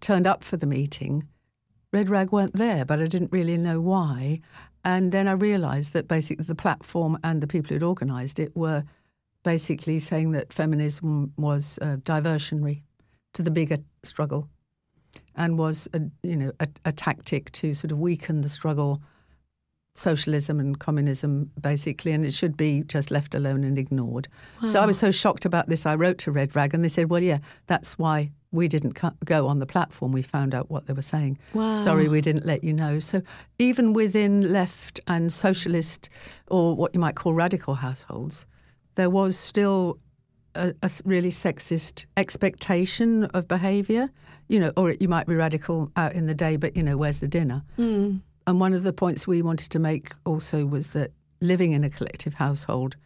turned 0.00 0.26
up 0.26 0.44
for 0.44 0.56
the 0.56 0.66
meeting. 0.66 1.28
Red 1.92 2.08
Rag 2.08 2.32
weren't 2.32 2.56
there, 2.56 2.84
but 2.84 3.00
I 3.00 3.06
didn't 3.06 3.32
really 3.32 3.58
know 3.58 3.80
why. 3.80 4.40
And 4.84 5.12
then 5.12 5.28
I 5.28 5.32
realised 5.32 5.92
that 5.92 6.08
basically 6.08 6.44
the 6.44 6.54
platform 6.54 7.18
and 7.22 7.40
the 7.40 7.46
people 7.46 7.68
who'd 7.68 7.82
organised 7.82 8.38
it 8.38 8.56
were 8.56 8.84
basically 9.42 9.98
saying 9.98 10.32
that 10.32 10.52
feminism 10.52 11.32
was 11.36 11.78
uh, 11.82 11.96
diversionary 12.04 12.82
to 13.34 13.42
the 13.42 13.50
bigger 13.50 13.76
struggle 14.02 14.48
and 15.36 15.58
was 15.58 15.88
a, 15.94 16.00
you 16.22 16.36
know 16.36 16.52
a, 16.60 16.68
a 16.84 16.92
tactic 16.92 17.50
to 17.52 17.74
sort 17.74 17.92
of 17.92 17.98
weaken 17.98 18.42
the 18.42 18.48
struggle 18.48 19.02
socialism 19.94 20.58
and 20.58 20.78
communism, 20.78 21.50
basically, 21.60 22.12
and 22.12 22.24
it 22.24 22.32
should 22.32 22.56
be 22.56 22.82
just 22.86 23.10
left 23.10 23.34
alone 23.34 23.64
and 23.64 23.78
ignored. 23.78 24.28
Wow. 24.62 24.68
So 24.68 24.80
I 24.80 24.86
was 24.86 24.98
so 24.98 25.10
shocked 25.10 25.44
about 25.44 25.68
this. 25.68 25.86
I 25.86 25.94
wrote 25.94 26.18
to 26.18 26.32
Red 26.32 26.54
Rag, 26.56 26.74
and 26.74 26.82
they 26.82 26.88
said, 26.88 27.10
"Well, 27.10 27.22
yeah, 27.22 27.38
that's 27.66 27.98
why 27.98 28.30
we 28.52 28.68
didn't 28.68 28.98
go 29.24 29.46
on 29.46 29.58
the 29.58 29.66
platform. 29.66 30.12
We 30.12 30.22
found 30.22 30.54
out 30.54 30.70
what 30.70 30.86
they 30.86 30.92
were 30.92 31.02
saying. 31.02 31.38
Wow. 31.54 31.70
Sorry, 31.70 32.08
we 32.08 32.20
didn't 32.20 32.46
let 32.46 32.64
you 32.64 32.72
know." 32.72 33.00
So 33.00 33.22
even 33.58 33.92
within 33.92 34.52
left 34.52 35.00
and 35.06 35.32
socialist, 35.32 36.08
or 36.48 36.74
what 36.74 36.94
you 36.94 37.00
might 37.00 37.16
call 37.16 37.34
radical 37.34 37.74
households, 37.74 38.46
there 38.94 39.10
was 39.10 39.36
still 39.36 39.98
a, 40.54 40.74
a, 40.82 40.90
really 41.04 41.30
sexist 41.30 42.06
expectation 42.16 43.24
of 43.26 43.48
behaviour, 43.48 44.10
you 44.48 44.60
know, 44.60 44.72
or 44.76 44.92
you 44.92 45.08
might 45.08 45.26
be 45.26 45.34
radical 45.34 45.90
out 45.96 46.12
in 46.12 46.26
the 46.26 46.34
day, 46.34 46.56
but 46.56 46.76
you 46.76 46.82
know, 46.82 46.96
where's 46.96 47.20
the 47.20 47.28
dinner? 47.28 47.62
Mm. 47.78 48.20
And 48.46 48.60
one 48.60 48.74
of 48.74 48.82
the 48.82 48.92
points 48.92 49.26
we 49.26 49.42
wanted 49.42 49.70
to 49.70 49.78
make 49.78 50.12
also 50.24 50.66
was 50.66 50.88
that 50.88 51.12
living 51.40 51.72
in 51.72 51.84
a 51.84 51.90
collective 51.90 52.34
household 52.34 52.96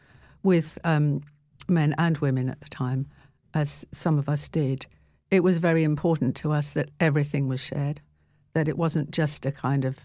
with 0.42 0.78
um, 0.84 1.22
men 1.68 1.94
and 1.98 2.18
women 2.18 2.48
at 2.48 2.60
the 2.60 2.68
time, 2.68 3.06
as 3.54 3.84
some 3.92 4.18
of 4.18 4.28
us 4.28 4.48
did, 4.48 4.86
it 5.30 5.42
was 5.42 5.58
very 5.58 5.82
important 5.82 6.36
to 6.36 6.52
us 6.52 6.70
that 6.70 6.90
everything 7.00 7.48
was 7.48 7.60
shared, 7.60 8.00
that 8.54 8.68
it 8.68 8.78
wasn't 8.78 9.10
just 9.10 9.44
a 9.44 9.52
kind 9.52 9.84
of 9.84 9.98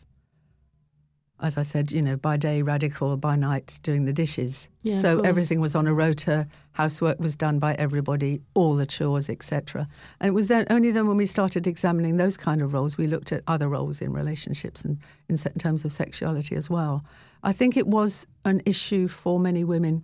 as 1.41 1.57
I 1.57 1.63
said, 1.63 1.91
you 1.91 2.01
know, 2.01 2.15
by 2.15 2.37
day 2.37 2.61
radical, 2.61 3.17
by 3.17 3.35
night 3.35 3.79
doing 3.83 4.05
the 4.05 4.13
dishes. 4.13 4.67
Yeah, 4.83 5.01
so 5.01 5.21
everything 5.21 5.59
was 5.59 5.75
on 5.75 5.87
a 5.87 5.93
rota. 5.93 6.47
Housework 6.73 7.19
was 7.19 7.35
done 7.35 7.59
by 7.59 7.73
everybody, 7.75 8.41
all 8.53 8.75
the 8.75 8.85
chores, 8.85 9.29
etc. 9.29 9.87
And 10.19 10.27
it 10.29 10.31
was 10.31 10.47
then 10.47 10.67
only 10.69 10.91
then 10.91 11.07
when 11.07 11.17
we 11.17 11.25
started 11.25 11.67
examining 11.67 12.17
those 12.17 12.37
kind 12.37 12.61
of 12.61 12.73
roles, 12.73 12.97
we 12.97 13.07
looked 13.07 13.31
at 13.31 13.43
other 13.47 13.67
roles 13.67 14.01
in 14.01 14.13
relationships 14.13 14.83
and 14.83 14.99
in, 15.29 15.35
in 15.35 15.59
terms 15.59 15.83
of 15.83 15.91
sexuality 15.91 16.55
as 16.55 16.69
well. 16.69 17.03
I 17.43 17.53
think 17.53 17.75
it 17.75 17.87
was 17.87 18.27
an 18.45 18.61
issue 18.65 19.07
for 19.07 19.39
many 19.39 19.63
women. 19.63 20.03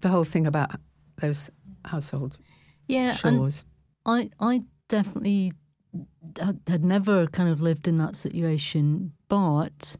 The 0.00 0.08
whole 0.08 0.24
thing 0.24 0.46
about 0.46 0.70
those 1.20 1.50
household 1.84 2.38
yeah, 2.90 3.14
chores. 3.14 3.64
I 4.04 4.30
I 4.40 4.62
definitely 4.88 5.52
had 6.68 6.84
never 6.84 7.26
kind 7.28 7.48
of 7.48 7.60
lived 7.60 7.88
in 7.88 7.98
that 7.98 8.16
situation, 8.16 9.12
but 9.28 9.96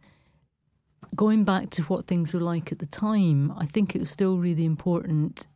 going 1.16 1.44
back 1.44 1.70
to 1.70 1.82
what 1.84 2.06
things 2.06 2.32
were 2.32 2.40
like 2.40 2.72
at 2.72 2.78
the 2.78 2.86
time, 2.86 3.52
I 3.56 3.66
think 3.66 3.94
it 3.94 3.98
was 3.98 4.10
still 4.10 4.38
really 4.38 4.64
important 4.64 5.46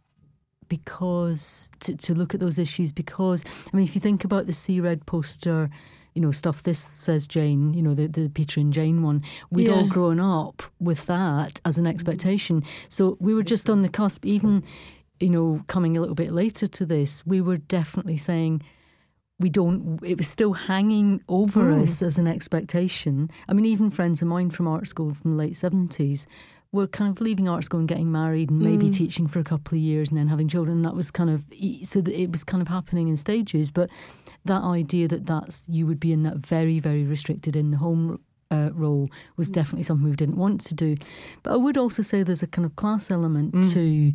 because 0.69 1.71
to, 1.81 1.97
to 1.97 2.15
look 2.15 2.35
at 2.35 2.41
those 2.41 2.59
issues 2.59 2.93
because 2.93 3.45
I 3.73 3.77
mean 3.77 3.85
if 3.85 3.95
you 3.95 4.01
think 4.01 4.25
about 4.25 4.47
the 4.47 4.53
See 4.53 4.81
Red 4.81 5.05
poster 5.07 5.71
you 6.15 6.23
know 6.23 6.31
stuff 6.31 6.63
this 6.63 6.79
says 6.79 7.27
Jane 7.27 7.75
you 7.75 7.83
know 7.83 7.95
the, 7.95 8.07
the 8.07 8.29
Peter 8.31 8.61
and 8.61 8.73
Jane 8.73 9.03
one 9.03 9.23
we'd 9.51 9.69
Yeah. 9.69 9.75
all 9.75 9.87
grown 9.87 10.21
up 10.21 10.63
with 10.81 11.05
that 11.07 11.61
as 11.65 11.77
an 11.77 11.85
mm-hmm. 11.85 11.91
expectation 11.91 12.65
so 12.89 13.17
we 13.21 13.35
were 13.35 13.43
just 13.43 13.69
on 13.69 13.83
the 13.83 13.89
cusp 13.89 14.25
even 14.25 14.65
you 15.21 15.31
know 15.31 15.63
coming 15.67 15.97
a 15.97 16.01
little 16.01 16.15
bit 16.15 16.33
later 16.33 16.67
to 16.67 16.87
this 16.87 17.27
we 17.27 17.41
were 17.41 17.59
definitely 17.59 18.17
saying 18.17 18.63
we 19.41 19.49
don't 19.49 19.99
it 20.03 20.17
was 20.17 20.29
still 20.29 20.53
hanging 20.53 21.23
over 21.29 21.63
hmm. 21.63 21.83
us 21.83 22.03
as 22.03 22.19
an 22.19 22.27
expectation. 22.27 23.31
I 23.49 23.53
mean 23.53 23.67
even 23.67 23.91
friends 23.91 24.23
of 24.23 24.29
mine 24.29 24.51
from 24.51 24.69
art 24.69 24.87
school 24.87 25.15
from 25.15 25.33
the 25.33 25.37
late 25.37 25.55
70s 25.55 26.27
were 26.73 26.87
kind 26.89 27.11
of 27.11 27.21
leaving 27.21 27.49
art 27.49 27.65
school 27.65 27.79
and 27.79 27.89
getting 27.89 28.11
married 28.11 28.51
and 28.51 28.59
maybe 28.59 28.87
hmm. 28.87 28.93
teaching 28.93 29.27
for 29.27 29.39
a 29.39 29.45
couple 29.45 29.77
of 29.77 29.83
years 29.83 30.11
and 30.11 30.19
then 30.19 30.27
having 30.27 30.49
children. 30.49 30.83
That 30.83 30.95
was 30.95 31.11
kind 31.11 31.31
of 31.31 31.45
so 31.87 32.01
that 32.01 32.21
it 32.21 32.31
was 32.31 32.45
kind 32.45 32.61
of 32.61 32.69
happening 32.69 33.09
in 33.09 33.17
stages. 33.17 33.71
But 33.71 33.91
that 34.45 34.63
idea 34.63 35.09
that 35.09 35.27
that's 35.27 35.69
you 35.69 35.87
would 35.87 36.01
be 36.01 36.13
in 36.13 36.23
that 36.25 36.37
very 36.37 36.79
very 36.81 37.05
restricted 37.05 37.57
in 37.57 37.71
the 37.71 37.79
home 37.79 38.21
uh, 38.51 38.71
role 38.73 39.09
was 39.37 39.49
hmm. 39.49 39.55
definitely 39.55 39.85
something 39.85 40.09
we 40.09 40.17
didn't 40.17 40.37
want 40.37 40.61
to 40.63 40.75
do. 40.75 40.97
But 41.43 41.53
i 41.53 41.57
would 41.57 41.77
also 41.77 42.03
say 42.03 42.23
there's 42.23 42.43
a 42.43 42.47
kind 42.47 42.67
of 42.67 42.77
class 42.77 43.11
element 43.11 43.53
to 43.73 44.13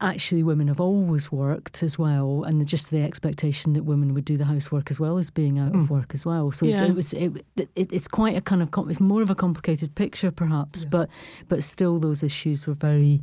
actually 0.00 0.42
women 0.42 0.68
have 0.68 0.80
always 0.80 1.30
worked 1.30 1.82
as 1.82 1.98
well, 1.98 2.44
and 2.44 2.66
just 2.66 2.90
the 2.90 3.02
expectation 3.02 3.72
that 3.74 3.84
women 3.84 4.14
would 4.14 4.24
do 4.24 4.36
the 4.36 4.44
housework 4.44 4.90
as 4.90 4.98
well 4.98 5.18
as 5.18 5.30
being 5.30 5.58
out 5.58 5.68
of 5.68 5.82
mm. 5.82 5.88
work 5.88 6.12
as 6.14 6.26
well. 6.26 6.52
So 6.52 6.66
it's, 6.66 6.76
Yeah. 6.76 6.84
it 6.84 6.94
was 6.94 7.12
it, 7.12 7.44
it, 7.56 7.92
it's 7.92 8.08
quite 8.08 8.36
a 8.36 8.40
kind 8.40 8.62
of 8.62 8.68
it's 8.90 9.00
more 9.00 9.22
of 9.22 9.30
a 9.30 9.34
complicated 9.34 9.94
picture 9.94 10.30
perhaps, 10.30 10.84
but 10.84 11.08
but 11.48 11.62
still 11.62 11.98
those 11.98 12.22
issues 12.22 12.66
were 12.66 12.74
very 12.74 13.22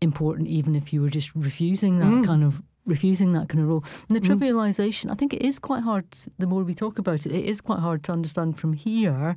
important, 0.00 0.48
even 0.48 0.74
if 0.74 0.92
you 0.92 1.00
were 1.02 1.10
just 1.10 1.34
refusing 1.34 1.98
that 1.98 2.06
mm. 2.06 2.26
kind 2.26 2.44
of 2.44 2.62
refusing 2.86 3.32
that 3.32 3.48
kind 3.48 3.62
of 3.62 3.68
role. 3.68 3.84
And 4.08 4.16
the 4.16 4.20
mm. 4.20 4.28
trivialization, 4.28 5.10
I 5.10 5.14
think 5.14 5.34
it 5.34 5.42
is 5.42 5.58
quite 5.58 5.82
hard. 5.82 6.06
The 6.38 6.46
more 6.46 6.64
we 6.64 6.74
talk 6.74 6.98
about 6.98 7.26
it, 7.26 7.32
it 7.32 7.44
is 7.44 7.60
quite 7.60 7.80
hard 7.80 8.02
to 8.04 8.12
understand 8.12 8.58
from 8.58 8.72
here 8.72 9.36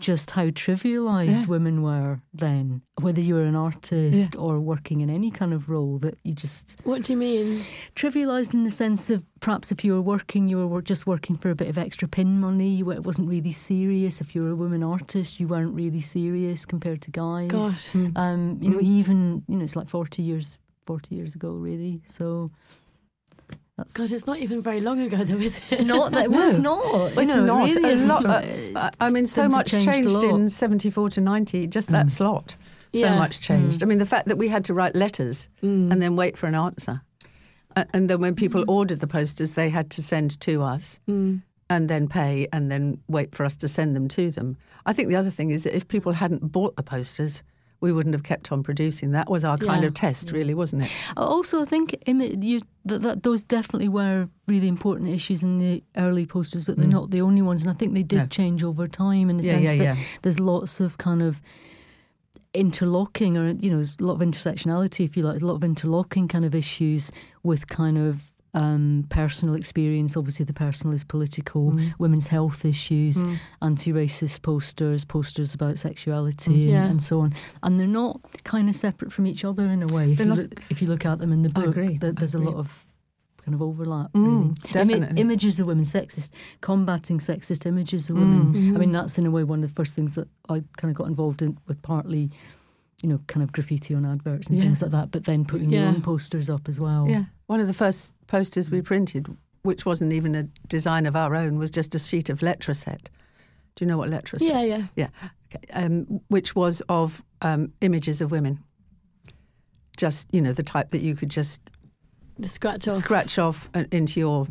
just 0.00 0.30
how 0.30 0.46
trivialized 0.50 1.26
Yeah. 1.42 1.46
women 1.46 1.82
were 1.82 2.20
then, 2.34 2.82
whether 3.00 3.20
you 3.20 3.34
were 3.34 3.44
an 3.44 3.54
artist 3.54 4.34
or 4.36 4.58
working 4.60 5.00
in 5.00 5.10
any 5.10 5.30
kind 5.30 5.52
of 5.52 5.68
role 5.68 5.98
that 5.98 6.16
you 6.24 6.32
just 6.34 6.80
What 6.84 7.02
do 7.04 7.12
you 7.12 7.16
mean? 7.18 7.62
trivialized 7.94 8.52
in 8.54 8.64
the 8.64 8.70
sense 8.70 9.10
of 9.10 9.22
perhaps 9.40 9.70
if 9.70 9.84
you 9.84 9.92
were 9.94 10.02
working, 10.02 10.48
you 10.48 10.66
were 10.66 10.82
just 10.82 11.06
working 11.06 11.36
for 11.36 11.50
a 11.50 11.54
bit 11.54 11.68
of 11.68 11.78
extra 11.78 12.08
pin 12.08 12.40
money. 12.40 12.70
You, 12.74 12.90
it 12.92 13.04
wasn't 13.04 13.28
really 13.28 13.52
serious. 13.52 14.20
If 14.20 14.34
you 14.34 14.42
were 14.42 14.50
a 14.50 14.56
woman 14.56 14.82
artist, 14.82 15.38
you 15.40 15.46
weren't 15.48 15.74
really 15.74 16.00
serious 16.00 16.66
compared 16.66 17.02
to 17.02 17.10
guys. 17.10 17.50
Gosh. 17.50 17.94
Um, 18.16 18.58
you 18.60 18.70
know, 18.70 18.80
even 18.80 19.42
you 19.48 19.56
know, 19.56 19.64
it's 19.64 19.76
like 19.76 19.88
forty 19.88 20.22
years, 20.22 20.58
forty 20.86 21.14
years 21.14 21.34
ago, 21.34 21.50
really. 21.52 22.00
So 22.04 22.50
that's 23.80 23.94
God, 23.94 24.12
it's 24.12 24.26
not 24.26 24.38
even 24.38 24.60
very 24.60 24.80
long 24.80 25.00
ago, 25.00 25.24
though, 25.24 25.38
is 25.38 25.56
it? 25.56 25.62
it's 25.70 25.82
not 25.82 26.12
that. 26.12 26.30
Well, 26.30 26.48
it's 26.48 26.58
not. 26.58 27.12
It's 27.16 27.34
not. 27.34 27.70
really 27.70 27.92
a 27.94 27.96
lot, 28.06 28.26
uh, 28.26 28.42
uh, 28.76 28.90
I 29.00 29.08
mean, 29.08 29.26
so 29.26 29.42
things 29.42 29.52
much 29.54 29.70
changed 29.70 29.86
changed, 29.86 30.22
in 30.22 30.50
74 30.50 31.10
to 31.10 31.20
90, 31.20 31.66
just 31.66 31.88
that 31.88 32.06
mm. 32.06 32.10
slot. 32.10 32.56
Yeah. 32.92 33.08
So 33.08 33.14
much 33.16 33.40
changed. 33.40 33.80
Mm. 33.80 33.82
I 33.82 33.86
mean, 33.86 33.98
the 33.98 34.06
fact 34.06 34.28
that 34.28 34.36
we 34.36 34.48
had 34.48 34.66
to 34.66 34.74
write 34.74 34.94
letters 34.94 35.48
mm. 35.62 35.90
and 35.90 36.02
then 36.02 36.14
wait 36.14 36.36
for 36.36 36.46
an 36.46 36.54
answer. 36.54 37.00
A- 37.76 37.86
And 37.94 38.10
then 38.10 38.20
when 38.20 38.34
people 38.34 38.64
ordered 38.68 39.00
the 39.00 39.06
posters, 39.06 39.52
they 39.52 39.70
had 39.70 39.90
to 39.92 40.02
send 40.02 40.38
to 40.40 40.62
us 40.62 40.98
and 41.06 41.88
then 41.88 42.06
pay 42.06 42.48
and 42.52 42.70
then 42.70 43.00
wait 43.08 43.34
for 43.34 43.44
us 43.44 43.56
to 43.56 43.68
send 43.68 43.96
them 43.96 44.08
to 44.08 44.30
them. 44.30 44.58
I 44.84 44.92
think 44.92 45.08
the 45.08 45.16
other 45.16 45.30
thing 45.30 45.50
is 45.50 45.62
that 45.64 45.74
if 45.74 45.88
people 45.88 46.12
hadn't 46.12 46.52
bought 46.52 46.76
the 46.76 46.82
posters, 46.82 47.42
we 47.80 47.92
wouldn't 47.92 48.14
have 48.14 48.22
kept 48.22 48.52
on 48.52 48.62
producing. 48.62 49.12
That 49.12 49.30
was 49.30 49.44
our 49.44 49.56
kind 49.56 49.82
Yeah. 49.82 49.88
of 49.88 49.94
test, 49.94 50.30
really, 50.32 50.54
wasn't 50.54 50.84
it? 50.84 50.90
Also, 51.16 51.62
I 51.62 51.64
think 51.64 51.96
you, 52.06 52.60
that, 52.84 53.02
that 53.02 53.22
those 53.22 53.42
definitely 53.42 53.88
were 53.88 54.28
really 54.46 54.68
important 54.68 55.08
issues 55.08 55.42
in 55.42 55.58
the 55.58 55.82
early 55.96 56.26
posters, 56.26 56.64
but 56.64 56.76
they're 56.76 56.86
mm. 56.86 56.92
not 56.92 57.10
the 57.10 57.22
only 57.22 57.42
ones. 57.42 57.62
And 57.62 57.70
I 57.70 57.74
think 57.74 57.94
they 57.94 58.02
did 58.02 58.18
No. 58.18 58.26
change 58.26 58.62
over 58.62 58.86
time 58.86 59.30
in 59.30 59.38
the 59.38 59.44
Yeah, 59.44 59.52
sense 59.52 59.64
yeah, 59.64 59.76
that 59.76 59.84
yeah. 59.84 59.96
there's 60.22 60.38
lots 60.38 60.80
of 60.80 60.98
kind 60.98 61.22
of 61.22 61.40
interlocking, 62.52 63.36
or 63.36 63.48
you 63.50 63.70
know, 63.70 63.76
there's 63.76 63.96
a 64.00 64.04
lot 64.04 64.14
of 64.14 64.20
intersectionality, 64.20 65.04
if 65.04 65.16
you 65.16 65.22
like, 65.22 65.40
a 65.40 65.44
lot 65.44 65.54
of 65.54 65.64
interlocking 65.64 66.28
kind 66.28 66.44
of 66.44 66.54
issues 66.54 67.10
with 67.42 67.68
kind 67.68 67.96
of. 67.96 68.29
Um, 68.52 69.06
personal 69.10 69.54
experience, 69.54 70.16
obviously, 70.16 70.44
the 70.44 70.52
personal 70.52 70.92
is 70.92 71.04
political, 71.04 71.70
Mm. 71.70 71.92
women's 72.00 72.26
health 72.26 72.64
issues, 72.64 73.22
anti 73.62 73.92
racist 73.92 74.42
posters, 74.42 75.04
posters 75.04 75.54
about 75.54 75.78
sexuality, 75.78 76.54
Yeah. 76.54 76.82
and, 76.82 76.90
and 76.92 77.02
so 77.02 77.20
on. 77.20 77.32
And 77.62 77.78
they're 77.78 77.86
not 77.86 78.20
kind 78.42 78.68
of 78.68 78.74
separate 78.74 79.12
from 79.12 79.26
each 79.28 79.44
other 79.44 79.68
in 79.68 79.82
a 79.84 79.86
way. 79.94 80.10
If 80.12 80.18
you, 80.18 80.24
not- 80.24 80.38
look, 80.38 80.60
if 80.68 80.82
you 80.82 80.88
look 80.88 81.06
at 81.06 81.20
them 81.20 81.32
in 81.32 81.42
the 81.42 81.48
book, 81.48 81.76
there- 81.76 82.12
there's 82.12 82.34
a 82.34 82.40
lot 82.40 82.54
of 82.56 82.84
kind 83.44 83.54
of 83.54 83.62
overlap. 83.62 84.12
Mm, 84.14 84.54
really. 84.74 85.20
images 85.20 85.60
of 85.60 85.66
women, 85.68 85.84
sexist, 85.84 86.30
combating 86.60 87.18
sexist 87.18 87.66
images 87.66 88.10
of 88.10 88.16
women. 88.16 88.52
Mm. 88.52 88.74
I 88.76 88.78
mean, 88.80 88.90
that's 88.92 89.16
in 89.16 89.26
a 89.26 89.30
way 89.30 89.44
one 89.44 89.62
of 89.62 89.70
the 89.70 89.74
first 89.74 89.94
things 89.94 90.14
that 90.16 90.28
I 90.48 90.62
kind 90.76 90.90
of 90.90 90.94
got 90.94 91.06
involved 91.06 91.40
in 91.40 91.56
with 91.68 91.80
partly, 91.82 92.30
you 93.02 93.08
know, 93.08 93.18
kind 93.28 93.42
of 93.42 93.50
graffiti 93.52 93.94
on 93.94 94.04
adverts 94.04 94.48
and 94.48 94.58
Yeah. 94.58 94.64
things 94.64 94.82
like 94.82 94.90
that, 94.90 95.10
but 95.10 95.24
then 95.24 95.44
putting 95.46 95.70
your 95.70 95.86
own 95.86 96.02
posters 96.02 96.50
up 96.50 96.68
as 96.68 96.78
well. 96.78 97.08
Yeah, 97.08 97.24
one 97.50 97.58
of 97.58 97.66
the 97.66 97.74
first 97.74 98.14
posters 98.28 98.70
we 98.70 98.80
printed, 98.80 99.26
which 99.62 99.84
wasn't 99.84 100.12
even 100.12 100.36
a 100.36 100.44
design 100.68 101.04
of 101.04 101.16
our 101.16 101.34
own, 101.34 101.58
was 101.58 101.68
just 101.68 101.96
a 101.96 101.98
sheet 101.98 102.30
of 102.30 102.38
letraset. 102.38 103.08
Do 103.74 103.84
you 103.84 103.86
know 103.86 103.98
what 103.98 104.08
letraset? 104.08 104.42
Yeah, 104.42 104.62
yeah. 104.62 104.82
yeah. 104.94 105.08
Okay. 105.52 105.66
Um, 105.72 106.20
which 106.28 106.54
was 106.54 106.80
of 106.88 107.24
um, 107.42 107.72
images 107.80 108.20
of 108.20 108.30
women. 108.30 108.60
Just 109.96 110.28
you 110.30 110.40
know 110.40 110.52
the 110.52 110.62
type 110.62 110.90
that 110.90 111.00
you 111.00 111.16
could 111.16 111.28
just 111.28 111.60
scratch 112.42 112.86
off. 112.86 113.00
scratch 113.00 113.36
off 113.36 113.68
uh, 113.74 113.82
into 113.90 114.20
your 114.20 114.46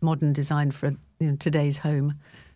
modern 0.00 0.32
design 0.32 0.70
for 0.70 0.90
you 1.18 1.30
know, 1.30 1.36
today's 1.36 1.78
home. 1.78 2.14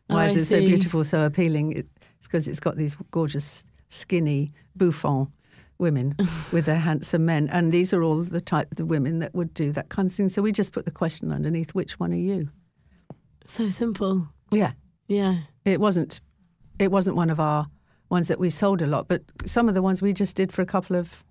Oh, 0.08 0.14
Why 0.14 0.26
I 0.26 0.28
is 0.28 0.36
it 0.36 0.44
so 0.44 0.60
beautiful, 0.60 1.02
so 1.02 1.26
appealing? 1.26 1.72
It's 1.72 1.88
because 2.22 2.46
it's 2.46 2.60
got 2.60 2.76
these 2.76 2.94
gorgeous, 3.10 3.64
skinny, 3.88 4.52
bouffant 4.76 5.30
women 5.80 6.14
with 6.52 6.66
their 6.66 6.78
handsome 6.78 7.24
men, 7.24 7.48
and 7.50 7.72
these 7.72 7.92
are 7.92 8.02
all 8.02 8.22
the 8.22 8.40
type 8.40 8.78
of 8.78 8.86
women 8.88 9.18
that 9.20 9.34
would 9.34 9.52
do 9.54 9.72
that 9.72 9.88
kind 9.88 10.08
of 10.08 10.14
thing. 10.14 10.28
So 10.28 10.42
we 10.42 10.52
just 10.52 10.72
put 10.72 10.84
the 10.84 10.90
question 10.90 11.32
underneath: 11.32 11.70
Which 11.74 11.98
one 11.98 12.12
are 12.12 12.16
you? 12.16 12.48
So 13.46 13.68
simple. 13.68 14.28
Yeah, 14.52 14.72
Yeah. 15.08 15.40
it 15.64 15.80
wasn't. 15.80 16.20
It 16.78 16.90
wasn't 16.90 17.16
one 17.16 17.30
of 17.30 17.40
our 17.40 17.66
ones 18.10 18.28
that 18.28 18.38
we 18.40 18.50
sold 18.50 18.82
a 18.82 18.86
lot, 18.86 19.06
but 19.08 19.22
some 19.46 19.68
of 19.68 19.74
the 19.74 19.82
ones 19.82 20.00
we 20.02 20.12
just 20.12 20.36
did 20.36 20.52
for 20.52 20.62
a 20.62 20.66
couple 20.66 20.96
of 20.96 21.24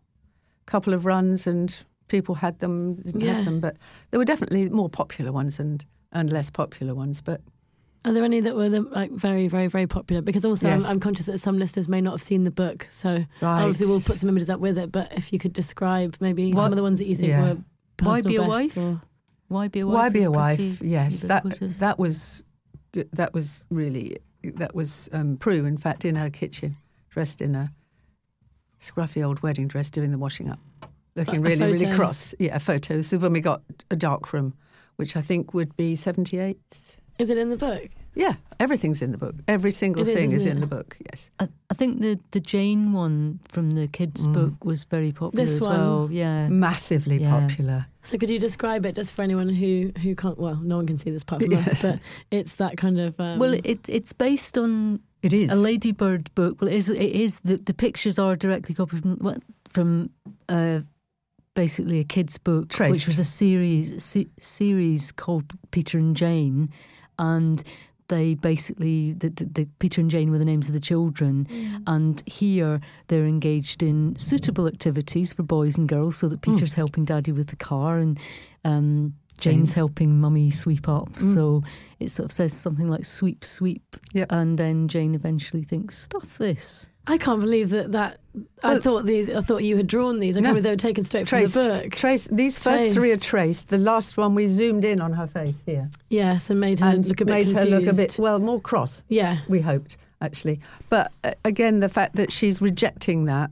couple 0.66 0.94
of 0.94 1.06
runs, 1.06 1.48
and 1.48 1.78
people 2.08 2.36
had 2.36 2.60
them, 2.60 2.96
didn't 2.96 3.22
Yeah. 3.22 3.34
have 3.36 3.46
them. 3.46 3.60
But 3.60 3.78
there 4.12 4.20
were 4.20 4.26
definitely 4.26 4.70
more 4.70 4.90
popular 4.90 5.32
ones 5.32 5.60
and 5.60 5.86
and 6.12 6.32
less 6.32 6.50
popular 6.50 6.94
ones. 6.96 7.22
But 7.22 7.42
Are 8.06 8.14
there 8.14 8.24
any 8.24 8.40
that 8.40 8.56
were 8.56 8.70
the, 8.70 8.82
like 8.82 9.12
very, 9.12 9.48
very, 9.50 9.68
very 9.68 9.86
popular? 9.88 10.22
Because 10.22 10.46
also 10.46 10.68
Yes. 10.70 10.84
I'm, 10.86 10.90
I'm 10.92 11.00
conscious 11.00 11.26
that 11.26 11.38
some 11.40 11.60
listeners 11.60 11.90
may 11.90 12.00
not 12.00 12.12
have 12.12 12.22
seen 12.24 12.44
the 12.46 12.52
book, 12.52 12.88
so 12.90 13.10
right, 13.16 13.26
obviously 13.62 13.88
we'll 13.88 14.00
put 14.02 14.20
some 14.20 14.30
images 14.30 14.50
up 14.50 14.60
with 14.62 14.78
it. 14.78 14.92
But 14.92 15.12
if 15.18 15.34
you 15.34 15.40
could 15.40 15.52
describe 15.54 16.16
maybe 16.22 16.54
Why- 16.54 16.64
some 16.64 16.72
of 16.72 16.78
the 16.78 16.84
ones 16.84 17.00
that 17.00 17.06
you 17.08 17.16
think 17.16 17.30
Yeah. 17.30 17.42
were 17.42 17.56
Why 18.02 18.22
personal 18.22 18.32
be 18.32 18.36
a 18.38 18.44
wife? 18.48 18.78
or 18.78 19.02
Why 19.50 19.68
be 19.68 19.80
a 19.82 19.88
wife? 19.88 19.94
Why 19.96 20.10
be 20.10 20.24
a 20.24 20.32
wife? 20.32 20.82
Yes, 20.82 21.20
that 21.22 21.44
ubiquitous. 21.44 21.78
that 21.78 22.00
was 22.00 22.44
that 23.14 23.34
was 23.34 23.66
really 23.70 24.18
that 24.44 24.74
was 24.74 25.10
um, 25.12 25.36
Prue. 25.38 25.66
In 25.66 25.78
fact, 25.78 26.06
in 26.06 26.16
her 26.16 26.30
kitchen, 26.30 26.78
dressed 27.10 27.42
in 27.42 27.54
a 27.56 27.70
scruffy 28.82 29.26
old 29.26 29.42
wedding 29.44 29.68
dress, 29.68 29.90
doing 29.90 30.12
the 30.12 30.18
washing 30.18 30.50
up, 30.50 30.60
looking 31.16 31.36
A- 31.36 31.40
a 31.40 31.42
really 31.42 31.66
really 31.74 31.96
cross. 31.96 32.34
Yeah, 32.40 32.56
a 32.56 32.60
photo. 32.60 32.96
This 32.96 33.12
is 33.12 33.20
when 33.20 33.34
we 33.34 33.42
got 33.42 33.62
a 33.92 33.96
dark 33.96 34.32
room, 34.32 34.54
which 34.96 35.18
I 35.18 35.22
think 35.22 35.54
would 35.54 35.76
be 35.76 35.96
seventy 35.96 36.38
eight. 36.40 36.96
Is 37.20 37.30
it 37.30 37.38
in 37.38 37.50
the 37.50 37.58
book? 37.58 37.90
Yeah, 38.16 38.34
everything's 38.60 39.02
in 39.02 39.12
the 39.12 39.18
book. 39.18 39.36
Every 39.48 39.72
single 39.72 40.02
It 40.02 40.10
is, 40.12 40.16
thing 40.16 40.32
is 40.32 40.42
isn't 40.42 40.52
in 40.52 40.58
it? 40.58 40.62
the 40.62 40.68
book. 40.76 40.98
Yes. 41.12 41.30
I, 41.40 41.48
I 41.70 41.74
think 41.76 42.02
the 42.02 42.20
the 42.32 42.40
Jane 42.40 42.92
one 42.92 43.40
from 43.48 43.70
the 43.72 43.88
kids' 43.88 44.26
Mm. 44.26 44.34
book 44.34 44.66
was 44.66 44.84
very 44.86 45.12
popular 45.12 45.46
This 45.46 45.56
as 45.58 45.62
one? 45.62 45.78
well. 45.80 46.08
Yeah. 46.12 46.50
Massively 46.50 47.18
Yeah. 47.22 47.40
popular. 47.48 47.86
So 48.04 48.18
could 48.18 48.30
you 48.30 48.40
describe 48.40 48.86
it 48.86 48.96
just 48.96 49.12
for 49.12 49.22
anyone 49.22 49.48
who 49.50 49.92
who 50.02 50.16
can't? 50.16 50.38
Well, 50.40 50.56
no 50.64 50.78
one 50.78 50.88
can 50.88 50.98
see 50.98 51.12
this 51.12 51.24
part 51.24 51.42
from 51.44 51.52
Yeah. 51.52 51.60
us, 51.60 51.82
but 51.82 52.00
it's 52.32 52.56
that 52.56 52.78
kind 52.78 53.00
of. 53.00 53.20
Um, 53.20 53.38
well, 53.40 53.54
it 53.54 53.88
it's 53.88 54.12
based 54.12 54.58
on 54.58 55.00
It 55.22 55.32
is. 55.34 55.52
a 55.52 55.56
Ladybird 55.56 56.34
book. 56.36 56.60
Well, 56.62 56.70
it 56.72 56.76
is. 56.76 56.90
It 56.90 56.98
is 57.26 57.40
the 57.44 57.58
the 57.58 57.74
pictures 57.74 58.18
are 58.18 58.36
directly 58.36 58.74
copied 58.76 59.02
from 59.04 59.18
what- 59.18 59.44
from 59.70 60.10
uh, 60.50 60.80
basically 61.54 62.00
a 62.00 62.04
kids' 62.04 62.38
book, 62.40 62.70
Traced. 62.70 62.92
which 62.94 63.08
was 63.08 63.20
a 63.20 63.24
series 63.24 64.04
se- 64.04 64.28
series 64.40 65.12
called 65.12 65.46
Peter 65.72 65.98
and 66.00 66.16
Jane, 66.16 66.70
and 67.20 67.64
they 68.08 68.34
basically 68.34 69.14
the, 69.14 69.30
the, 69.30 69.46
the 69.46 69.68
Peter 69.78 70.02
and 70.02 70.10
Jane 70.10 70.32
were 70.32 70.40
the 70.40 70.46
names 70.46 70.68
of 70.68 70.74
the 70.74 70.80
children, 70.80 71.48
and 71.86 72.24
here 72.26 72.82
they're 73.08 73.28
engaged 73.28 73.84
in 73.84 74.18
suitable 74.18 74.68
activities 74.68 75.32
for 75.32 75.44
boys 75.44 75.78
and 75.78 75.88
girls. 75.88 76.18
So 76.18 76.28
that 76.28 76.42
Peter's 76.42 76.74
helping 76.74 77.06
Daddy 77.06 77.32
with 77.32 77.48
the 77.48 77.56
car 77.56 78.00
and. 78.00 78.20
Um, 78.66 79.14
Jane's 79.40 79.56
Jane's. 79.58 79.74
helping 79.74 80.20
Mummy 80.20 80.50
sweep 80.50 80.88
up, 80.88 81.12
Mm. 81.14 81.34
so 81.34 81.64
it 82.00 82.12
sort 82.12 82.26
of 82.26 82.32
says 82.32 82.54
something 82.54 82.90
like 82.90 83.06
"sweep, 83.06 83.44
sweep," 83.46 83.98
Yep. 84.14 84.28
and 84.32 84.58
then 84.58 84.88
Jane 84.88 85.16
eventually 85.16 85.64
thinks, 85.64 85.98
"Stuff 85.98 86.38
this." 86.38 86.88
I 87.08 87.18
can't 87.18 87.40
believe 87.40 87.70
that 87.72 87.92
that. 87.94 88.20
I 88.64 88.74
Well- 88.74 88.82
thought 88.82 89.06
these. 89.08 89.30
I 89.32 89.42
thought 89.42 89.64
you 89.64 89.76
had 89.78 89.88
drawn 89.88 90.20
these. 90.20 90.38
I 90.38 90.42
No. 90.42 90.52
can't 90.54 90.64
they 90.64 90.70
were 90.70 90.76
taken 90.76 91.04
straight 91.04 91.26
Traced. 91.26 91.54
from 91.54 91.64
the 91.64 91.70
book. 91.70 91.92
Trace. 91.92 92.28
These 92.32 92.60
first 92.60 92.94
three 92.94 93.10
are 93.12 93.16
Traced. 93.16 93.24
traced. 93.24 93.70
The 93.70 93.80
last 93.80 94.16
one 94.16 94.36
we 94.36 94.48
zoomed 94.48 94.86
in 94.86 95.02
on 95.02 95.14
her 95.14 95.26
face 95.26 95.62
here 95.66 95.90
Yes, 96.10 96.52
and 96.52 96.60
made 96.60 96.80
her 96.82 96.86
and 96.88 97.08
look 97.08 97.20
a 97.22 97.26
bit 97.26 97.32
made 97.32 97.46
confused. 97.48 97.70
her 97.72 97.80
look 97.80 97.92
a 97.92 97.96
bit 97.96 98.16
well 98.20 98.40
more 98.40 98.62
cross. 98.62 99.02
Yeah. 99.10 99.40
we 99.48 99.60
hoped 99.62 99.98
actually 100.22 100.60
but 100.90 101.12
uh, 101.24 101.32
again 101.46 101.80
the 101.80 101.88
fact 101.88 102.16
that 102.18 102.30
she's 102.32 102.62
rejecting 102.62 103.24
that 103.26 103.50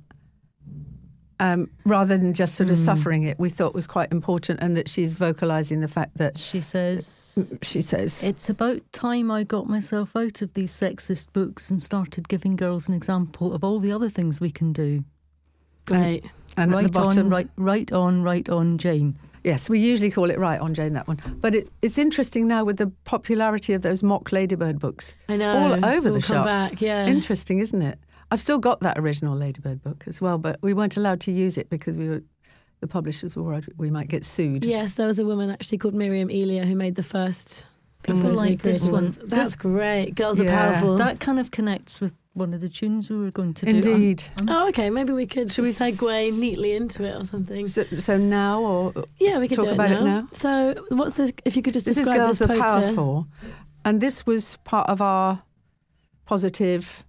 um, 1.39 1.69
rather 1.85 2.17
than 2.17 2.33
just 2.33 2.55
sort 2.55 2.71
of 2.71 2.77
Mm. 2.77 2.85
suffering 2.85 3.23
it 3.23 3.37
we 3.39 3.49
thought 3.49 3.75
was 3.75 3.85
quite 3.85 4.11
important 4.11 4.59
and 4.61 4.75
that 4.75 4.89
she's 4.89 5.13
vocalizing 5.13 5.81
the 5.81 5.87
fact 5.87 6.17
that 6.17 6.37
She 6.37 6.61
says, 6.61 7.57
she 7.61 7.81
says 7.81 8.23
It's 8.23 8.49
about 8.49 8.81
time 8.91 9.29
I 9.29 9.43
got 9.43 9.67
myself 9.69 10.15
out 10.15 10.41
of 10.41 10.53
these 10.53 10.71
sexist 10.71 11.27
books 11.33 11.69
and 11.69 11.81
started 11.81 12.27
giving 12.27 12.55
girls 12.55 12.87
an 12.87 12.93
example 12.95 13.53
of 13.53 13.63
all 13.63 13.79
the 13.79 13.91
other 13.91 14.09
things 14.09 14.41
we 14.41 14.49
can 14.51 14.73
do. 14.73 15.03
Great. 15.85 16.25
and 16.57 16.71
right 16.73 16.85
at 16.85 16.91
the 16.91 16.99
bottom 16.99 17.25
on, 17.27 17.29
right, 17.29 17.49
right 17.55 17.91
on, 17.93 18.21
right 18.23 18.49
on, 18.49 18.77
Jane. 18.77 19.15
yes 19.45 19.69
we 19.69 19.79
usually 19.79 20.09
call 20.11 20.29
it 20.29 20.37
right 20.39 20.59
on 20.59 20.73
jane 20.73 20.91
that 20.93 21.07
one 21.07 21.17
but 21.39 21.55
it, 21.55 21.69
it's 21.81 21.97
interesting 21.97 22.45
now 22.47 22.63
with 22.65 22.75
the 22.77 22.87
popularity 23.05 23.71
of 23.73 23.83
those 23.83 24.03
mock 24.03 24.31
ladybird 24.33 24.79
books 24.79 25.13
I 25.29 25.37
know. 25.37 25.55
All 25.55 25.85
over 25.85 26.07
the 26.07 26.13
We'll 26.13 26.21
come 26.21 26.37
shop. 26.37 26.45
back. 26.45 26.81
Yeah. 26.81 27.05
interesting 27.07 27.59
isn't 27.59 27.81
it 27.81 27.97
i've 28.31 28.41
still 28.41 28.57
got 28.59 28.79
that 28.81 28.97
original 28.97 29.35
ladybird 29.35 29.81
book 29.83 30.03
as 30.07 30.19
well 30.21 30.37
but 30.37 30.57
we 30.61 30.73
weren't 30.73 30.97
allowed 30.97 31.19
to 31.21 31.31
use 31.31 31.57
it 31.57 31.69
because 31.69 31.97
we 31.97 32.09
were 32.09 32.21
the 32.79 32.87
publishers 32.87 33.35
were 33.35 33.43
worried 33.43 33.67
we 33.77 33.89
might 33.89 34.07
get 34.07 34.23
sued 34.23 34.63
Yes, 34.63 34.93
there 34.93 35.07
was 35.07 35.17
a 35.19 35.25
woman 35.25 35.49
actually 35.49 35.79
called 35.79 35.95
Miriam 35.95 36.29
Elia 36.29 36.63
who 36.65 36.75
made 36.75 36.93
the 36.95 37.01
first. 37.03 37.65
People 38.03 38.31
like 38.31 38.61
this 38.61 38.83
recreated 38.83 38.93
one. 38.93 39.03
ones. 39.03 39.19
That's 39.23 39.55
great. 39.55 40.13
Girls 40.15 40.39
are 40.39 40.45
powerful. 40.45 40.95
That 40.97 41.19
kind 41.19 41.39
of 41.39 41.49
connects 41.49 41.99
with 41.99 42.13
one 42.35 42.53
of 42.53 42.61
the 42.61 42.69
tunes 42.69 43.09
we 43.09 43.17
were 43.17 43.31
going 43.31 43.55
to 43.55 43.65
do. 43.65 43.75
indeed 43.75 44.23
um, 44.41 44.49
oh, 44.49 44.67
okay. 44.69 44.91
Maybe 44.91 45.11
we 45.11 45.25
could 45.25 45.51
Should 45.51 45.65
we 45.65 45.71
segue 45.71 46.37
neatly 46.37 46.75
into 46.75 47.03
it 47.03 47.15
or 47.15 47.25
something. 47.25 47.67
So, 47.67 47.83
so 47.97 48.15
now, 48.17 48.61
or 48.61 48.93
Yeah, 49.17 49.39
we 49.39 49.47
could 49.47 49.55
talk 49.55 49.65
do 49.65 49.71
it 49.71 49.73
about 49.73 49.89
now. 49.89 49.99
it 49.99 50.03
now? 50.03 50.27
So, 50.31 50.85
what's 50.89 51.15
this? 51.15 51.33
If 51.45 51.55
you 51.57 51.63
could 51.63 51.73
just 51.73 51.87
describe 51.87 52.05
this 52.05 52.13
is 52.13 52.17
Girls 52.19 52.39
this 52.39 52.45
Are 52.45 52.47
poster. 52.47 52.85
Powerful, 52.85 53.27
and 53.85 53.99
this 53.99 54.27
was 54.27 54.57
part 54.65 54.87
of 54.87 55.01
our 55.01 55.41
positive 56.25 57.03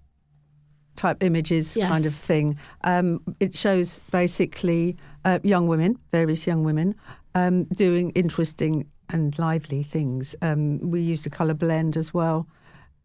type 0.99 1.23
images 1.23 1.77
Yes. 1.77 1.89
kind 1.89 2.05
of 2.07 2.15
thing. 2.15 2.59
Um, 2.85 3.21
it 3.41 3.55
shows 3.55 4.01
basically 4.11 4.97
uh, 5.25 5.39
young 5.43 5.67
women, 5.69 5.99
various 6.13 6.47
young 6.47 6.65
women, 6.65 6.95
um, 7.35 7.65
doing 7.65 8.11
interesting 8.11 8.87
and 9.09 9.39
lively 9.39 9.83
things. 9.83 10.37
Um, 10.43 10.79
we 10.91 11.01
used 11.01 11.27
a 11.27 11.31
colour 11.31 11.55
blend 11.55 11.97
as 11.97 12.13
well. 12.13 12.47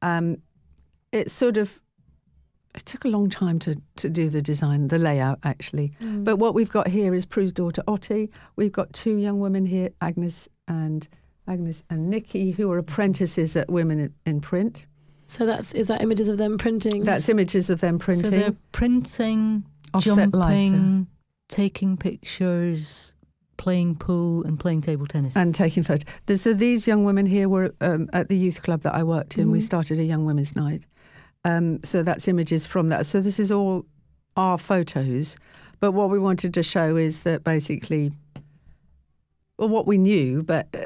Um, 0.02 0.38
it 1.12 1.32
sort 1.32 1.58
of 1.58 1.80
it 2.76 2.86
took 2.88 3.06
a 3.06 3.08
long 3.08 3.30
time 3.30 3.60
to, 3.60 3.80
to 3.98 4.10
do 4.10 4.30
the 4.30 4.42
design, 4.42 4.88
the 4.88 4.98
layout 4.98 5.38
actually. 5.44 5.94
Mm. 6.02 6.24
But 6.24 6.38
what 6.38 6.56
we've 6.56 6.72
got 6.72 6.88
here 6.88 7.14
is 7.14 7.24
Prue's 7.26 7.54
daughter 7.54 7.84
Otti. 7.88 8.32
We've 8.56 8.72
got 8.72 8.92
two 8.94 9.18
young 9.18 9.40
women 9.40 9.66
here, 9.68 9.90
Agnes 10.02 10.50
and 10.68 11.08
Agnes 11.48 11.84
and 11.92 12.10
Nikki, 12.10 12.50
who 12.52 12.72
are 12.72 12.80
apprentices 12.80 13.56
at 13.56 13.70
Women 13.70 14.00
in, 14.00 14.14
in 14.26 14.42
Print. 14.42 14.88
So 15.34 15.48
that's 15.48 15.74
is 15.74 15.88
that 15.88 16.02
images 16.02 16.30
of 16.30 16.38
them 16.38 16.58
printing? 16.60 17.04
That's 17.04 17.28
images 17.28 17.70
of 17.72 17.82
them 17.82 17.98
printing. 17.98 18.24
So 18.26 18.30
printing. 18.30 18.52
they're 18.52 18.60
printing, 18.72 19.64
Offset 19.96 20.34
life, 20.34 20.56
jumping, 20.72 21.08
taking 21.50 21.98
pictures, 21.98 23.16
playing 23.58 23.96
pool, 23.96 24.44
and 24.44 24.60
playing 24.60 24.82
table 24.82 25.08
tennis. 25.08 25.36
and 25.36 25.56
taking 25.56 25.82
photos. 25.84 26.06
So 26.40 26.54
these 26.54 26.86
young 26.86 27.04
women 27.04 27.26
here 27.26 27.50
were 27.50 27.74
um, 27.82 28.10
at 28.14 28.30
the 28.30 28.38
youth 28.38 28.62
club 28.62 28.82
that 28.84 28.94
I 28.94 29.04
worked 29.04 29.38
in. 29.40 29.50
We 29.50 29.58
Mhm. 29.60 29.64
started 29.64 29.98
a 30.00 30.04
young 30.04 30.26
women's 30.26 30.56
night. 30.56 30.86
Um, 31.46 31.80
so 31.84 32.04
that's 32.04 32.28
images 32.28 32.66
from 32.68 32.90
that. 32.90 33.08
So 33.08 33.20
this 33.20 33.40
is 33.40 33.52
all 33.52 33.86
our 34.38 34.58
photos. 34.60 35.36
But 35.80 35.94
what 35.94 36.10
we 36.12 36.20
wanted 36.20 36.54
to 36.54 36.64
show 36.64 36.96
is 36.96 37.20
that 37.24 37.44
basically, 37.44 38.12
well, 39.58 39.70
what 39.70 39.88
we 39.88 39.98
knew, 39.98 40.44
but 40.44 40.68
uh, 40.76 40.86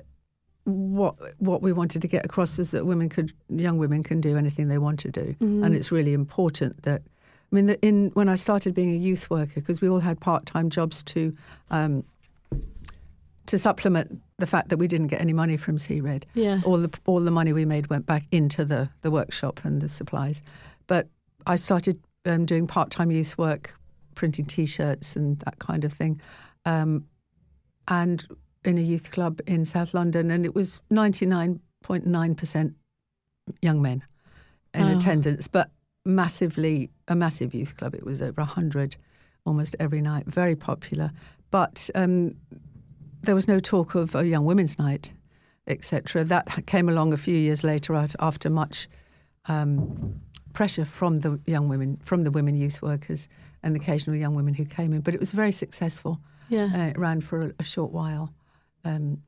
what 0.67 1.15
what 1.39 1.61
we 1.61 1.71
wanted 1.71 2.01
to 2.01 2.07
get 2.07 2.25
across 2.25 2.59
is 2.59 2.71
that 2.71 2.85
women 2.85 3.07
could, 3.09 3.31
young 3.49 3.77
women 3.77 4.03
can 4.03 4.19
do 4.19 4.35
anything 4.37 4.67
they 4.67 4.77
want 4.77 4.99
to 4.99 5.09
do, 5.11 5.35
Mhm. 5.39 5.65
and 5.65 5.73
it's 5.75 5.91
really 5.91 6.13
important 6.13 6.83
that. 6.83 7.01
I 7.51 7.55
mean, 7.55 7.67
the- 7.67 7.81
in 7.81 8.11
when 8.15 8.27
I 8.27 8.35
started 8.35 8.73
being 8.73 8.91
a 8.91 8.97
youth 8.97 9.29
worker, 9.29 9.53
because 9.61 9.79
we 9.79 9.87
all 9.87 10.01
had 10.01 10.19
part-time 10.19 10.69
jobs 10.69 11.01
to 11.03 11.33
um, 11.71 12.03
to 13.45 13.57
supplement 13.57 14.21
the 14.39 14.45
fact 14.45 14.67
that 14.69 14.77
we 14.77 14.87
didn't 14.89 15.07
get 15.07 15.21
any 15.21 15.31
money 15.33 15.55
from 15.55 15.77
See 15.77 16.01
Red. 16.01 16.25
yeah. 16.33 16.59
All 16.65 16.77
the 16.77 16.89
all 17.05 17.21
the 17.21 17.31
money 17.31 17.53
we 17.53 17.63
made 17.63 17.87
went 17.87 18.05
back 18.05 18.25
into 18.31 18.65
the 18.65 18.89
the 19.01 19.11
workshop 19.11 19.61
and 19.63 19.81
the 19.81 19.87
supplies. 19.87 20.41
But 20.87 21.07
I 21.45 21.55
started 21.55 21.97
um, 22.25 22.45
doing 22.45 22.67
part-time 22.67 23.09
youth 23.09 23.37
work, 23.37 23.73
printing 24.15 24.45
T-shirts 24.45 25.15
and 25.15 25.39
that 25.39 25.59
kind 25.59 25.85
of 25.85 25.93
thing, 25.93 26.19
um, 26.65 27.05
and 27.87 28.27
in 28.67 28.77
a 28.77 28.81
youth 28.81 29.11
club 29.11 29.39
in 29.47 29.65
South 29.65 29.93
London, 29.93 30.29
and 30.29 30.45
it 30.45 30.53
was 30.53 30.81
99.9% 30.91 32.73
young 33.61 33.81
men 33.81 34.03
in 34.73 34.83
Oh. 34.83 34.95
attendance, 34.95 35.47
but 35.47 35.71
massively, 36.05 36.89
a 37.07 37.15
massive 37.15 37.53
youth 37.53 37.77
club. 37.77 37.95
It 37.95 38.05
was 38.05 38.21
over 38.21 38.41
100 38.41 38.95
almost 39.45 39.75
every 39.79 40.01
night, 40.01 40.25
very 40.27 40.55
popular. 40.55 41.11
But 41.51 41.89
um, 41.95 42.35
there 43.21 43.35
was 43.35 43.47
no 43.47 43.59
talk 43.59 43.95
of 43.95 44.13
a 44.15 44.27
young 44.27 44.45
women's 44.45 44.77
night, 44.77 45.13
etc. 45.67 46.23
That 46.25 46.65
came 46.67 46.89
along 46.89 47.13
a 47.13 47.17
few 47.17 47.35
years 47.35 47.63
later 47.63 47.95
after 48.19 48.49
much 48.49 48.87
um, 49.45 50.19
pressure 50.53 50.85
from 50.85 51.17
the 51.17 51.39
young 51.45 51.69
women, 51.69 51.97
from 52.03 52.23
the 52.23 52.31
women 52.31 52.55
youth 52.55 52.81
workers 52.81 53.29
and 53.63 53.73
the 53.75 53.79
occasional 53.79 54.15
young 54.17 54.35
women 54.35 54.53
who 54.53 54.65
came 54.65 54.91
in. 54.93 55.01
But 55.01 55.13
it 55.13 55.19
was 55.19 55.31
very 55.31 55.51
successful. 55.53 56.19
Yeah. 56.49 56.69
Uh, 56.73 56.87
it 56.89 56.97
ran 56.99 57.21
for 57.21 57.41
a, 57.47 57.53
a 57.59 57.63
short 57.63 57.91
while. 57.91 58.33
Um, 58.85 59.21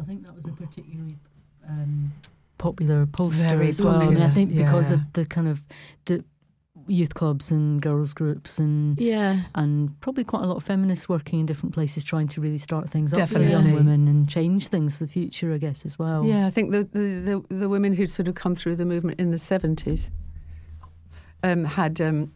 I 0.00 0.04
think 0.04 0.22
that 0.24 0.34
was 0.34 0.46
a 0.46 0.52
particularly 0.52 1.16
um, 1.68 2.12
popular 2.58 3.06
poster 3.06 3.48
Very 3.48 3.68
as 3.68 3.80
well. 3.82 3.96
I 3.96 4.06
mean, 4.08 4.16
I 4.16 4.28
popular, 4.28 4.30
think 4.34 4.54
because 4.54 4.90
of 4.90 5.12
the 5.14 5.26
kind 5.26 5.48
of 5.48 5.62
the 6.04 6.24
youth 6.86 7.14
clubs 7.14 7.50
and 7.50 7.80
girls 7.82 8.12
groups 8.12 8.58
and 8.58 8.98
Yeah. 9.00 9.42
and 9.54 9.98
probably 10.00 10.24
quite 10.24 10.42
a 10.42 10.46
lot 10.46 10.56
of 10.56 10.64
feminists 10.64 11.08
working 11.08 11.40
in 11.40 11.46
different 11.46 11.74
places 11.74 12.02
trying 12.04 12.26
to 12.28 12.40
really 12.40 12.58
start 12.58 12.88
things 12.90 13.12
up 13.12 13.28
for 13.28 13.42
young 13.42 13.72
women 13.72 14.08
and 14.08 14.28
change 14.28 14.68
things 14.68 14.96
for 14.96 15.04
the 15.04 15.10
future, 15.10 15.52
I 15.52 15.58
guess, 15.58 15.84
as 15.84 15.98
well. 15.98 16.24
Yeah, 16.24 16.46
I 16.46 16.50
think 16.50 16.70
the, 16.70 16.84
the, 16.84 17.42
the, 17.48 17.54
the 17.54 17.68
women 17.68 17.92
who'd 17.92 18.10
sort 18.10 18.28
of 18.28 18.34
come 18.34 18.54
through 18.56 18.76
the 18.76 18.86
movement 18.86 19.20
in 19.20 19.30
the 19.30 19.36
70s 19.36 20.08
um, 21.42 21.64
had 21.64 22.00
um, 22.00 22.32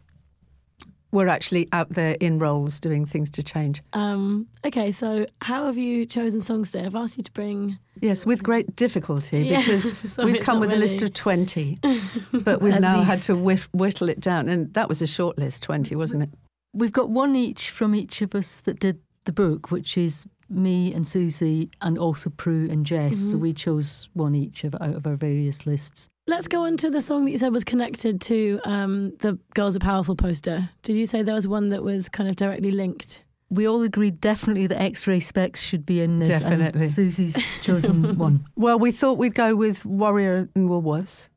were 1.15 1.27
actually 1.27 1.67
out 1.71 1.89
there 1.89 2.15
in 2.19 2.37
roles 2.37 2.79
doing 2.79 3.05
things 3.05 3.29
to 3.31 3.41
change. 3.41 3.81
Um, 3.93 4.47
okay, 4.65 4.91
so 4.91 5.25
how 5.41 5.65
have 5.65 5.77
you 5.77 6.05
chosen 6.05 6.41
songs 6.41 6.71
today? 6.71 6.85
I've 6.85 6.95
asked 6.95 7.17
you 7.17 7.23
to 7.23 7.31
bring. 7.31 7.79
Yes, 8.01 8.25
with 8.25 8.43
great 8.43 8.75
difficulty 8.75 9.39
Yeah, 9.43 9.57
because 9.65 9.97
sorry, 10.13 10.33
we've 10.33 10.41
come 10.41 10.59
not 10.59 10.67
with 10.67 10.73
a 10.73 10.75
list 10.75 11.01
of 11.01 11.13
20, 11.13 11.79
but 12.43 12.61
we've 12.61 12.73
At 12.75 12.81
now 12.81 13.01
had 13.03 13.19
to 13.23 13.35
whiff, 13.35 13.69
whittle 13.73 14.09
it 14.09 14.19
down. 14.19 14.49
And 14.49 14.71
that 14.73 14.89
was 14.89 15.01
a 15.01 15.07
short 15.07 15.37
list, 15.39 15.63
20, 15.63 15.95
wasn't 15.95 16.23
it? 16.23 16.29
We've 16.73 16.91
got 16.91 17.09
one 17.09 17.35
each 17.35 17.69
from 17.69 17.95
each 17.95 18.21
of 18.21 18.35
us 18.35 18.57
that 18.65 18.79
did 18.79 18.99
the 19.23 19.31
book, 19.31 19.71
which 19.71 19.97
is 19.97 20.27
me 20.49 20.93
and 20.93 21.07
Susie, 21.07 21.71
and 21.81 21.97
also 21.97 22.29
Prue 22.29 22.67
and 22.69 22.85
Jess. 22.85 23.17
So 23.17 23.37
Mhm. 23.37 23.39
we 23.39 23.53
chose 23.53 24.09
one 24.13 24.35
each 24.35 24.63
of, 24.65 24.75
out 24.75 24.93
of 24.95 25.07
our 25.07 25.15
various 25.15 25.65
lists. 25.65 26.09
Let's 26.27 26.47
go 26.47 26.65
on 26.65 26.75
to 26.77 26.89
the 26.89 27.01
song 27.01 27.25
that 27.25 27.31
you 27.31 27.37
said 27.37 27.53
was 27.53 27.63
connected 27.63 28.19
to 28.21 28.59
um, 28.65 29.15
the 29.19 29.37
Girls 29.53 29.75
Are 29.75 29.79
Powerful 29.79 30.15
poster. 30.15 30.67
Did 30.81 30.95
you 30.95 31.05
say 31.05 31.21
there 31.21 31.35
was 31.35 31.47
one 31.47 31.69
that 31.69 31.83
was 31.83 32.09
kind 32.09 32.27
of 32.27 32.35
directly 32.35 32.71
linked? 32.71 33.23
We 33.51 33.67
all 33.67 33.83
agreed 33.83 34.19
definitely 34.21 34.65
that 34.67 34.81
X-Ray 34.81 35.19
Spex 35.19 35.57
should 35.57 35.85
be 35.85 36.01
in 36.01 36.17
this. 36.17 36.29
Definitely. 36.29 36.81
And 36.81 36.89
Susie's 36.89 37.37
chosen 37.61 38.17
one. 38.17 38.43
Well, 38.55 38.79
we 38.79 38.91
thought 38.91 39.19
we'd 39.19 39.35
go 39.35 39.55
with 39.55 39.85
Warrior 39.85 40.49
in 40.55 40.67
Woolworths. 40.67 41.29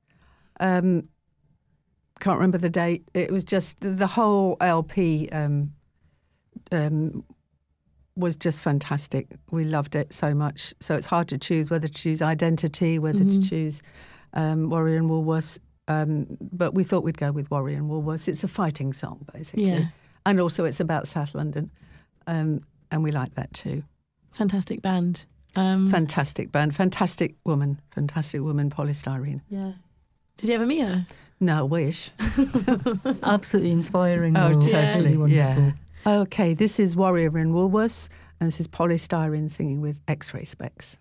Um, 0.59 1.07
can't 2.21 2.39
remember 2.39 2.57
the 2.59 2.71
date. 2.71 3.07
It 3.13 3.31
was 3.31 3.45
just 3.45 3.77
the 3.81 4.07
whole 4.07 4.57
LP 4.63 5.29
um, 5.33 5.71
um, 6.73 7.25
was 8.17 8.37
just 8.37 8.63
fantastic. 8.63 9.29
We 9.51 9.65
loved 9.65 9.95
it 9.95 10.15
so 10.15 10.35
much. 10.35 10.73
So 10.81 10.95
it's 10.95 11.07
hard 11.07 11.29
to 11.29 11.37
choose 11.37 11.69
whether 11.69 11.89
to 11.89 11.93
choose 11.93 12.23
Identity, 12.23 12.99
whether 12.99 13.19
Mhm. 13.21 13.43
to 13.43 13.49
choose 13.49 13.83
um, 14.39 14.71
Warrior 14.71 14.97
in 14.97 15.09
Woolworths. 15.09 15.59
Um, 15.89 16.27
but 16.41 16.75
we 16.75 16.85
thought 16.85 17.03
we'd 17.03 17.19
go 17.19 17.33
with 17.33 17.51
Warrior 17.51 17.77
in 17.79 17.89
Woolworths. 17.89 18.29
It's 18.29 18.45
a 18.45 18.49
fighting 18.49 18.93
song, 18.93 19.25
basically. 19.35 19.65
Yeah. 19.71 19.85
And 20.27 20.41
also 20.41 20.65
it's 20.65 20.81
about 20.81 21.09
South 21.09 21.35
London. 21.35 21.71
Um, 22.27 22.63
and 22.91 23.03
we 23.03 23.11
like 23.11 23.35
that 23.37 23.53
too. 23.55 23.83
Fantastic 24.33 24.83
band. 24.83 25.25
Um, 25.57 25.91
Fantastic 25.91 26.53
band, 26.53 26.77
fantastic 26.77 27.35
woman, 27.45 27.81
fantastic 27.91 28.43
woman, 28.43 28.69
Poly 28.71 28.93
Styrene. 28.93 29.41
yeah. 29.49 29.73
Did 30.37 30.51
you 30.51 30.55
ever 30.55 30.67
meet 30.67 30.81
her? 30.83 31.05
No, 31.41 31.65
wish. 31.65 32.11
Absolutely 33.23 33.73
inspiring. 33.73 34.37
Oh, 34.37 34.51
though. 34.51 34.61
totally, 34.61 35.05
Really 35.05 35.17
wonderful. 35.17 35.63
yeah. 35.65 35.73
Okay, 36.21 36.55
this 36.55 36.79
is 36.79 36.95
Warrior 36.95 37.37
in 37.39 37.53
Woolworths, 37.53 38.09
and 38.41 38.47
this 38.47 38.61
is 38.61 38.67
Poly 38.69 38.97
Styrene 38.97 39.51
singing 39.51 39.81
with 39.81 39.99
X-Ray 40.07 40.45
Spex. 40.45 40.97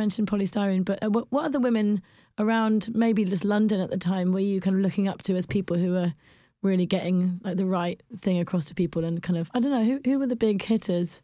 Mentioned 0.00 0.28
Poly 0.28 0.46
Styrene, 0.46 0.82
but 0.84 1.02
uh, 1.04 1.10
what, 1.10 1.30
what 1.30 1.44
other 1.44 1.60
women 1.60 2.00
around 2.38 2.88
maybe 2.94 3.22
just 3.26 3.44
London 3.44 3.80
at 3.82 3.90
the 3.90 3.98
time 3.98 4.32
were 4.32 4.40
you 4.40 4.58
kind 4.58 4.74
of 4.74 4.80
looking 4.80 5.06
up 5.08 5.20
to 5.22 5.36
as 5.36 5.44
people 5.44 5.76
who 5.76 5.92
were 5.92 6.14
really 6.62 6.86
getting 6.86 7.38
like 7.44 7.58
the 7.58 7.66
right 7.66 8.02
thing 8.16 8.38
across 8.38 8.64
to 8.66 8.74
people 8.74 9.04
and 9.04 9.22
kind 9.22 9.38
of 9.38 9.50
I 9.54 9.60
don't 9.60 9.72
know 9.72 9.84
who 9.84 10.00
who 10.06 10.18
were 10.18 10.26
the 10.26 10.36
big 10.36 10.62
hitters? 10.62 11.20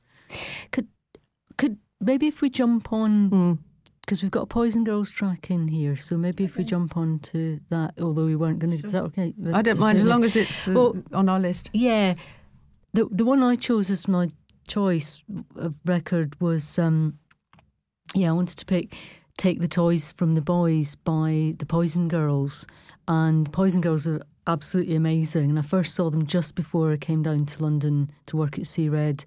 Could 0.72 0.89
could 1.57 1.79
maybe 2.03 2.27
if 2.27 2.43
we 2.43 2.51
jump 2.51 2.93
on 2.93 3.31
Mm. 3.31 3.59
because 4.03 4.20
we've 4.22 4.31
got 4.31 4.43
a 4.43 4.47
Poison 4.47 4.85
Girls 4.85 5.11
track 5.11 5.51
in 5.51 5.68
here, 5.68 5.97
so 5.97 6.18
maybe 6.18 6.45
if 6.45 6.57
we 6.59 6.62
jump 6.64 6.99
on 6.99 7.18
to 7.31 7.59
that, 7.70 7.95
although 7.99 8.27
we 8.27 8.37
weren't 8.37 8.59
going 8.59 8.77
to, 8.79 8.85
is 8.87 8.93
that 8.93 9.05
okay? 9.05 9.33
I 9.55 9.62
don't 9.62 9.79
mind 9.81 9.97
as 9.99 10.05
long 10.05 10.22
as 10.22 10.37
it's 10.37 10.68
uh, 10.68 10.72
Well- 10.77 10.97
on 11.14 11.31
our 11.31 11.41
list. 11.41 11.70
Yeah, 11.72 12.14
the 12.93 13.09
the 13.11 13.24
one 13.24 13.43
I 13.43 13.57
chose 13.57 13.91
as 13.91 14.07
my 14.07 14.29
choice 14.68 15.22
of 15.57 15.72
record 15.87 16.39
was 16.41 16.79
um, 16.79 17.18
yeah, 18.14 18.30
I 18.30 18.32
wanted 18.32 18.59
to 18.59 18.66
pick 18.66 18.94
"Take 19.36 19.61
the 19.61 19.68
Toys 19.68 20.12
from 20.12 20.34
the 20.34 20.40
Boys" 20.42 20.94
by 20.94 21.54
the 21.59 21.66
Poison 21.66 22.09
Girls, 22.09 22.66
and 23.09 23.50
Poison 23.52 23.80
Girls 23.80 24.07
are 24.07 24.20
absolutely 24.46 24.94
amazing. 24.96 25.50
And 25.50 25.59
I 25.59 25.62
first 25.62 25.94
saw 25.94 26.11
them 26.11 26.26
just 26.26 26.54
before 26.54 26.92
I 26.92 26.96
came 26.96 27.22
down 27.22 27.46
to 27.46 27.62
London 27.62 28.11
to 28.26 28.36
work 28.36 28.59
at 28.59 28.66
See 28.66 28.88
Red 28.88 29.24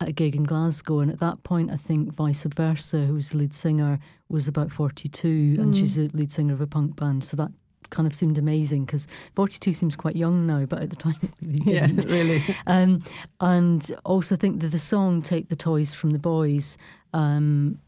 at 0.00 0.08
a 0.08 0.12
gig 0.12 0.36
in 0.36 0.44
Glasgow, 0.44 1.00
and 1.00 1.10
at 1.10 1.18
that 1.20 1.42
point, 1.42 1.70
I 1.72 1.76
think 1.76 2.14
Vi 2.14 2.30
Subversa, 2.30 3.06
who 3.06 3.14
was 3.14 3.30
the 3.30 3.38
lead 3.38 3.52
singer, 3.54 3.98
was 4.28 4.48
about 4.48 4.70
forty-two, 4.72 5.56
and 5.58 5.76
she's 5.76 5.96
the 5.96 6.08
lead 6.14 6.30
singer 6.32 6.54
of 6.54 6.60
a 6.60 6.66
punk 6.66 6.96
band. 6.96 7.24
So 7.24 7.36
that 7.36 7.50
kind 7.90 8.06
of 8.06 8.14
seemed 8.14 8.38
amazing 8.38 8.84
because 8.84 9.06
forty-two 9.34 9.72
seems 9.72 9.96
quite 9.96 10.14
young 10.16 10.46
now, 10.46 10.66
but 10.66 10.82
at 10.82 10.90
the 10.90 10.96
time, 10.96 11.16
it 11.22 11.30
really 11.42 11.62
Yeah, 11.74 11.86
didn't. 11.88 12.04
really. 12.10 12.42
Um, 12.66 13.00
and 13.40 13.90
also 14.04 14.36
think 14.36 14.60
that 14.60 14.68
the 14.68 14.78
song 14.78 15.20
"Take 15.22 15.48
the 15.48 15.56
Toys 15.56 15.94
from 15.94 16.10
the 16.10 16.18
Boys," 16.18 16.76
um, 17.12 17.78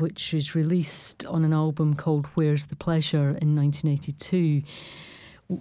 which 0.00 0.34
is 0.34 0.54
released 0.54 1.24
on 1.26 1.44
an 1.44 1.52
album 1.52 1.94
called 1.94 2.26
"Where's 2.34 2.66
the 2.66 2.76
Pleasure" 2.76 3.36
in 3.40 3.54
1982, 3.54 4.62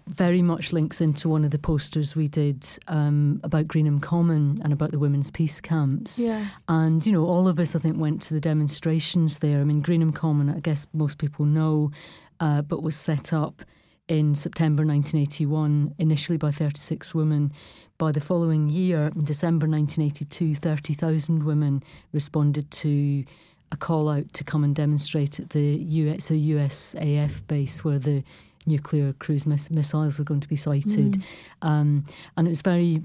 very 0.08 0.42
much 0.42 0.72
links 0.72 1.02
into 1.02 1.30
one 1.30 1.44
of 1.44 1.52
the 1.52 1.58
posters 1.58 2.16
we 2.16 2.28
did 2.28 2.68
um, 2.88 3.40
about 3.44 3.68
Greenham 3.68 4.02
Common 4.02 4.58
and 4.64 4.72
about 4.72 4.92
the 4.92 5.00
women's 5.00 5.32
peace 5.32 5.60
camps. 5.60 6.20
Yeah. 6.20 6.48
And, 6.68 7.06
you 7.06 7.12
know, 7.12 7.26
all 7.26 7.48
of 7.48 7.60
us, 7.60 7.76
I 7.76 7.80
think, 7.80 7.98
went 7.98 8.22
to 8.24 8.34
the 8.34 8.40
demonstrations 8.40 9.40
there. 9.40 9.60
I 9.60 9.64
mean, 9.64 9.82
Greenham 9.82 10.14
Common, 10.14 10.50
I 10.50 10.60
guess 10.60 10.86
most 10.94 11.18
people 11.18 11.46
know, 11.46 11.92
uh, 12.40 12.62
but 12.62 12.84
was 12.84 12.96
set 12.96 13.34
up 13.34 13.64
in 14.08 14.36
September 14.36 14.86
1981, 14.86 15.96
initially 16.00 16.38
by 16.38 16.52
36 16.52 17.14
women. 17.16 17.52
By 17.98 18.12
the 18.12 18.22
following 18.22 18.68
year, 18.68 19.12
in 19.16 19.26
December 19.26 19.68
1982, 19.68 20.56
30,000 20.56 21.44
women 21.44 21.84
responded 22.14 22.70
to 22.72 23.26
a 23.72 23.78
call 23.78 24.10
out 24.10 24.32
to 24.34 24.44
come 24.44 24.64
and 24.64 24.76
demonstrate 24.76 25.40
at 25.40 25.50
the 25.52 25.78
US, 25.78 26.28
the 26.28 26.52
USAF 26.52 27.46
base 27.48 27.84
where 27.84 28.00
the 28.00 28.24
nuclear 28.66 29.14
cruise 29.14 29.46
miss- 29.46 29.72
missiles 29.72 30.18
were 30.18 30.26
going 30.26 30.42
to 30.42 30.48
be 30.48 30.56
sighted. 30.56 31.22
Um, 31.62 32.06
and 32.38 32.48
it 32.48 32.52
was 32.52 32.62
very 32.62 33.02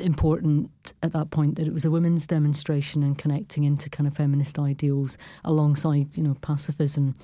important 0.00 0.92
at 1.02 1.12
that 1.12 1.30
point 1.30 1.56
that 1.56 1.66
it 1.66 1.72
was 1.72 1.84
a 1.84 1.90
women's 1.90 2.26
demonstration 2.26 3.02
and 3.02 3.16
connecting 3.16 3.64
into 3.64 3.88
kind 3.88 4.06
of 4.06 4.16
feminist 4.16 4.58
ideals 4.58 5.16
alongside, 5.44 6.08
you 6.16 6.22
know, 6.22 6.34
pacifism. 6.42 7.14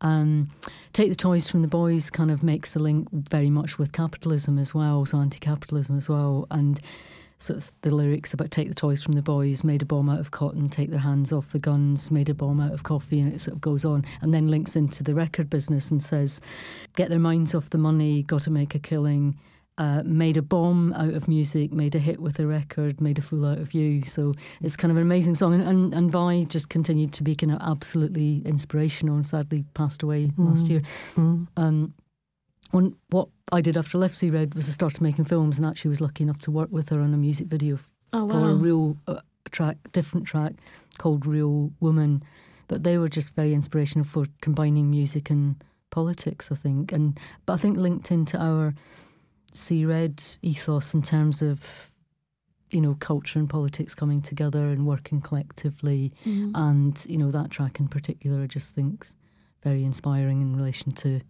Um, 0.00 0.48
Take 0.92 1.10
the 1.10 1.16
Toys 1.16 1.48
from 1.48 1.62
the 1.62 1.68
Boys 1.68 2.08
kind 2.10 2.30
of 2.30 2.42
makes 2.42 2.76
a 2.76 2.78
link 2.78 3.08
very 3.12 3.50
much 3.50 3.78
with 3.78 3.92
capitalism 3.92 4.58
as 4.58 4.74
well, 4.74 5.04
so 5.04 5.18
anti 5.18 5.38
capitalism 5.38 5.96
as 5.96 6.08
well. 6.08 6.46
And 6.50 6.80
sort 7.42 7.56
of 7.56 7.72
the 7.82 7.94
lyrics 7.94 8.32
about 8.34 8.50
take 8.50 8.68
the 8.68 8.74
toys 8.74 9.02
from 9.02 9.14
the 9.14 9.22
boys, 9.22 9.64
made 9.64 9.82
a 9.82 9.86
bomb 9.86 10.08
out 10.08 10.20
of 10.20 10.30
cotton, 10.30 10.68
take 10.68 10.90
their 10.90 11.00
hands 11.00 11.32
off 11.32 11.50
the 11.52 11.58
guns, 11.58 12.10
made 12.10 12.28
a 12.28 12.34
bomb 12.34 12.60
out 12.60 12.72
of 12.72 12.82
coffee, 12.82 13.18
and 13.18 13.32
it 13.32 13.40
sort 13.40 13.54
of 13.54 13.60
goes 13.60 13.84
on 13.84 14.04
and 14.20 14.32
then 14.32 14.48
links 14.48 14.76
into 14.76 15.02
the 15.02 15.14
record 15.14 15.48
business 15.48 15.90
and 15.90 16.02
says, 16.02 16.40
get 16.96 17.08
their 17.08 17.18
minds 17.18 17.54
off 17.54 17.70
the 17.70 17.78
money, 17.78 18.22
got 18.22 18.42
to 18.42 18.50
make 18.50 18.74
a 18.74 18.78
killing. 18.78 19.38
Uh, 19.78 20.02
made 20.04 20.36
a 20.36 20.42
bomb 20.42 20.92
out 20.92 21.14
of 21.14 21.26
music, 21.26 21.72
made 21.72 21.94
a 21.94 21.98
hit 21.98 22.20
with 22.20 22.38
a 22.38 22.46
record, 22.46 23.00
made 23.00 23.16
a 23.16 23.22
fool 23.22 23.46
out 23.46 23.56
of 23.56 23.72
you. 23.72 24.04
So 24.04 24.34
it's 24.60 24.76
kind 24.76 24.90
of 24.90 24.98
an 24.98 25.02
amazing 25.02 25.36
song. 25.36 25.54
And, 25.54 25.62
and, 25.62 25.94
and 25.94 26.12
Vi 26.12 26.44
just 26.44 26.68
continued 26.68 27.14
to 27.14 27.22
be 27.22 27.34
kind 27.34 27.50
of 27.50 27.62
absolutely 27.62 28.42
inspirational 28.44 29.14
and 29.14 29.24
sadly 29.24 29.64
passed 29.72 30.02
away 30.02 30.32
last 30.36 30.66
year. 30.66 30.82
Um, 31.56 31.94
one, 32.70 32.94
what 33.10 33.28
I 33.52 33.60
did 33.60 33.76
after 33.76 33.98
I 33.98 34.00
left 34.02 34.16
See 34.16 34.30
Red 34.30 34.54
was 34.54 34.68
I 34.68 34.72
started 34.72 35.00
making 35.00 35.24
films 35.24 35.58
and 35.58 35.66
actually 35.66 35.88
was 35.90 36.00
lucky 36.00 36.22
enough 36.24 36.38
to 36.40 36.50
work 36.50 36.70
with 36.70 36.88
her 36.90 37.00
on 37.00 37.12
a 37.14 37.16
music 37.16 37.46
video 37.48 37.76
f- 37.76 37.90
Oh, 38.12 38.28
for 38.28 38.50
a 38.50 38.54
real 38.54 38.96
uh, 39.06 39.20
track, 39.52 39.76
different 39.92 40.26
track 40.26 40.54
called 40.98 41.26
Real 41.26 41.70
Woman. 41.80 42.22
But 42.68 42.82
they 42.82 42.98
were 42.98 43.08
just 43.08 43.34
very 43.34 43.52
inspirational 43.54 44.04
for 44.04 44.26
combining 44.40 44.90
music 44.90 45.30
and 45.30 45.56
politics, 45.90 46.50
I 46.50 46.56
think. 46.56 46.92
And 46.92 47.18
but 47.46 47.54
I 47.54 47.56
think 47.56 47.76
linked 47.76 48.10
into 48.10 48.36
our 48.38 48.74
See 49.52 49.84
Red 49.84 50.22
ethos 50.42 50.94
in 50.94 51.02
terms 51.02 51.42
of 51.42 51.92
you 52.70 52.80
know 52.80 52.96
culture 53.00 53.38
and 53.40 53.48
politics 53.50 53.94
coming 53.96 54.20
together 54.20 54.66
and 54.68 54.86
working 54.86 55.20
collectively, 55.20 56.12
Mm-hmm. 56.24 56.52
and 56.54 57.04
you 57.08 57.18
know 57.18 57.30
that 57.32 57.50
track 57.50 57.80
in 57.80 57.88
particular, 57.88 58.42
I 58.42 58.46
just 58.46 58.74
think's 58.74 59.16
very 59.64 59.82
inspiring 59.84 60.40
in 60.40 60.56
relation 60.56 60.92
to 60.92 61.20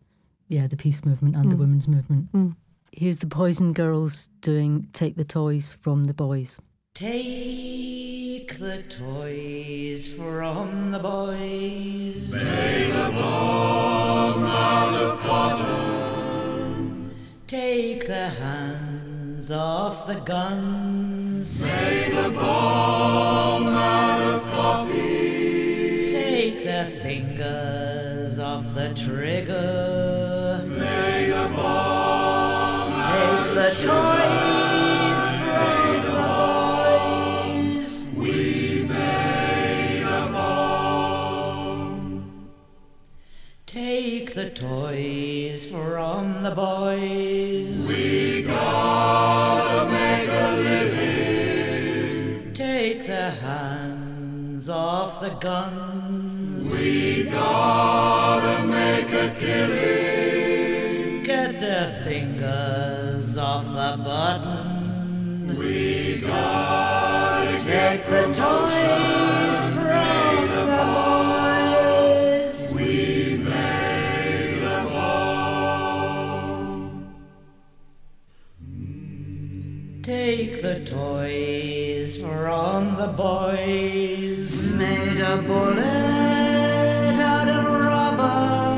yeah 0.50 0.66
the 0.66 0.76
peace 0.76 1.04
movement 1.04 1.36
and 1.36 1.50
the 1.50 1.56
women's 1.56 1.88
movement. 1.88 2.30
Mm. 2.32 2.54
Here's 2.92 3.18
the 3.18 3.26
Poison 3.26 3.72
Girls 3.72 4.28
doing 4.42 4.86
"Take 4.92 5.16
the 5.16 5.24
Toys 5.24 5.78
from 5.80 6.04
the 6.04 6.14
Boys." 6.14 6.60
Take 6.92 8.58
the 8.58 8.82
toys 8.88 10.12
from 10.12 10.90
the 10.90 10.98
boys. 10.98 12.32
Make 12.32 12.92
a 12.92 13.10
bomb 13.12 14.44
out 14.44 14.94
of 14.94 15.20
cotton. 15.20 17.14
Take 17.46 18.06
the 18.06 18.28
hands 18.28 19.50
off 19.50 20.06
the 20.08 20.20
guns. 20.20 21.64
Make 21.64 22.12
a 22.12 22.30
bomb 22.30 23.68
out 23.68 24.20
of 24.20 24.42
coffee. 24.50 26.10
Take 26.10 26.64
the 26.64 26.84
fingers 27.02 28.38
off 28.38 28.74
the 28.74 28.92
trigger. 28.94 29.99
The 33.54 33.70
toys 33.70 35.26
the 36.04 36.10
boys. 37.42 38.06
We 38.14 38.84
made 38.88 40.02
a 40.02 40.28
bomb. 40.30 42.12
Take 43.66 44.34
the 44.34 44.50
toys 44.50 45.68
from 45.68 46.42
the 46.44 46.52
boys. 46.52 47.88
We 47.88 48.42
gotta 48.42 49.90
make 49.90 50.28
a 50.28 50.56
living. 50.68 52.54
Take 52.54 53.06
the 53.06 53.30
hands 53.30 54.68
off 54.68 55.20
the 55.20 55.30
guns. 55.30 56.72
We 56.72 57.24
gotta 57.24 58.19
take 68.00 68.10
the 68.10 68.22
toys 68.32 69.60
from 69.74 70.48
the 70.48 70.64
boys. 70.96 72.72
We 72.74 73.36
made 73.36 74.62
a 74.62 74.84
bomb. 74.84 76.00
Take 80.02 80.62
the 80.62 80.80
toys 80.84 82.20
from 82.20 82.96
the 82.96 83.08
boys. 83.08 84.68
Made 84.68 85.20
a 85.20 85.36
bullet 85.42 87.18
out 87.20 87.48
of 87.48 87.64
rubber. 87.86 88.76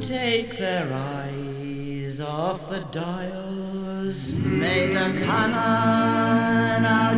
Take 0.00 0.58
their 0.58 0.92
eyes 0.92 2.20
off 2.20 2.68
the 2.68 2.80
dials. 2.92 4.34
Made 4.34 4.94
a 4.96 5.12
cannon 5.14 6.43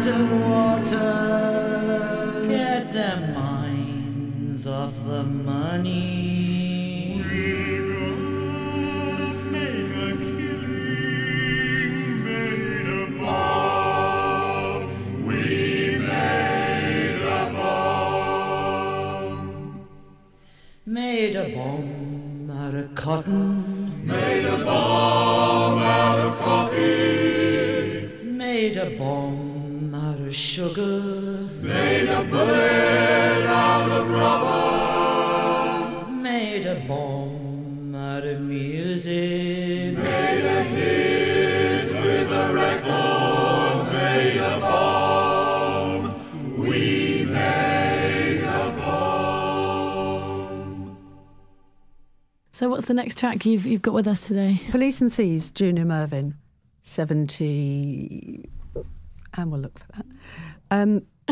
of 0.05 0.31
water. 0.43 2.45
Get 2.49 2.93
their 2.93 3.17
minds 3.35 4.67
off 4.67 4.93
the 5.07 5.23
money. 5.23 7.23
We 7.25 7.79
make 9.51 9.97
a 9.97 10.17
killing, 10.27 11.95
made 12.25 12.89
a 12.89 12.91
bomb. 13.19 14.83
We 15.27 15.43
made 15.99 17.23
a 17.23 17.25
bomb. 17.55 19.35
Made 20.85 21.37
a 21.37 21.49
bomb 21.55 22.51
out 22.51 22.75
of 22.75 22.95
cotton. 22.95 23.66
Sugar. 30.37 31.49
Made 31.63 32.11
a 32.11 32.23
bullet 32.25 33.47
out 33.47 33.91
of 33.91 34.11
rubber. 34.11 36.07
Made 36.11 36.67
a 36.67 36.75
bomb 36.87 37.95
out 37.95 38.23
of 38.23 38.43
music. 38.43 39.97
Made 39.97 40.45
a 40.45 40.63
hit 40.63 41.87
with 41.87 42.31
a 42.31 42.53
record. 42.53 43.93
Made 43.95 44.37
a 44.37 44.61
bomb. 44.61 46.15
We 46.59 47.25
made 47.25 48.43
a 48.43 48.73
bomb. 48.77 50.19
So, 52.51 52.69
what's 52.69 52.85
the 52.85 52.93
next 52.93 53.17
track 53.19 53.47
you've 53.47 53.65
you've 53.65 53.81
got 53.81 53.95
with 53.95 54.07
us 54.07 54.27
today? 54.27 54.61
Police 54.71 55.01
and 55.01 55.11
Thieves, 55.11 55.51
Junior 55.51 55.87
Murvin, 55.87 56.35
70. 56.83 58.51
And 59.35 59.51
we'll 59.51 59.61
look 59.61 59.79
for 59.79 59.87
that. 59.93 60.07
Um, 60.71 61.07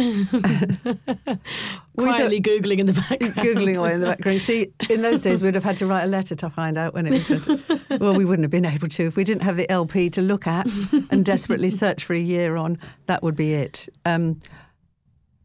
Quietly 1.96 2.40
googling 2.40 2.80
in 2.80 2.86
the 2.86 2.92
background. 2.94 3.34
Googling 3.36 3.76
away 3.76 3.94
in 3.94 4.00
the 4.00 4.06
background. 4.06 4.40
See, 4.40 4.72
in 4.90 5.02
those 5.02 5.22
days, 5.22 5.40
we'd 5.40 5.54
have 5.54 5.62
had 5.62 5.76
to 5.76 5.86
write 5.86 6.02
a 6.02 6.08
letter 6.08 6.34
to 6.34 6.50
find 6.50 6.76
out 6.76 6.94
when 6.94 7.06
it 7.06 7.30
was. 7.30 7.48
well, 8.00 8.14
we 8.14 8.24
wouldn't 8.24 8.42
have 8.42 8.50
been 8.50 8.64
able 8.64 8.88
to 8.88 9.06
if 9.06 9.14
we 9.14 9.22
didn't 9.22 9.42
have 9.42 9.56
the 9.56 9.70
LP 9.70 10.10
to 10.10 10.20
look 10.20 10.48
at 10.48 10.66
and 11.10 11.24
desperately 11.24 11.70
search 11.70 12.02
for 12.04 12.14
a 12.14 12.18
year 12.18 12.56
on. 12.56 12.76
That 13.06 13.22
would 13.22 13.36
be 13.36 13.54
it. 13.54 13.88
Um, 14.04 14.40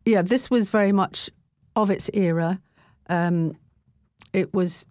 yeah, 0.06 0.24
this 0.24 0.50
was 0.50 0.72
very 0.72 0.92
much 0.92 1.30
of 1.76 1.92
its 1.92 2.10
era. 2.14 2.60
Um, 3.08 3.56
it 4.34 4.52
was. 4.52 4.88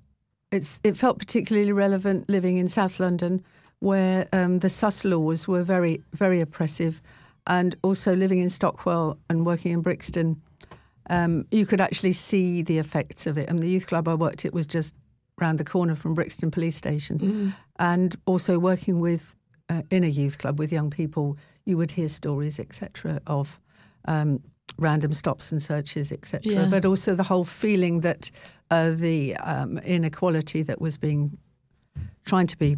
It's. 0.53 0.79
It 0.85 0.97
felt 0.97 1.19
particularly 1.19 1.73
relevant 1.73 2.29
living 2.29 2.59
in 2.59 2.69
South 2.69 3.01
London, 3.01 3.45
where 3.81 4.29
um, 4.33 4.61
the 4.61 4.69
sus 4.69 5.05
laws 5.05 5.49
were 5.49 5.65
very, 5.65 6.01
very 6.13 6.41
oppressive, 6.41 7.03
and 7.49 7.75
also 7.83 8.15
living 8.15 8.39
in 8.39 8.49
Stockwell 8.49 9.19
and 9.29 9.45
working 9.45 9.73
in 9.73 9.81
Brixton 9.81 10.41
um, 11.11 11.47
you 11.51 11.67
could 11.67 11.81
actually 11.81 12.13
see 12.13 12.63
the 12.63 12.79
effects 12.79 13.27
of 13.27 13.39
it. 13.39 13.49
And 13.49 13.61
the 13.61 13.69
youth 13.69 13.87
club 13.87 14.09
I 14.09 14.15
worked 14.15 14.45
at 14.45 14.53
was 14.53 14.67
just 14.67 14.95
round 15.41 15.59
the 15.59 15.65
corner 15.65 15.95
from 15.95 16.15
Brixton 16.15 16.51
Police 16.51 16.77
Station. 16.77 17.19
And 17.79 18.17
also 18.27 18.59
working 18.59 19.01
with 19.01 19.35
uh, 19.69 19.83
in 19.91 20.05
a 20.05 20.09
youth 20.09 20.39
club 20.39 20.59
with 20.59 20.73
young 20.73 20.91
people, 20.91 21.37
you 21.65 21.77
would 21.77 21.91
hear 21.91 22.09
stories, 22.09 22.59
etc., 22.59 23.21
of 23.27 23.61
um, 24.07 24.43
random 24.79 25.13
stops 25.13 25.53
and 25.53 25.63
searches, 25.63 26.11
etc. 26.13 26.53
Yeah. 26.53 26.67
But 26.67 26.85
also 26.85 27.15
the 27.15 27.23
whole 27.23 27.45
feeling 27.45 28.01
that 28.01 28.31
uh, 28.71 28.93
the 28.93 29.37
um, 29.37 29.79
inequality 29.79 30.63
that 30.63 30.81
was 30.81 30.97
being 30.97 31.37
trying 32.25 32.47
to 32.47 32.57
be 32.57 32.77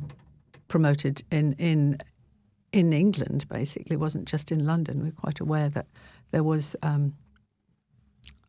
promoted 0.68 1.22
in 1.30 1.54
in 1.54 1.98
in 2.72 2.92
England, 2.92 3.46
basically, 3.48 3.96
wasn't 3.96 4.26
just 4.26 4.52
in 4.52 4.64
London. 4.64 5.02
We're 5.02 5.12
quite 5.12 5.40
aware 5.40 5.68
that 5.70 5.86
there 6.30 6.44
was. 6.44 6.76
Um, 6.82 7.14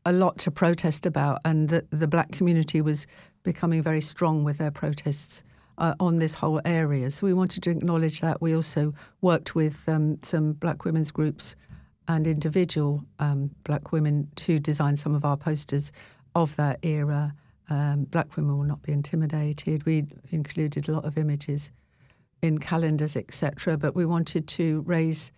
a 0.04 0.12
lot 0.12 0.40
to 0.40 0.50
protest 0.50 1.06
about, 1.06 1.40
and 1.46 1.70
the, 1.70 1.86
the 1.92 2.08
black 2.08 2.32
community 2.32 2.82
was 2.82 3.06
becoming 3.44 3.84
very 3.84 4.02
strong 4.02 4.44
with 4.44 4.58
their 4.58 4.72
protests 4.72 5.44
uh, 5.78 5.96
on 6.00 6.20
this 6.20 6.34
whole 6.34 6.62
area. 6.66 7.12
So 7.12 7.26
we 7.26 7.34
wanted 7.34 7.64
to 7.64 7.70
acknowledge 7.70 8.22
that. 8.22 8.42
We 8.42 8.56
also 8.56 8.94
worked 9.22 9.56
with 9.56 9.88
um, 9.88 10.20
some 10.24 10.54
black 10.54 10.86
women's 10.86 11.12
groups 11.12 11.56
and 12.08 12.28
individual 12.28 13.04
um, 13.20 13.52
black 13.64 13.92
women 13.92 14.28
to 14.38 14.60
design 14.60 14.98
some 14.98 15.16
of 15.16 15.24
our 15.26 15.38
posters 15.38 15.92
of 16.36 16.56
that 16.56 16.80
era. 16.84 17.34
Um, 17.70 18.04
black 18.06 18.36
women 18.36 18.58
will 18.58 18.66
not 18.66 18.82
be 18.82 18.92
intimidated. 18.92 19.86
We 19.86 20.08
included 20.32 20.90
a 20.90 20.92
lot 20.92 21.06
of 21.06 21.18
images 21.18 21.72
in 22.42 22.58
calendars, 22.58 23.16
etc. 23.16 23.78
But 23.78 23.96
we 23.96 24.06
wanted 24.06 24.48
to 24.50 24.82
raise 24.82 25.32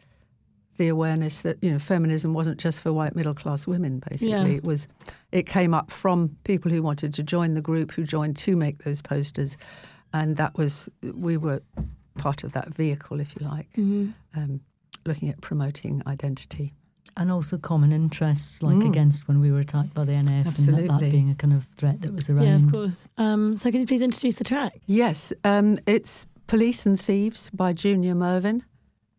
the 0.78 0.88
awareness 0.88 1.40
that 1.42 1.58
you 1.62 1.72
know 1.72 1.78
feminism 1.80 2.34
wasn't 2.34 2.58
just 2.58 2.80
for 2.82 2.92
white 2.92 3.16
middle 3.16 3.34
class 3.36 3.68
women. 3.68 4.02
Basically, 4.10 4.30
Yeah. 4.32 4.46
it 4.46 4.64
was. 4.64 4.88
It 5.32 5.44
came 5.46 5.74
up 5.74 5.92
from 5.92 6.36
people 6.46 6.72
who 6.72 6.82
wanted 6.82 7.14
to 7.16 7.24
join 7.24 7.54
the 7.54 7.62
group, 7.62 7.92
who 7.92 8.04
joined 8.04 8.38
to 8.38 8.56
make 8.56 8.84
those 8.84 9.02
posters, 9.02 9.56
and 10.14 10.38
that 10.38 10.58
was 10.58 10.90
we 11.14 11.38
were 11.38 11.62
part 12.18 12.44
of 12.44 12.52
that 12.54 12.74
vehicle, 12.74 13.20
if 13.20 13.36
you 13.40 13.48
like, 13.48 13.68
um, 14.36 14.62
looking 15.06 15.30
at 15.30 15.42
promoting 15.42 16.02
identity. 16.08 16.74
And 17.18 17.30
also 17.32 17.58
common 17.60 17.92
interests, 17.92 18.64
like 18.64 18.78
Mm. 18.78 18.88
against 18.90 19.28
when 19.28 19.40
we 19.40 19.52
were 19.52 19.60
attacked 19.60 19.94
by 19.94 20.04
the 20.06 20.14
NF, 20.14 20.46
and 20.68 20.78
that, 20.90 21.00
that 21.00 21.12
being 21.12 21.30
a 21.30 21.36
kind 21.36 21.54
of 21.54 21.66
threat 21.78 22.02
that 22.02 22.14
was 22.14 22.30
around. 22.30 22.46
Yeah, 22.48 22.56
of 22.56 22.72
course. 22.72 23.08
Um, 23.18 23.58
so, 23.58 23.70
can 23.70 23.82
you 23.82 23.86
please 23.88 24.02
introduce 24.02 24.36
the 24.36 24.44
track? 24.44 24.80
Yes, 24.88 25.32
um, 25.44 25.78
it's 25.86 26.26
Police 26.54 26.86
and 26.86 27.02
Thieves 27.02 27.50
by 27.52 27.74
Junior 27.74 28.14
Murvin. 28.14 28.62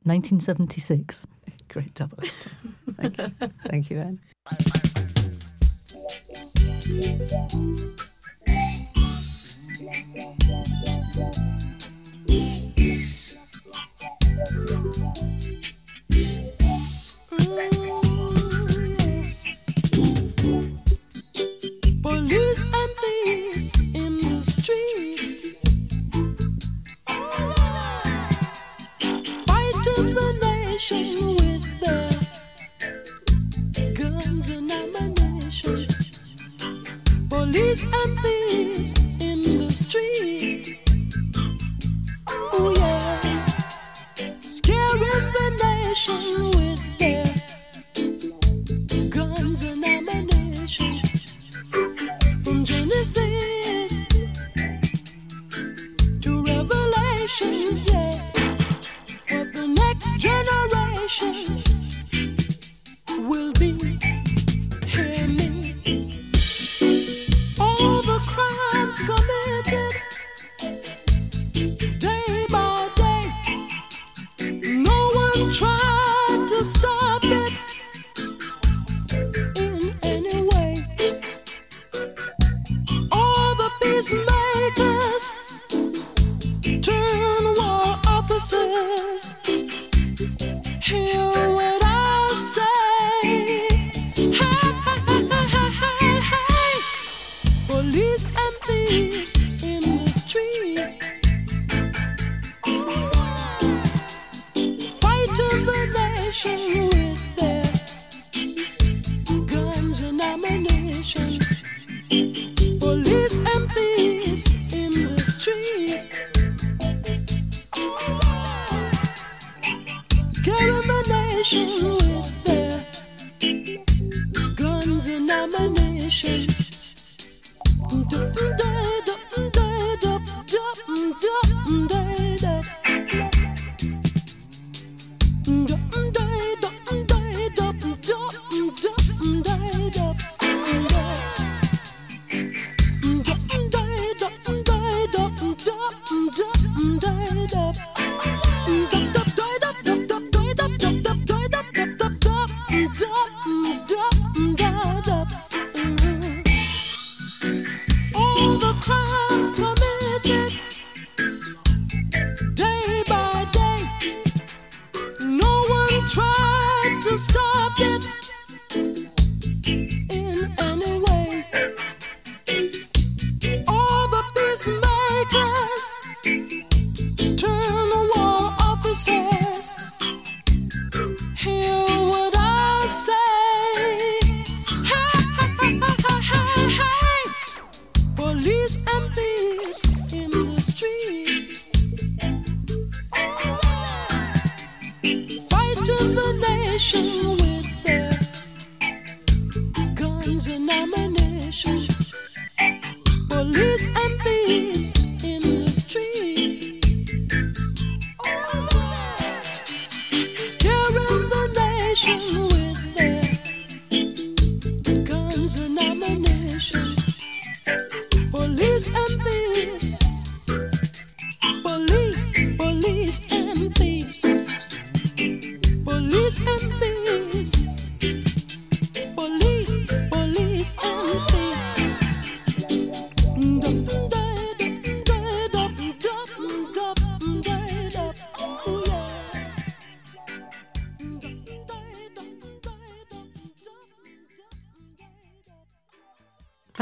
1976. 0.04 1.26
Great 1.68 1.92
double. 1.94 2.18
Thank 2.96 3.18
you, 3.18 3.32
thank 3.66 3.90
you, 3.90 3.98
Anne. 3.98 4.20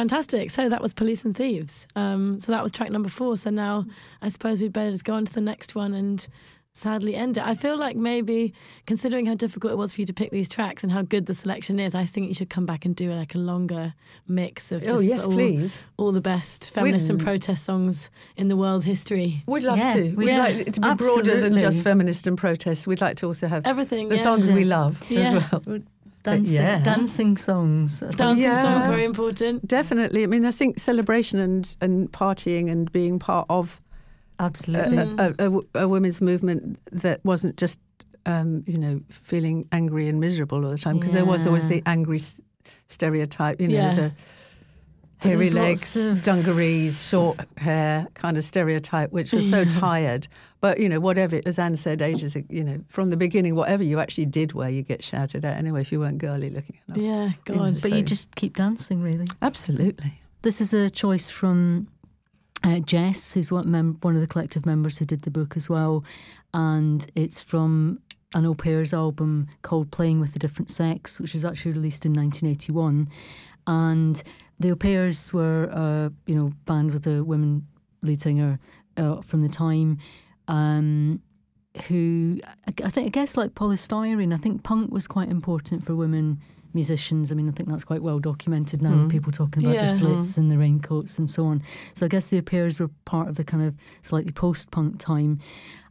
Fantastic. 0.03 0.51
So 0.51 0.69
that 0.69 0.83
was 0.83 0.93
Police 0.93 1.25
and 1.25 1.37
Thieves. 1.37 1.87
Um, 1.95 2.41
so 2.41 2.51
that 2.51 2.61
was 2.63 2.73
track 2.73 2.91
number 2.91 3.09
four. 3.09 3.37
So 3.37 3.51
now 3.51 3.85
I 4.21 4.31
suppose 4.31 4.61
we'd 4.61 4.73
better 4.73 4.91
just 4.91 5.05
go 5.05 5.15
on 5.15 5.25
to 5.27 5.33
the 5.33 5.41
next 5.41 5.77
one 5.77 5.95
and 5.95 6.27
sadly 6.75 7.15
end 7.15 7.37
it. 7.37 7.45
I 7.45 7.55
feel 7.55 7.79
like 7.79 7.95
maybe 7.97 8.53
considering 8.87 9.27
how 9.27 9.35
difficult 9.37 9.73
it 9.73 9.77
was 9.77 9.93
for 9.93 10.01
you 10.01 10.07
to 10.07 10.13
pick 10.13 10.31
these 10.33 10.49
tracks 10.49 10.83
and 10.83 10.91
how 10.91 11.03
good 11.03 11.27
the 11.27 11.35
selection 11.35 11.79
is, 11.79 11.95
I 11.95 12.05
think 12.05 12.27
you 12.27 12.35
should 12.35 12.51
come 12.51 12.67
back 12.67 12.85
and 12.85 12.97
do 12.97 13.13
like 13.13 13.37
a 13.37 13.39
longer 13.39 13.95
mix 14.27 14.73
of 14.73 14.83
Oh, 14.89 14.99
yes, 14.99 15.23
all, 15.25 15.31
please. 15.33 15.85
all 15.99 16.11
the 16.11 16.21
best 16.21 16.71
feminist 16.71 17.09
and 17.09 17.19
We'd- 17.19 17.25
protest 17.25 17.65
songs 17.65 18.11
in 18.37 18.49
the 18.49 18.57
world's 18.57 18.85
history. 18.87 19.45
We'd 19.47 19.63
love 19.63 19.79
Yeah, 19.79 19.95
to. 19.95 20.15
We'd 20.17 20.29
yeah, 20.29 20.39
like 20.39 20.57
it 20.57 20.75
to 20.75 20.81
be 20.81 20.95
broader 20.95 21.41
than 21.41 21.59
just 21.59 21.85
feminist 21.85 22.27
and 22.27 22.37
protest. 22.37 22.89
We'd 22.89 23.01
like 23.03 23.19
to 23.19 23.27
also 23.27 23.47
have 23.47 23.65
Everything, 23.67 24.09
the 24.09 24.17
yeah. 24.17 24.23
songs 24.25 24.51
we 24.53 24.65
love 24.65 25.01
as 25.13 25.53
well. 25.53 25.79
Dancing, 26.23 26.55
yeah. 26.55 26.81
dancing 26.83 27.37
songs. 27.37 28.01
Dancing 28.01 28.45
Yeah. 28.45 28.63
songs 28.63 28.87
very 28.87 29.05
important. 29.05 29.67
Definitely. 29.67 30.23
I 30.23 30.27
mean, 30.27 30.45
I 30.45 30.53
think 30.53 30.79
celebration 30.79 31.41
and, 31.41 31.75
and 31.81 32.11
partying 32.13 32.71
and 32.71 32.91
being 32.93 33.19
part 33.19 33.47
of 33.51 33.81
Absolutely. 34.39 34.99
a, 34.99 35.35
a, 35.39 35.83
a 35.85 35.89
women's 35.89 36.21
movement 36.21 36.79
that 36.93 37.25
wasn't 37.25 37.57
just, 37.57 37.79
um, 38.27 38.63
you 38.67 38.79
know, 38.79 39.01
feeling 39.11 39.67
angry 39.73 40.09
and 40.09 40.21
miserable 40.21 40.65
all 40.65 40.71
the 40.71 40.79
time 40.79 40.99
because 40.99 41.13
there 41.13 41.25
was 41.25 41.47
always 41.47 41.67
the 41.67 41.83
angry 41.87 42.19
s- 42.19 42.35
stereotype, 42.89 43.61
you 43.61 43.69
know, 43.69 43.75
Yeah. 43.75 43.95
the 43.95 44.13
hairy 45.19 45.51
legs, 45.51 45.95
of- 45.97 46.23
dungarees, 46.23 47.01
short 47.09 47.41
hair 47.59 48.07
kind 48.15 48.37
of 48.39 48.45
stereotype, 48.45 49.13
which 49.13 49.33
was 49.33 49.49
so 49.49 49.65
tired. 49.85 50.29
But, 50.63 50.79
you 50.79 50.89
know, 50.89 51.01
whatever, 51.01 51.41
as 51.45 51.59
Anne 51.59 51.75
said 51.75 52.01
ages, 52.01 52.37
you 52.49 52.63
know, 52.63 52.81
from 52.89 53.11
the 53.11 53.17
beginning, 53.17 53.57
whatever 53.57 53.83
you 53.83 53.99
actually 53.99 54.27
did 54.27 54.53
wear, 54.53 54.71
you 54.71 54.83
get 54.83 55.03
shouted 55.03 55.45
at 55.45 55.59
anyway 55.59 55.81
if 55.81 55.91
you 55.91 55.99
weren't 55.99 56.19
girly 56.19 56.51
looking 56.51 56.79
enough. 56.87 56.99
Yeah, 56.99 57.25
You 57.49 57.55
know, 57.57 57.65
God. 57.73 57.83
but 57.83 57.91
you 57.93 58.01
just 58.03 58.35
keep 58.37 58.57
dancing, 58.57 59.03
really. 59.03 59.27
Absolutely. 59.43 60.21
This 60.43 60.61
is 60.61 60.73
a 60.73 60.89
choice 60.89 61.29
from 61.29 61.89
uh, 62.63 62.79
Jess, 62.79 63.33
who's 63.35 63.51
one, 63.51 63.73
mem- 63.73 63.99
one 64.03 64.15
of 64.15 64.21
the 64.21 64.27
collective 64.29 64.65
members 64.65 64.97
who 64.99 65.05
did 65.05 65.23
the 65.23 65.33
book 65.33 65.57
as 65.57 65.69
well. 65.69 66.05
And 66.55 67.05
it's 67.17 67.43
from 67.43 67.99
an 68.37 68.47
Au 68.47 68.55
Pairs 68.55 68.95
album 68.95 69.49
called 69.63 69.91
Playing 69.91 70.21
with 70.21 70.37
a 70.37 70.39
Different 70.39 70.71
Sex, 70.71 71.19
which 71.21 71.35
was 71.35 71.45
actually 71.45 71.73
released 71.73 72.07
in 72.07 72.13
1981. 72.13 73.09
And 73.67 74.23
the 74.61 74.71
Au 74.71 74.77
Pairs 74.77 75.33
were, 75.33 75.69
uh, 75.73 76.11
you 76.27 76.37
know, 76.37 76.53
band 76.67 76.93
with 76.93 77.05
a 77.09 77.25
women 77.25 77.67
lead 78.03 78.21
singer 78.23 78.61
uh, 78.97 79.23
from 79.23 79.43
the 79.43 79.49
time. 79.49 79.99
Um, 80.49 81.21
who 81.89 82.39
I 82.85 82.91
think 82.91 83.07
I 83.07 83.11
guess 83.11 83.37
like 83.37 83.55
Poly 83.55 83.77
Styrene. 83.77 84.35
I 84.35 84.37
think 84.37 84.63
punk 84.63 84.93
was 84.93 85.07
quite 85.07 85.29
important 85.31 85.85
for 85.87 85.95
women 85.95 86.39
musicians. 86.75 87.31
I 87.33 87.35
mean, 87.35 87.49
I 87.49 87.53
think 87.53 87.69
that's 87.69 87.85
quite 87.85 88.03
well 88.03 88.19
documented 88.19 88.83
now. 88.83 89.09
People 89.09 89.33
talking 89.33 89.63
about 89.63 89.75
Yeah. 89.75 89.93
the 89.93 89.99
slits 89.99 90.39
and 90.39 90.51
the 90.51 90.59
raincoats 90.59 91.19
and 91.19 91.29
so 91.31 91.47
on. 91.47 91.63
So 91.95 92.07
I 92.07 92.09
guess 92.09 92.27
the 92.29 92.39
Au 92.39 92.43
Pairs 92.43 92.79
were 92.81 92.91
part 93.05 93.29
of 93.29 93.37
the 93.37 93.45
kind 93.45 93.63
of 93.63 93.75
slightly 94.03 94.33
post-punk 94.33 94.99
time. 94.99 95.39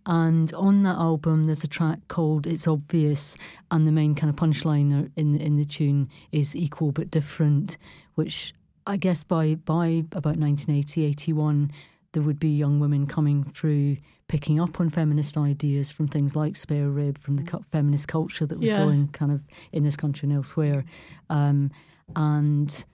And 0.08 0.52
on 0.54 0.82
that 0.84 0.98
album, 0.98 1.44
there's 1.44 1.64
a 1.64 1.68
track 1.68 2.00
called 2.08 2.48
"It's 2.48 2.68
Obvious," 2.68 3.38
and 3.70 3.88
the 3.88 3.92
main 3.92 4.16
kind 4.16 4.30
of 4.30 4.36
punchline 4.36 5.12
in 5.16 5.34
the, 5.34 5.40
in 5.44 5.58
the 5.58 5.66
tune 5.66 6.10
is 6.32 6.56
"equal 6.56 6.92
but 6.92 7.12
different," 7.12 7.78
which 8.16 8.54
I 8.88 8.98
guess 8.98 9.24
by 9.24 9.56
by 9.56 10.04
about 10.14 10.38
1980, 10.38 11.06
81, 11.06 11.72
there 12.14 12.24
would 12.24 12.40
be 12.40 12.50
young 12.50 12.80
women 12.80 13.06
coming 13.08 13.44
through 13.44 13.98
picking 14.28 14.60
up 14.60 14.80
on 14.80 14.90
feminist 14.90 15.38
ideas 15.38 15.92
from 15.92 16.08
things 16.08 16.36
like 16.36 16.56
spare 16.56 16.90
rib, 16.90 17.18
from 17.18 17.38
the 17.38 17.64
feminist 17.72 18.08
culture 18.08 18.46
that 18.46 18.60
was 18.60 18.70
Yeah. 18.70 18.78
going 18.78 19.08
kind 19.10 19.32
of 19.32 19.42
in 19.72 19.84
this 19.84 19.96
country 19.96 20.28
and 20.28 20.36
elsewhere. 20.36 20.84
Um, 21.30 21.72
and 22.16 22.86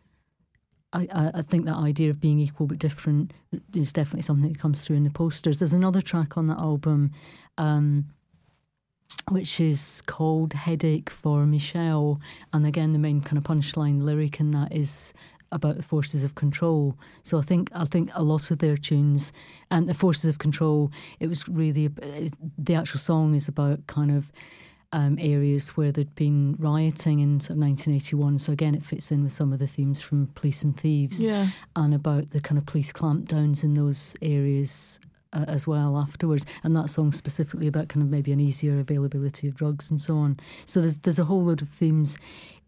I, 0.93 1.07
I, 1.11 1.31
I 1.35 1.41
think 1.41 1.65
that 1.65 1.75
idea 1.75 2.09
of 2.09 2.19
being 2.19 2.39
equal 2.39 2.67
but 2.67 2.79
different 2.79 3.33
is 3.75 3.91
definitely 3.93 4.21
something 4.21 4.51
that 4.51 4.59
comes 4.59 4.83
through 4.83 4.97
in 4.97 5.03
the 5.03 5.09
posters. 5.09 5.59
There's 5.59 5.73
another 5.73 6.01
track 6.01 6.37
on 6.37 6.47
that 6.47 6.59
album. 6.59 7.11
Um, 7.57 8.05
which 9.29 9.59
is 9.59 10.01
called 10.05 10.53
Headache 10.53 11.09
for 11.09 11.45
Michelle. 11.45 12.19
And 12.53 12.65
again, 12.65 12.93
the 12.93 12.99
main 12.99 13.21
kind 13.21 13.37
of 13.37 13.43
punchline 13.43 14.03
lyric 14.03 14.39
in 14.39 14.51
that 14.51 14.71
is 14.73 15.13
about 15.51 15.77
the 15.77 15.83
forces 15.83 16.23
of 16.23 16.35
control. 16.35 16.97
So 17.23 17.37
I 17.37 17.41
think 17.41 17.69
I 17.73 17.85
think 17.85 18.09
a 18.13 18.23
lot 18.23 18.51
of 18.51 18.59
their 18.59 18.77
tunes 18.77 19.31
and 19.71 19.87
the 19.87 19.93
forces 19.93 20.25
of 20.25 20.37
control. 20.39 20.91
It 21.19 21.27
was 21.27 21.47
really 21.47 21.85
it 21.85 22.21
was- 22.23 22.33
the 22.57 22.75
actual 22.75 22.99
song 22.99 23.33
is 23.33 23.47
about 23.47 23.85
kind 23.87 24.11
of 24.11 24.31
um, 24.93 25.17
areas 25.19 25.69
where 25.75 25.91
there'd 25.91 26.15
been 26.15 26.55
rioting 26.59 27.19
in 27.19 27.41
sort 27.41 27.51
of 27.51 27.57
1981. 27.57 28.39
So 28.39 28.53
again, 28.53 28.73
it 28.73 28.85
fits 28.85 29.11
in 29.11 29.21
with 29.23 29.33
some 29.33 29.51
of 29.51 29.59
the 29.59 29.67
themes 29.67 30.01
from 30.01 30.27
Police 30.35 30.63
and 30.63 30.79
Thieves 30.79 31.21
Yeah. 31.21 31.49
and 31.75 31.93
about 31.93 32.29
the 32.31 32.39
kind 32.39 32.57
of 32.57 32.65
police 32.65 32.93
clampdowns 32.93 33.65
in 33.65 33.73
those 33.73 34.15
areas 34.21 35.01
uh, 35.33 35.43
as 35.49 35.67
well 35.67 35.97
afterwards. 35.97 36.45
And 36.63 36.73
that 36.77 36.89
song 36.89 37.11
specifically 37.11 37.67
about 37.67 37.89
kind 37.89 38.01
of 38.01 38.09
maybe 38.09 38.31
an 38.31 38.39
easier 38.39 38.79
availability 38.79 39.49
of 39.49 39.55
drugs 39.55 39.91
and 39.91 39.99
so 39.99 40.15
on. 40.17 40.37
So 40.65 40.79
there's 40.79 40.95
there's 40.97 41.19
a 41.19 41.25
whole 41.25 41.43
lot 41.43 41.61
of 41.61 41.67
themes 41.67 42.17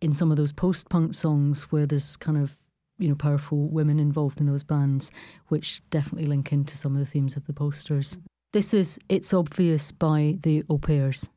in 0.02 0.12
some 0.14 0.30
of 0.30 0.36
those 0.36 0.52
post-punk 0.52 1.14
songs 1.14 1.64
where 1.72 1.86
there's 1.86 2.18
kind 2.18 2.38
of 2.38 2.58
you 3.00 3.10
know 3.10 3.16
powerful 3.16 3.68
women 3.70 4.00
involved 4.00 4.40
in 4.40 4.46
those 4.46 4.64
bands, 4.64 5.12
which 5.48 5.82
definitely 5.90 6.28
link 6.28 6.54
into 6.54 6.78
some 6.78 6.94
of 6.94 7.00
the 7.00 7.06
themes 7.06 7.36
of 7.36 7.46
the 7.46 7.54
posters. 7.54 8.18
This 8.54 8.74
is 8.74 9.00
"It's 9.10 9.34
Obvious" 9.34 9.92
by 9.92 10.38
the 10.44 10.64
Au 10.70 10.78
Pairs. 10.78 11.30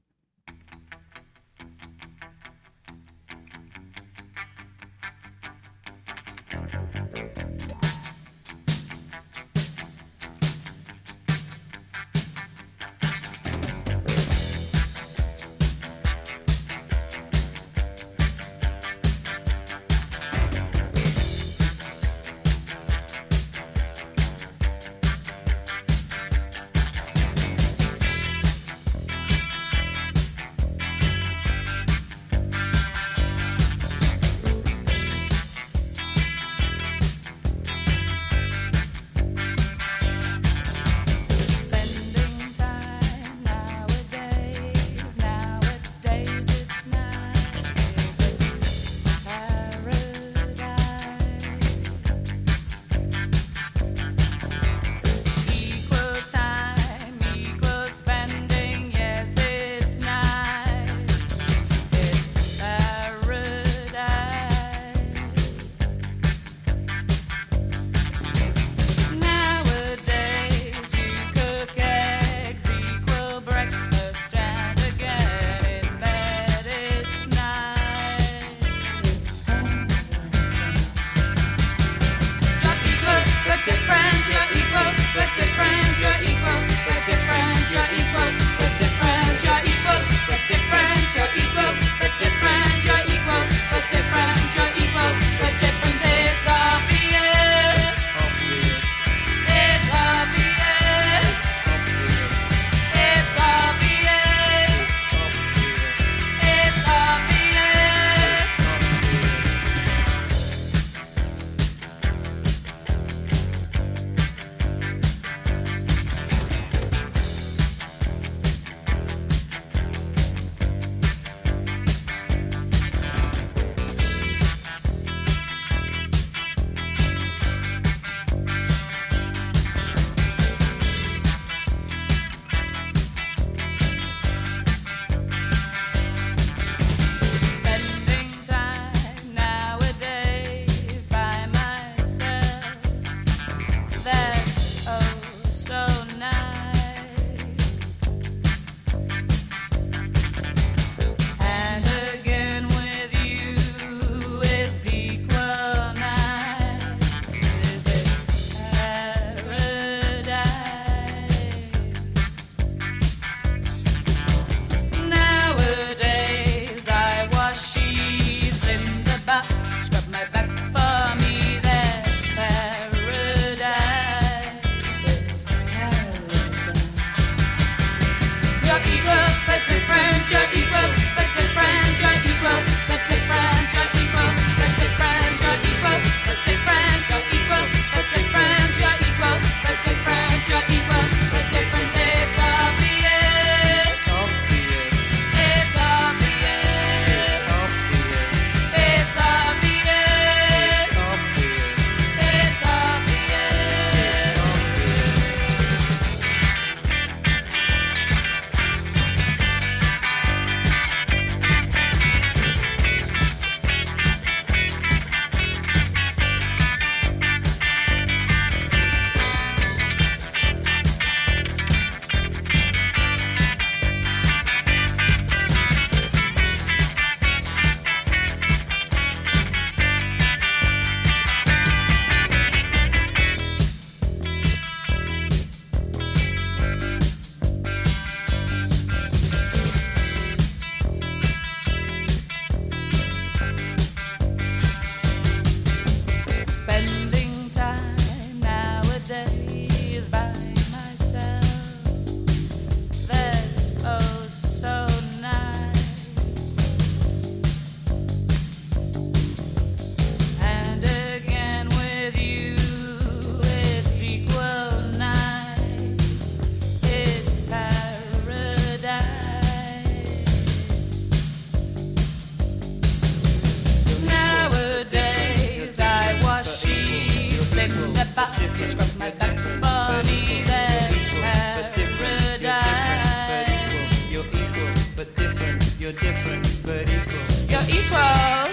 but 285.03 285.16
different. 285.16 285.76
You're 285.80 285.92
different, 285.92 286.46
but 286.64 286.86
equal. 286.86 287.18
You're 287.50 287.66
equal, 287.74 288.46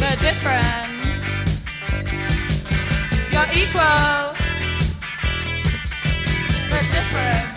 but 0.00 0.16
different. 0.20 1.24
You're 3.32 3.50
equal, 3.56 4.36
but 6.68 6.84
different. 6.92 7.48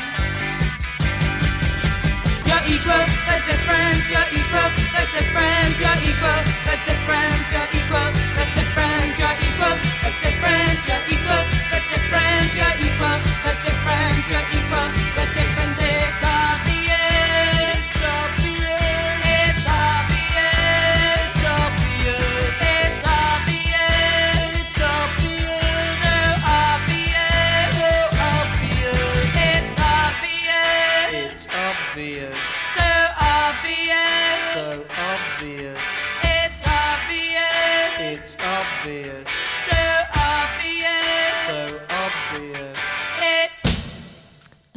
You're 2.47 2.65
equal, 2.71 3.03
but 3.27 3.41
different. 3.49 3.99
You're 4.11 4.29
equal, 4.39 4.69
but 4.95 5.07
different. 5.11 5.71
You're 5.81 5.99
equal, 6.07 6.39
but 6.65 6.74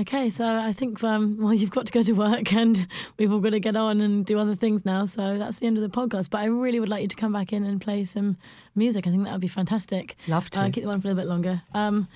Okay, 0.08 0.30
so 0.30 0.46
I 0.46 0.72
think 0.72 1.04
um, 1.04 1.36
well, 1.40 1.52
you've 1.52 1.70
got 1.70 1.84
to 1.84 1.92
go 1.92 2.02
to 2.02 2.12
work, 2.12 2.54
and 2.54 2.86
we've 3.18 3.30
all 3.30 3.40
got 3.40 3.50
to 3.50 3.60
get 3.60 3.76
on 3.76 4.00
and 4.00 4.24
do 4.24 4.38
other 4.38 4.54
things 4.54 4.86
now. 4.86 5.04
So 5.04 5.36
that's 5.36 5.58
the 5.58 5.66
end 5.66 5.76
of 5.76 5.82
the 5.82 5.90
podcast. 5.90 6.30
But 6.30 6.38
I 6.38 6.46
really 6.46 6.80
would 6.80 6.88
like 6.88 7.02
you 7.02 7.08
to 7.08 7.16
come 7.16 7.34
back 7.34 7.52
in 7.52 7.62
and 7.62 7.78
play 7.78 8.06
some 8.06 8.38
music. 8.74 9.06
I 9.06 9.10
think 9.10 9.24
that 9.24 9.32
would 9.32 9.42
be 9.42 9.48
fantastic. 9.48 10.16
Love 10.26 10.48
to. 10.50 10.62
Uh, 10.62 10.70
keep 10.70 10.82
the 10.82 10.88
one 10.88 11.02
for 11.02 11.08
a 11.08 11.10
little 11.10 11.22
bit 11.22 11.28
longer. 11.28 11.60
Um, 11.74 12.08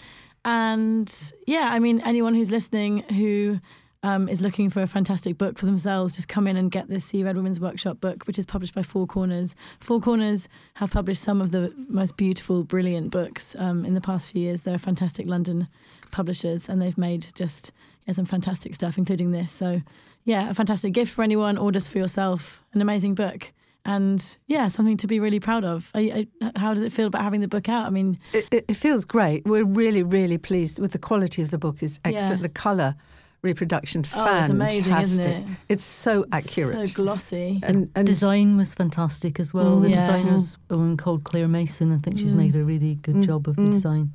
and 0.43 1.33
yeah, 1.47 1.69
I 1.71 1.81
mean, 1.81 2.01
anyone 2.01 2.35
who's 2.35 2.51
listening 2.51 3.01
who 3.11 3.61
um, 4.03 4.27
is 4.27 4.41
looking 4.41 4.71
for 4.71 4.81
a 4.81 4.87
fantastic 4.87 5.37
book 5.37 5.59
for 5.59 5.67
themselves, 5.67 6.17
just 6.17 6.29
come 6.29 6.47
in 6.47 6.57
and 6.57 6.71
get 6.71 6.89
this 6.89 7.05
See 7.05 7.23
Red 7.23 7.37
Women's 7.37 7.61
Workshop 7.61 8.01
book, 8.01 8.25
which 8.25 8.39
is 8.39 8.47
published 8.47 8.75
by 8.75 8.83
Four 8.83 9.07
Corners. 9.07 9.55
Four 9.81 10.01
Corners 10.01 10.49
have 10.75 10.91
published 10.91 11.23
some 11.23 11.43
of 11.43 11.51
the 11.53 11.75
most 11.89 12.17
beautiful, 12.17 12.65
brilliant 12.65 13.11
books 13.11 13.55
um, 13.59 13.85
in 13.85 13.93
the 13.93 14.01
past 14.01 14.29
few 14.29 14.41
years. 14.41 14.63
They're 14.63 14.77
a 14.77 14.79
fantastic 14.79 15.27
London 15.27 15.69
publishers, 16.13 16.69
and 16.69 16.81
they've 16.81 16.97
made 16.97 17.27
just 17.35 17.73
yeah, 18.07 18.15
some 18.15 18.25
fantastic 18.27 18.75
stuff, 18.77 18.97
including 18.99 19.33
this. 19.33 19.51
So, 19.51 19.83
yeah, 20.25 20.51
a 20.51 20.55
fantastic 20.55 20.93
gift 20.93 21.13
for 21.13 21.23
anyone, 21.25 21.59
or 21.59 21.73
just 21.73 21.89
for 21.91 21.99
yourself. 21.99 22.63
An 22.73 22.81
amazing 22.81 23.15
book. 23.17 23.51
And 23.85 24.25
yeah, 24.47 24.69
something 24.69 24.97
to 24.99 25.09
be 25.09 25.19
really 25.19 25.41
proud 25.41 25.65
of. 25.65 25.91
Are 25.95 26.01
you, 26.01 26.27
how 26.55 26.73
does 26.73 26.85
it 26.85 26.93
feel 26.93 27.07
about 27.09 27.23
having 27.23 27.41
the 27.41 27.49
book 27.49 27.69
out? 27.69 27.85
I 27.87 27.91
mean, 27.91 28.17
It, 28.33 28.47
it, 28.53 28.65
it 28.69 28.75
feels 28.75 29.05
great. 29.05 29.45
We're 29.45 29.65
really, 29.65 30.05
really 30.05 30.39
pleased 30.39 30.79
with 30.79 30.93
the 30.93 31.01
quality 31.01 31.43
of 31.43 31.51
the 31.51 31.59
book. 31.59 31.83
is 31.83 31.99
excellent. 32.05 32.37
Yeah. 32.41 32.43
The 32.43 32.49
colour 32.49 32.95
reproduction, 33.43 34.01
Oh, 34.15 34.23
it's 34.39 34.49
fantastic. 34.49 34.55
amazing, 34.55 34.97
isn't 34.99 35.25
it? 35.27 35.47
It's 35.69 35.85
so 35.85 36.25
accurate. 36.31 36.89
so 36.91 36.95
glossy. 36.95 37.59
and 37.65 37.91
and 37.97 38.07
Design 38.07 38.57
was 38.57 38.73
fantastic 38.73 39.41
as 39.41 39.53
well. 39.53 39.81
The 39.81 39.89
Mm. 39.89 39.95
Yeah. 39.95 40.01
designer's 40.01 40.59
a 40.71 40.77
woman 40.77 40.97
called 40.97 41.25
Claire 41.25 41.49
Mason. 41.49 41.93
I 41.93 41.99
think 41.99 42.19
she's 42.19 42.35
Mm. 42.35 42.39
made 42.39 42.55
a 42.57 42.63
really 42.65 42.95
good 43.03 43.17
Mm. 43.17 43.27
job 43.27 43.49
of 43.49 43.57
the 43.57 43.63
Mm. 43.63 43.73
design. 43.73 44.13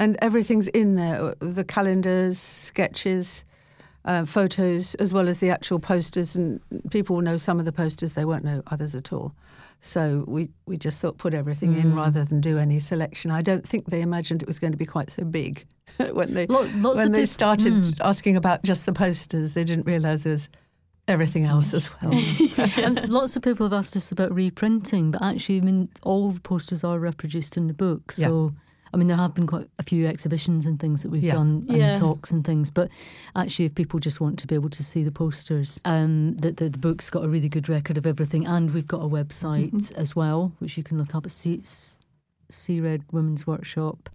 And 0.00 0.16
everything's 0.20 0.66
in 0.68 0.96
there 0.96 1.34
the 1.38 1.62
calendars 1.64 2.38
sketches 2.38 3.44
uh, 4.06 4.24
photos 4.24 4.94
as 4.96 5.12
well 5.12 5.28
as 5.28 5.38
the 5.38 5.50
actual 5.50 5.78
posters 5.78 6.34
and 6.34 6.58
people 6.90 7.14
will 7.16 7.22
know 7.22 7.36
some 7.36 7.58
of 7.60 7.66
the 7.66 7.72
posters 7.72 8.14
they 8.14 8.24
won't 8.24 8.44
know 8.44 8.62
others 8.68 8.94
at 8.94 9.12
all 9.12 9.32
so 9.82 10.24
we, 10.26 10.48
we 10.66 10.76
just 10.76 11.00
thought 11.00 11.16
put 11.18 11.32
everything 11.34 11.74
in 11.76 11.92
Mm. 11.92 11.96
rather 11.96 12.24
than 12.24 12.40
do 12.40 12.58
any 12.58 12.80
selection 12.80 13.30
i 13.30 13.42
don't 13.42 13.66
think 13.68 13.86
they 13.86 14.00
imagined 14.00 14.42
it 14.42 14.48
was 14.48 14.58
going 14.58 14.72
to 14.72 14.78
be 14.78 14.86
quite 14.86 15.10
so 15.10 15.22
big 15.24 15.66
when 16.12 16.32
they 16.34 16.46
lots 16.46 16.96
when 16.96 17.06
of 17.08 17.12
they 17.12 17.20
peop- 17.20 17.28
started 17.28 17.72
Mm. 17.74 17.96
asking 18.00 18.36
about 18.36 18.62
just 18.62 18.86
the 18.86 18.92
posters 18.94 19.52
they 19.54 19.64
didn't 19.64 19.86
realize 19.86 20.22
there 20.24 20.32
was 20.32 20.48
everything 21.08 21.44
else 21.44 21.74
as 21.74 21.90
well 22.00 22.12
and 22.78 23.06
lots 23.08 23.36
of 23.36 23.42
people 23.42 23.66
have 23.66 23.72
asked 23.72 23.96
us 23.96 24.12
about 24.12 24.32
reprinting, 24.32 25.10
but 25.10 25.20
actually, 25.22 25.58
I 25.58 25.60
mean, 25.62 25.88
all 26.04 26.30
the 26.30 26.40
posters 26.40 26.84
are 26.84 27.00
reproduced 27.00 27.56
in 27.56 27.66
the 27.66 27.72
book. 27.74 28.14
Yeah. 28.16 28.28
So, 28.90 28.96
I 28.96 28.98
mean, 28.98 29.08
there 29.08 29.16
have 29.16 29.34
been 29.34 29.46
quite 29.46 29.68
a 29.78 29.82
few 29.82 30.06
exhibitions 30.06 30.66
and 30.66 30.78
things 30.80 31.02
that 31.02 31.10
we've 31.10 31.22
Yeah. 31.22 31.34
done 31.34 31.64
and 31.68 31.78
Yeah. 31.78 31.92
talks 31.94 32.30
and 32.32 32.44
things. 32.44 32.70
But 32.70 32.88
actually, 33.36 33.66
if 33.66 33.74
people 33.74 34.00
just 34.00 34.20
want 34.20 34.38
to 34.40 34.46
be 34.46 34.54
able 34.54 34.70
to 34.70 34.82
see 34.84 35.02
the 35.04 35.12
posters, 35.12 35.80
um, 35.84 36.34
the, 36.36 36.52
the, 36.52 36.68
the 36.70 36.78
book's 36.78 37.08
got 37.10 37.24
a 37.24 37.28
really 37.28 37.48
good 37.48 37.68
record 37.68 37.96
of 37.98 38.06
everything, 38.06 38.46
and 38.46 38.72
we've 38.72 38.86
got 38.88 39.02
a 39.02 39.08
website 39.08 39.70
Mm-hmm. 39.72 40.00
as 40.00 40.16
well, 40.16 40.52
which 40.58 40.76
you 40.76 40.82
can 40.82 40.98
look 40.98 41.14
up 41.14 41.24
at 41.26 41.30
C, 41.32 41.62
See 42.48 42.80
Red 42.80 43.04
Women's 43.12 43.46
Workshop 43.46 44.10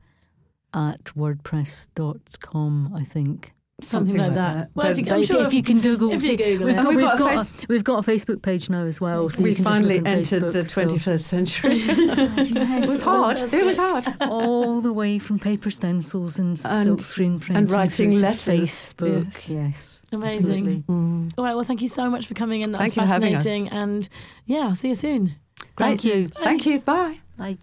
at 0.73 1.05
wordpress.com, 1.15 2.93
I 2.93 3.03
think. 3.03 3.53
Something, 3.81 4.15
like 4.15 4.35
that. 4.35 4.71
Well, 4.73 4.87
if 4.87 5.05
you, 5.05 5.13
I'm 5.13 5.23
sure 5.23 5.45
if 5.45 5.53
you 5.53 5.61
can 5.61 5.81
Google, 5.81 6.13
if 6.13 6.23
you 6.23 6.37
Google 6.37 6.67
we've 6.67 6.75
got, 6.77 6.87
we've, 6.87 6.95
we've 6.97 7.05
got 7.05 7.15
a 7.15 7.35
got, 7.35 7.63
a, 7.63 7.65
we've 7.67 7.83
got 7.83 8.07
a 8.07 8.09
Facebook 8.09 8.41
page 8.41 8.69
now 8.69 8.85
as 8.85 9.01
well. 9.01 9.27
So 9.27 9.43
we 9.43 9.49
you 9.49 9.55
can 9.57 9.65
finally 9.65 9.99
just 9.99 10.33
entered 10.33 10.43
Facebook, 10.43 10.53
the 10.53 10.65
so- 10.69 10.87
21st 10.87 11.19
century 11.19 11.71
it 11.83 12.87
was 12.87 13.01
hard 13.01 13.37
it 13.37 13.65
was 13.65 13.75
hard 13.75 14.07
all 14.21 14.79
the 14.79 14.93
way 14.93 15.19
from 15.19 15.39
paper 15.39 15.69
stencils 15.69 16.39
and, 16.39 16.59
And- 16.63 16.87
silk 16.87 17.01
screen 17.01 17.39
printing 17.39 17.57
and 17.63 17.71
writing 17.71 18.11
to 18.11 18.17
letters, 18.17 18.47
Facebook. 18.47 19.49
Yes, 19.49 20.01
Amazing. 20.13 20.83
Mm. 20.83 21.33
All 21.37 21.43
right. 21.43 21.53
Well, 21.55 21.65
thank 21.65 21.81
you 21.81 21.89
so 21.89 22.09
much 22.09 22.27
for 22.27 22.33
coming 22.33 22.61
in. 22.61 22.71
That 22.71 22.77
Thank 22.77 22.91
was 22.91 22.97
you 22.97 23.01
for 23.03 23.07
having 23.07 23.33
fascinating. 23.33 23.67
us. 23.67 23.73
And 23.73 24.09
yeah, 24.45 24.59
I'll 24.69 24.75
see 24.75 24.89
you 24.89 24.95
soon. 24.95 25.35
Thank 25.77 26.01
Great. 26.01 26.15
you. 26.15 26.27
thank 26.29 26.65
you 26.65 26.79
bye 26.79 27.19
Bye. 27.37 27.57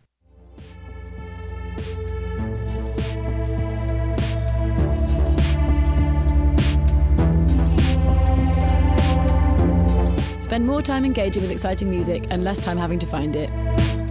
Spend 10.52 10.66
more 10.66 10.82
time 10.82 11.06
engaging 11.06 11.40
with 11.40 11.50
exciting 11.50 11.88
music 11.88 12.26
and 12.28 12.44
less 12.44 12.58
time 12.58 12.76
having 12.76 12.98
to 12.98 13.06
find 13.06 13.36
it. 13.36 13.50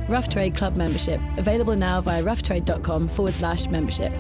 Rough 0.10 0.28
Trade 0.28 0.56
Club 0.56 0.76
membership, 0.76 1.22
available 1.38 1.76
now 1.76 2.02
via 2.02 2.24
roughtrade.com 2.24 3.10
forward 3.10 3.36
slash 3.36 3.68
membership. 3.68 4.12